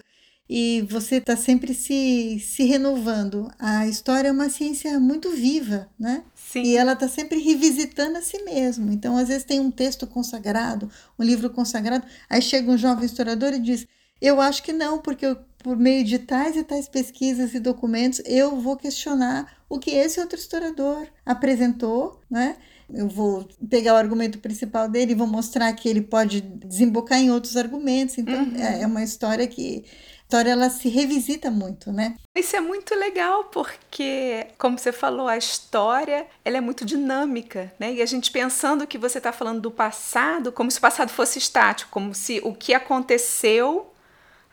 e 0.49 0.85
você 0.89 1.15
está 1.15 1.35
sempre 1.35 1.73
se, 1.73 2.39
se 2.39 2.63
renovando. 2.63 3.51
A 3.59 3.87
história 3.87 4.29
é 4.29 4.31
uma 4.31 4.49
ciência 4.49 4.99
muito 4.99 5.31
viva, 5.31 5.89
né? 5.99 6.23
Sim. 6.35 6.61
E 6.63 6.77
ela 6.77 6.93
está 6.93 7.07
sempre 7.07 7.39
revisitando 7.39 8.17
a 8.17 8.21
si 8.21 8.43
mesmo. 8.43 8.91
Então, 8.91 9.17
às 9.17 9.27
vezes, 9.27 9.43
tem 9.43 9.59
um 9.59 9.71
texto 9.71 10.05
consagrado, 10.05 10.89
um 11.17 11.23
livro 11.23 11.49
consagrado, 11.49 12.05
aí 12.29 12.41
chega 12.41 12.71
um 12.71 12.77
jovem 12.77 13.05
historiador 13.05 13.53
e 13.53 13.59
diz: 13.59 13.87
Eu 14.21 14.39
acho 14.39 14.61
que 14.63 14.71
não, 14.71 14.99
porque 14.99 15.25
eu, 15.25 15.37
por 15.65 15.75
meio 15.75 16.03
de 16.03 16.19
tais 16.19 16.55
e 16.55 16.63
tais 16.63 16.87
pesquisas 16.87 17.55
e 17.55 17.59
documentos, 17.59 18.21
eu 18.23 18.55
vou 18.61 18.77
questionar 18.77 19.51
o 19.67 19.79
que 19.79 19.89
esse 19.89 20.19
outro 20.19 20.37
historiador 20.37 21.07
apresentou, 21.25 22.21
né? 22.29 22.55
Eu 22.87 23.07
vou 23.07 23.49
pegar 23.67 23.95
o 23.95 23.97
argumento 23.97 24.37
principal 24.37 24.87
dele 24.87 25.13
e 25.13 25.15
vou 25.15 25.25
mostrar 25.25 25.73
que 25.73 25.89
ele 25.89 26.01
pode 26.01 26.39
desembocar 26.39 27.17
em 27.17 27.31
outros 27.31 27.57
argumentos. 27.57 28.19
Então, 28.19 28.43
uhum. 28.43 28.61
é, 28.61 28.83
é 28.83 28.85
uma 28.85 29.03
história 29.03 29.47
que 29.47 29.83
a 29.87 30.21
história 30.21 30.51
ela 30.51 30.69
se 30.69 30.87
revisita 30.87 31.49
muito, 31.49 31.91
né? 31.91 32.15
Isso 32.35 32.55
é 32.55 32.61
muito 32.61 32.93
legal 32.93 33.45
porque, 33.45 34.45
como 34.59 34.77
você 34.77 34.91
falou, 34.91 35.27
a 35.27 35.35
história 35.35 36.27
ela 36.43 36.57
é 36.57 36.61
muito 36.61 36.85
dinâmica, 36.85 37.73
né? 37.79 37.91
E 37.91 38.03
a 38.03 38.05
gente 38.05 38.29
pensando 38.29 38.85
que 38.85 38.99
você 38.99 39.17
está 39.17 39.31
falando 39.31 39.61
do 39.61 39.71
passado, 39.71 40.51
como 40.51 40.69
se 40.69 40.77
o 40.77 40.81
passado 40.81 41.09
fosse 41.09 41.39
estático, 41.39 41.89
como 41.89 42.13
se 42.13 42.39
o 42.43 42.53
que 42.53 42.71
aconteceu 42.71 43.91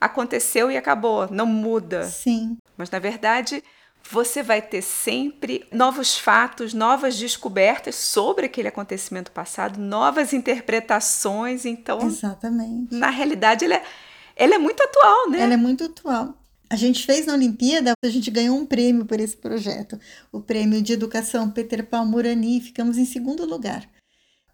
aconteceu 0.05 0.71
e 0.71 0.77
acabou, 0.77 1.29
não 1.31 1.47
muda. 1.47 2.05
Sim. 2.05 2.59
Mas 2.77 2.91
na 2.91 2.99
verdade 2.99 3.63
você 4.11 4.43
vai 4.43 4.61
ter 4.61 4.83
sempre 4.83 5.65
novos 5.73 6.19
fatos, 6.19 6.75
novas 6.75 7.17
descobertas 7.17 7.95
sobre 7.95 8.47
aquele 8.47 8.69
acontecimento 8.69 9.31
passado, 9.31 9.81
novas 9.81 10.33
interpretações. 10.33 11.65
Então, 11.65 12.07
Exatamente. 12.07 12.95
na 12.95 13.11
realidade, 13.11 13.65
ela 13.65 13.77
é, 13.77 13.83
ela 14.35 14.55
é 14.57 14.59
muito 14.59 14.83
atual, 14.83 15.31
né? 15.31 15.41
Ela 15.41 15.55
é 15.55 15.57
muito 15.57 15.85
atual. 15.85 16.37
A 16.69 16.77
gente 16.77 17.05
fez 17.05 17.27
na 17.27 17.35
Olimpíada, 17.35 17.93
a 18.03 18.09
gente 18.09 18.31
ganhou 18.31 18.57
um 18.57 18.67
prêmio 18.67 19.05
por 19.05 19.21
esse 19.21 19.37
projeto, 19.37 20.01
o 20.33 20.41
prêmio 20.41 20.81
de 20.83 20.95
educação 20.95 21.51
Peter 21.51 21.87
Paul 21.87 22.07
Murani, 22.07 22.61
ficamos 22.61 22.97
em 22.97 23.05
segundo 23.05 23.45
lugar. 23.45 23.89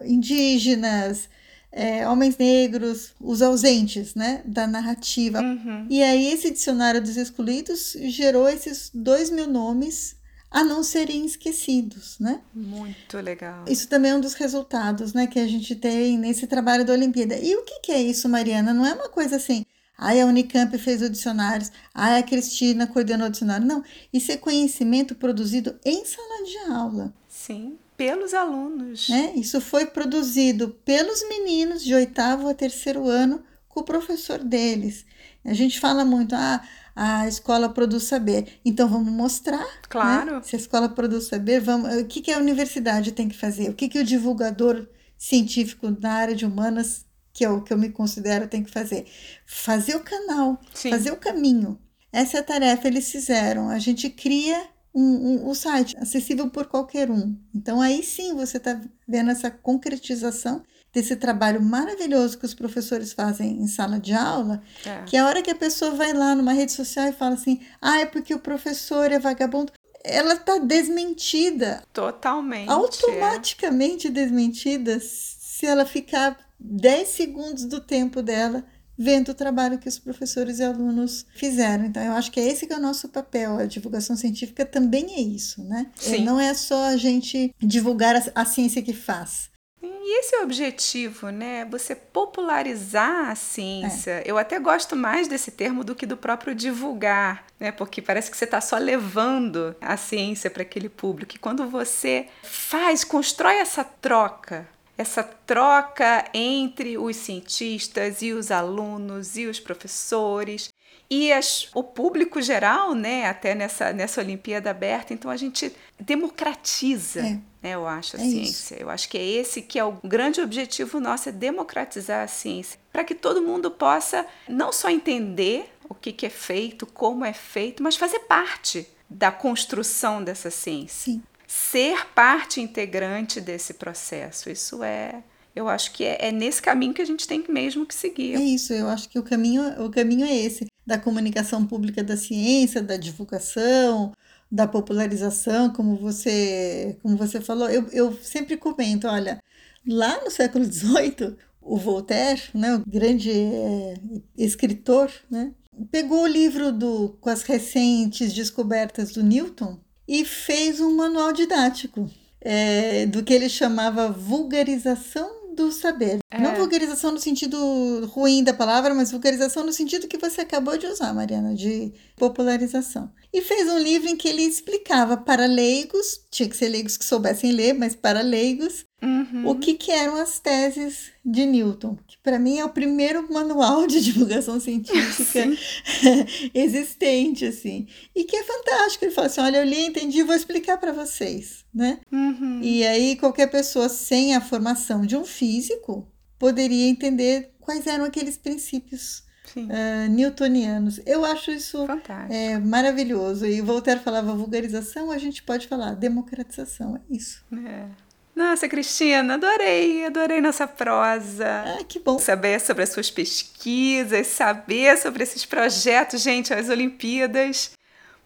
indígenas, 0.04 1.28
é, 1.70 2.08
homens 2.08 2.36
negros, 2.36 3.12
os 3.20 3.42
ausentes 3.42 4.14
né, 4.14 4.42
da 4.44 4.66
narrativa. 4.66 5.40
Uhum. 5.40 5.86
E 5.90 6.02
aí 6.02 6.32
esse 6.32 6.50
dicionário 6.50 7.00
dos 7.00 7.16
excluídos 7.16 7.96
gerou 8.06 8.48
esses 8.48 8.90
dois 8.92 9.30
mil 9.30 9.46
nomes 9.46 10.16
a 10.50 10.64
não 10.64 10.82
serem 10.82 11.26
esquecidos, 11.26 12.18
né? 12.18 12.40
Muito 12.54 13.18
legal. 13.18 13.64
Isso 13.68 13.86
também 13.86 14.12
é 14.12 14.14
um 14.14 14.20
dos 14.20 14.32
resultados, 14.32 15.12
né, 15.12 15.26
que 15.26 15.38
a 15.38 15.46
gente 15.46 15.74
tem 15.76 16.16
nesse 16.16 16.46
trabalho 16.46 16.86
da 16.86 16.94
Olimpíada. 16.94 17.36
E 17.36 17.54
o 17.54 17.62
que, 17.62 17.80
que 17.80 17.92
é 17.92 18.00
isso, 18.00 18.28
Mariana? 18.30 18.72
Não 18.72 18.86
é 18.86 18.94
uma 18.94 19.10
coisa 19.10 19.36
assim, 19.36 19.66
Ai, 20.00 20.20
a 20.20 20.26
Unicamp 20.26 20.78
fez 20.78 21.02
o 21.02 21.10
dicionário. 21.10 21.66
Ai, 21.92 22.20
a 22.20 22.22
Cristina 22.22 22.86
coordenou 22.86 23.26
o 23.26 23.30
dicionário. 23.30 23.66
Não, 23.66 23.82
isso 24.12 24.30
é 24.30 24.36
conhecimento 24.36 25.16
produzido 25.16 25.76
em 25.84 26.04
sala 26.04 26.44
de 26.44 26.72
aula. 26.72 27.12
Sim, 27.28 27.76
pelos 27.98 28.32
alunos. 28.32 29.08
Né? 29.08 29.32
Isso 29.34 29.60
foi 29.60 29.84
produzido 29.84 30.68
pelos 30.84 31.28
meninos 31.28 31.84
de 31.84 31.92
oitavo 31.92 32.48
a 32.48 32.54
terceiro 32.54 33.08
ano 33.08 33.42
com 33.68 33.80
o 33.80 33.84
professor 33.84 34.38
deles. 34.38 35.04
A 35.44 35.52
gente 35.52 35.80
fala 35.80 36.04
muito, 36.04 36.32
ah, 36.36 36.62
a 36.94 37.26
escola 37.26 37.68
produz 37.68 38.04
saber. 38.04 38.60
Então 38.64 38.88
vamos 38.88 39.12
mostrar. 39.12 39.58
Né? 39.58 39.82
Claro. 39.88 40.36
Né? 40.36 40.42
Se 40.44 40.54
a 40.54 40.58
escola 40.58 40.88
produz 40.88 41.24
saber, 41.24 41.60
vamos. 41.60 41.92
O 41.96 42.04
que, 42.06 42.20
que 42.20 42.32
a 42.32 42.38
universidade 42.38 43.10
tem 43.10 43.28
que 43.28 43.36
fazer? 43.36 43.68
O 43.68 43.74
que, 43.74 43.88
que 43.88 43.98
o 43.98 44.04
divulgador 44.04 44.86
científico 45.16 45.94
na 46.00 46.12
área 46.12 46.36
de 46.36 46.46
humanas 46.46 47.04
que 47.32 47.44
é 47.44 47.50
o 47.50 47.62
que 47.62 47.72
eu 47.72 47.78
me 47.78 47.90
considero 47.90 48.48
tem 48.48 48.64
que 48.64 48.70
fazer. 48.70 49.06
Fazer 49.46 49.94
o 49.94 50.00
canal, 50.00 50.60
Sim. 50.74 50.90
fazer 50.90 51.12
o 51.12 51.16
caminho. 51.16 51.78
Essa 52.12 52.38
é 52.38 52.40
a 52.40 52.42
tarefa 52.42 52.88
eles 52.88 53.10
fizeram. 53.12 53.68
A 53.68 53.78
gente 53.78 54.10
cria 54.10 54.68
um, 54.98 55.28
um, 55.44 55.48
o 55.48 55.54
site 55.54 55.96
acessível 55.98 56.48
por 56.50 56.66
qualquer 56.66 57.10
um. 57.10 57.36
Então 57.54 57.80
aí 57.80 58.02
sim 58.02 58.34
você 58.34 58.56
está 58.56 58.80
vendo 59.06 59.30
essa 59.30 59.50
concretização 59.50 60.62
desse 60.92 61.14
trabalho 61.16 61.62
maravilhoso 61.62 62.38
que 62.38 62.46
os 62.46 62.54
professores 62.54 63.12
fazem 63.12 63.60
em 63.62 63.66
sala 63.68 64.00
de 64.00 64.12
aula, 64.14 64.62
É. 64.84 65.02
que 65.04 65.16
a 65.16 65.26
hora 65.26 65.42
que 65.42 65.50
a 65.50 65.54
pessoa 65.54 65.92
vai 65.92 66.12
lá 66.12 66.34
numa 66.34 66.52
rede 66.52 66.72
social 66.72 67.06
e 67.08 67.12
fala 67.12 67.34
assim, 67.34 67.60
ah, 67.80 68.00
é 68.00 68.06
porque 68.06 68.34
o 68.34 68.38
professor 68.38 69.12
é 69.12 69.18
vagabundo, 69.18 69.72
ela 70.02 70.32
está 70.34 70.58
desmentida, 70.58 71.82
Totalmente. 71.92 72.70
automaticamente 72.70 74.08
desmentida, 74.08 74.98
se 75.00 75.66
ela 75.66 75.84
ficar 75.84 76.38
10 76.58 77.08
segundos 77.08 77.64
do 77.66 77.80
tempo 77.80 78.22
dela 78.22 78.64
vendo 78.98 79.28
o 79.28 79.34
trabalho 79.34 79.78
que 79.78 79.88
os 79.88 79.98
professores 79.98 80.58
e 80.58 80.64
alunos 80.64 81.24
fizeram. 81.34 81.84
Então, 81.84 82.02
eu 82.02 82.12
acho 82.12 82.32
que 82.32 82.40
é 82.40 82.48
esse 82.48 82.66
que 82.66 82.72
é 82.72 82.76
o 82.76 82.80
nosso 82.80 83.08
papel. 83.08 83.58
A 83.58 83.66
divulgação 83.66 84.16
científica 84.16 84.66
também 84.66 85.14
é 85.14 85.20
isso, 85.20 85.62
né? 85.62 85.86
Sim. 85.94 86.24
Não 86.24 86.40
é 86.40 86.52
só 86.54 86.86
a 86.86 86.96
gente 86.96 87.54
divulgar 87.60 88.16
a, 88.16 88.22
a 88.34 88.44
ciência 88.44 88.82
que 88.82 88.92
faz. 88.92 89.50
E 89.80 90.20
esse 90.20 90.34
é 90.34 90.40
o 90.40 90.44
objetivo, 90.44 91.28
né? 91.28 91.66
Você 91.66 91.94
popularizar 91.94 93.28
a 93.28 93.34
ciência. 93.34 94.22
Eu 94.24 94.38
até 94.38 94.58
gosto 94.58 94.96
mais 94.96 95.28
desse 95.28 95.50
termo 95.50 95.84
do 95.84 95.94
que 95.94 96.06
do 96.06 96.16
próprio 96.16 96.54
divulgar, 96.54 97.44
né? 97.60 97.70
Porque 97.70 98.00
parece 98.00 98.30
que 98.30 98.36
você 98.36 98.46
está 98.46 98.58
só 98.58 98.78
levando 98.78 99.76
a 99.80 99.98
ciência 99.98 100.50
para 100.50 100.62
aquele 100.62 100.88
público. 100.88 101.36
E 101.36 101.38
quando 101.38 101.68
você 101.68 102.26
faz, 102.42 103.04
constrói 103.04 103.56
essa 103.56 103.84
troca, 103.84 104.66
essa 104.98 105.22
troca 105.22 106.28
entre 106.34 106.98
os 106.98 107.16
cientistas 107.16 108.20
e 108.20 108.32
os 108.32 108.50
alunos 108.50 109.36
e 109.36 109.46
os 109.46 109.60
professores 109.60 110.68
e 111.10 111.32
as, 111.32 111.70
o 111.74 111.82
público 111.82 112.42
geral, 112.42 112.94
né, 112.94 113.26
até 113.26 113.54
nessa, 113.54 113.92
nessa 113.94 114.20
Olimpíada 114.20 114.70
aberta, 114.70 115.14
então 115.14 115.30
a 115.30 115.36
gente 115.38 115.74
democratiza, 115.98 117.20
É. 117.20 117.38
né, 117.62 117.74
eu 117.74 117.86
acho, 117.86 118.16
a 118.16 118.20
É 118.20 118.22
ciência. 118.24 118.76
Eu 118.78 118.90
acho 118.90 119.08
que 119.08 119.16
é 119.16 119.24
esse 119.24 119.62
que 119.62 119.78
é 119.78 119.84
o 119.84 119.92
grande 120.04 120.40
objetivo 120.40 121.00
nosso, 121.00 121.28
é 121.30 121.32
democratizar 121.32 122.22
a 122.24 122.28
ciência, 122.28 122.78
para 122.92 123.04
que 123.04 123.14
todo 123.14 123.40
mundo 123.40 123.70
possa 123.70 124.26
não 124.46 124.70
só 124.70 124.90
entender 124.90 125.72
o 125.88 125.94
que, 125.94 126.12
que 126.12 126.26
é 126.26 126.30
feito, 126.30 126.84
como 126.86 127.24
é 127.24 127.32
feito, 127.32 127.82
mas 127.82 127.96
fazer 127.96 128.20
parte 128.20 128.86
da 129.08 129.32
construção 129.32 130.22
dessa 130.22 130.50
ciência 130.50 131.14
Sim. 131.14 131.22
Ser 131.48 132.06
parte 132.14 132.60
integrante 132.60 133.40
desse 133.40 133.72
processo. 133.72 134.50
Isso 134.50 134.84
é, 134.84 135.24
eu 135.56 135.66
acho 135.66 135.92
que 135.92 136.04
é, 136.04 136.28
é 136.28 136.30
nesse 136.30 136.60
caminho 136.60 136.92
que 136.92 137.00
a 137.00 137.06
gente 137.06 137.26
tem 137.26 137.42
mesmo 137.48 137.86
que 137.86 137.94
seguir. 137.94 138.34
É 138.34 138.40
isso, 138.40 138.74
eu 138.74 138.86
acho 138.86 139.08
que 139.08 139.18
o 139.18 139.22
caminho, 139.22 139.82
o 139.82 139.90
caminho 139.90 140.26
é 140.26 140.36
esse, 140.36 140.66
da 140.86 140.98
comunicação 140.98 141.66
pública 141.66 142.04
da 142.04 142.18
ciência, 142.18 142.82
da 142.82 142.98
divulgação, 142.98 144.12
da 144.52 144.68
popularização, 144.68 145.72
como 145.72 145.96
você, 145.96 146.98
como 147.02 147.16
você 147.16 147.40
falou. 147.40 147.70
Eu, 147.70 147.88
eu 147.92 148.12
sempre 148.22 148.58
comento, 148.58 149.08
olha, 149.08 149.42
lá 149.86 150.22
no 150.22 150.30
século 150.30 150.66
XVIII, 150.66 151.34
o 151.62 151.78
Voltaire, 151.78 152.42
né, 152.52 152.74
o 152.74 152.82
grande 152.86 153.30
é, 153.30 153.94
escritor, 154.36 155.10
né, 155.30 155.52
pegou 155.90 156.24
o 156.24 156.26
livro 156.26 156.72
do, 156.72 157.16
com 157.22 157.30
as 157.30 157.42
recentes 157.42 158.34
descobertas 158.34 159.12
do 159.12 159.22
Newton 159.22 159.78
e 160.08 160.24
fez 160.24 160.80
um 160.80 160.96
manual 160.96 161.32
didático 161.32 162.10
é, 162.40 163.04
do 163.06 163.22
que 163.22 163.34
ele 163.34 163.48
chamava 163.48 164.10
vulgarização 164.10 165.54
do 165.54 165.72
saber. 165.72 166.20
É. 166.30 166.40
Não 166.40 166.54
vulgarização 166.54 167.10
no 167.10 167.18
sentido 167.18 168.06
ruim 168.06 168.44
da 168.44 168.54
palavra, 168.54 168.94
mas 168.94 169.10
vulgarização 169.10 169.66
no 169.66 169.72
sentido 169.72 170.06
que 170.06 170.16
você 170.16 170.42
acabou 170.42 170.78
de 170.78 170.86
usar, 170.86 171.12
Mariana, 171.12 171.54
de 171.54 171.92
popularização. 172.16 173.10
E 173.32 173.42
fez 173.42 173.68
um 173.68 173.78
livro 173.78 174.08
em 174.08 174.16
que 174.16 174.28
ele 174.28 174.42
explicava 174.42 175.16
para 175.16 175.46
leigos, 175.46 176.20
tinha 176.30 176.48
que 176.48 176.56
ser 176.56 176.68
leigos 176.68 176.96
que 176.96 177.04
soubessem 177.04 177.50
ler, 177.52 177.74
mas 177.74 177.96
para 177.96 178.20
leigos, 178.22 178.84
Uhum. 179.00 179.46
o 179.46 179.54
que, 179.54 179.74
que 179.74 179.92
eram 179.92 180.16
as 180.16 180.40
teses 180.40 181.12
de 181.24 181.46
Newton, 181.46 181.96
que 182.04 182.18
para 182.18 182.36
mim 182.36 182.58
é 182.58 182.64
o 182.64 182.70
primeiro 182.70 183.32
manual 183.32 183.86
de 183.86 184.02
divulgação 184.02 184.58
científica 184.58 185.48
existente, 186.52 187.44
assim. 187.46 187.86
E 188.14 188.24
que 188.24 188.36
é 188.36 188.42
fantástico. 188.42 189.04
Ele 189.04 189.14
fala 189.14 189.28
assim: 189.28 189.40
olha, 189.40 189.58
eu 189.58 189.64
li, 189.64 189.86
entendi, 189.86 190.22
vou 190.22 190.34
explicar 190.34 190.78
para 190.78 190.92
vocês, 190.92 191.64
né? 191.72 192.00
Uhum. 192.10 192.60
E 192.62 192.84
aí 192.84 193.16
qualquer 193.16 193.48
pessoa 193.48 193.88
sem 193.88 194.34
a 194.34 194.40
formação 194.40 195.06
de 195.06 195.16
um 195.16 195.24
físico 195.24 196.08
poderia 196.38 196.88
entender 196.88 197.52
quais 197.60 197.86
eram 197.86 198.04
aqueles 198.04 198.36
princípios 198.36 199.22
uh, 199.56 200.10
newtonianos. 200.10 201.00
Eu 201.06 201.24
acho 201.24 201.50
isso 201.50 201.86
é, 202.28 202.58
maravilhoso. 202.58 203.46
E 203.46 203.60
Voltaire 203.60 204.00
falava 204.00 204.34
vulgarização, 204.34 205.10
a 205.10 205.18
gente 205.18 205.42
pode 205.42 205.66
falar 205.66 205.94
democratização, 205.94 206.96
é 206.96 207.00
isso. 207.10 207.44
É. 207.66 208.07
Nossa, 208.38 208.68
Cristina, 208.68 209.34
adorei, 209.34 210.04
adorei 210.04 210.40
nossa 210.40 210.64
prosa. 210.64 211.64
Ah, 211.66 211.82
que 211.82 211.98
bom. 211.98 212.20
Saber 212.20 212.60
sobre 212.60 212.84
as 212.84 212.90
suas 212.90 213.10
pesquisas, 213.10 214.28
saber 214.28 214.96
sobre 214.96 215.24
esses 215.24 215.44
projetos, 215.44 216.22
gente, 216.22 216.54
as 216.54 216.68
Olimpíadas. 216.68 217.72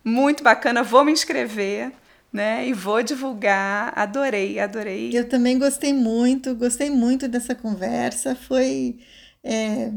Muito 0.05 0.45
bacana, 0.45 0.83
vou 0.83 1.03
me 1.03 1.13
inscrever, 1.13 1.91
né? 2.31 2.69
E 2.69 2.75
vou 2.75 3.03
divulgar. 3.03 3.95
Adorei, 3.97 4.61
adorei. 4.61 5.13
Eu 5.15 5.27
também 5.27 5.59
gostei 5.59 5.95
muito, 5.95 6.55
gostei 6.55 6.91
muito 6.91 7.27
dessa 7.27 7.55
conversa. 7.55 8.35
Foi, 8.37 8.99
é, 9.45 9.91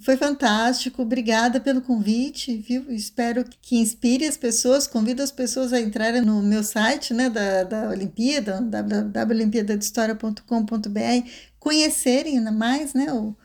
foi 0.00 0.16
fantástico. 0.16 1.02
Obrigada 1.02 1.60
pelo 1.60 1.82
convite, 1.82 2.56
viu? 2.56 2.88
Espero 2.90 3.44
que 3.60 3.76
inspire 3.76 4.24
as 4.26 4.36
pessoas. 4.36 4.86
Convido 4.86 5.20
as 5.22 5.32
pessoas 5.32 5.72
a 5.72 5.80
entrarem 5.80 6.22
no 6.22 6.40
meu 6.40 6.62
site, 6.62 7.12
né, 7.12 7.28
da, 7.28 7.64
da 7.64 7.88
Olimpíada, 7.88 8.60
www.olimpiadadehistoria.com.br, 8.60 11.28
conhecerem 11.58 12.40
mais, 12.52 12.94
né, 12.94 13.12
o, 13.12 13.36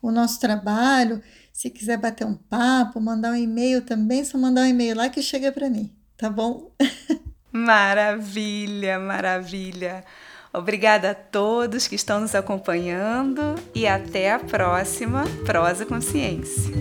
o 0.00 0.12
nosso 0.12 0.38
trabalho. 0.38 1.20
Se 1.52 1.68
quiser 1.68 1.98
bater 1.98 2.24
um 2.26 2.34
papo, 2.34 3.00
mandar 3.00 3.32
um 3.32 3.36
e-mail 3.36 3.82
também, 3.82 4.24
só 4.24 4.38
mandar 4.38 4.62
um 4.62 4.66
e-mail 4.66 4.96
lá 4.96 5.08
que 5.08 5.22
chega 5.22 5.50
para 5.50 5.68
mim, 5.68 5.92
tá 6.16 6.30
bom? 6.30 6.70
Maravilha, 7.52 9.00
maravilha. 9.00 10.04
Obrigada 10.52 11.12
a 11.12 11.14
todos 11.14 11.86
que 11.86 11.94
estão 11.94 12.20
nos 12.20 12.34
acompanhando 12.34 13.54
e 13.72 13.86
até 13.86 14.32
a 14.32 14.38
próxima 14.38 15.24
Prosa 15.46 15.86
Consciência. 15.86 16.74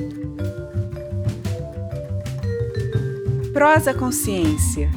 Prosa 3.54 3.94
Consciência. 3.94 4.90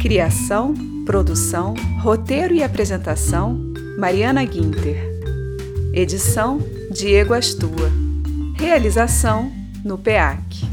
Criação, 0.00 0.74
produção, 1.06 1.74
roteiro 2.00 2.52
e 2.52 2.62
apresentação: 2.64 3.56
Mariana 3.96 4.44
Guinter. 4.44 4.96
Edição: 5.94 6.58
Diego 6.90 7.34
Astua. 7.34 7.88
Realização: 8.58 9.52
no 9.84 9.96
PEAC. 9.96 10.71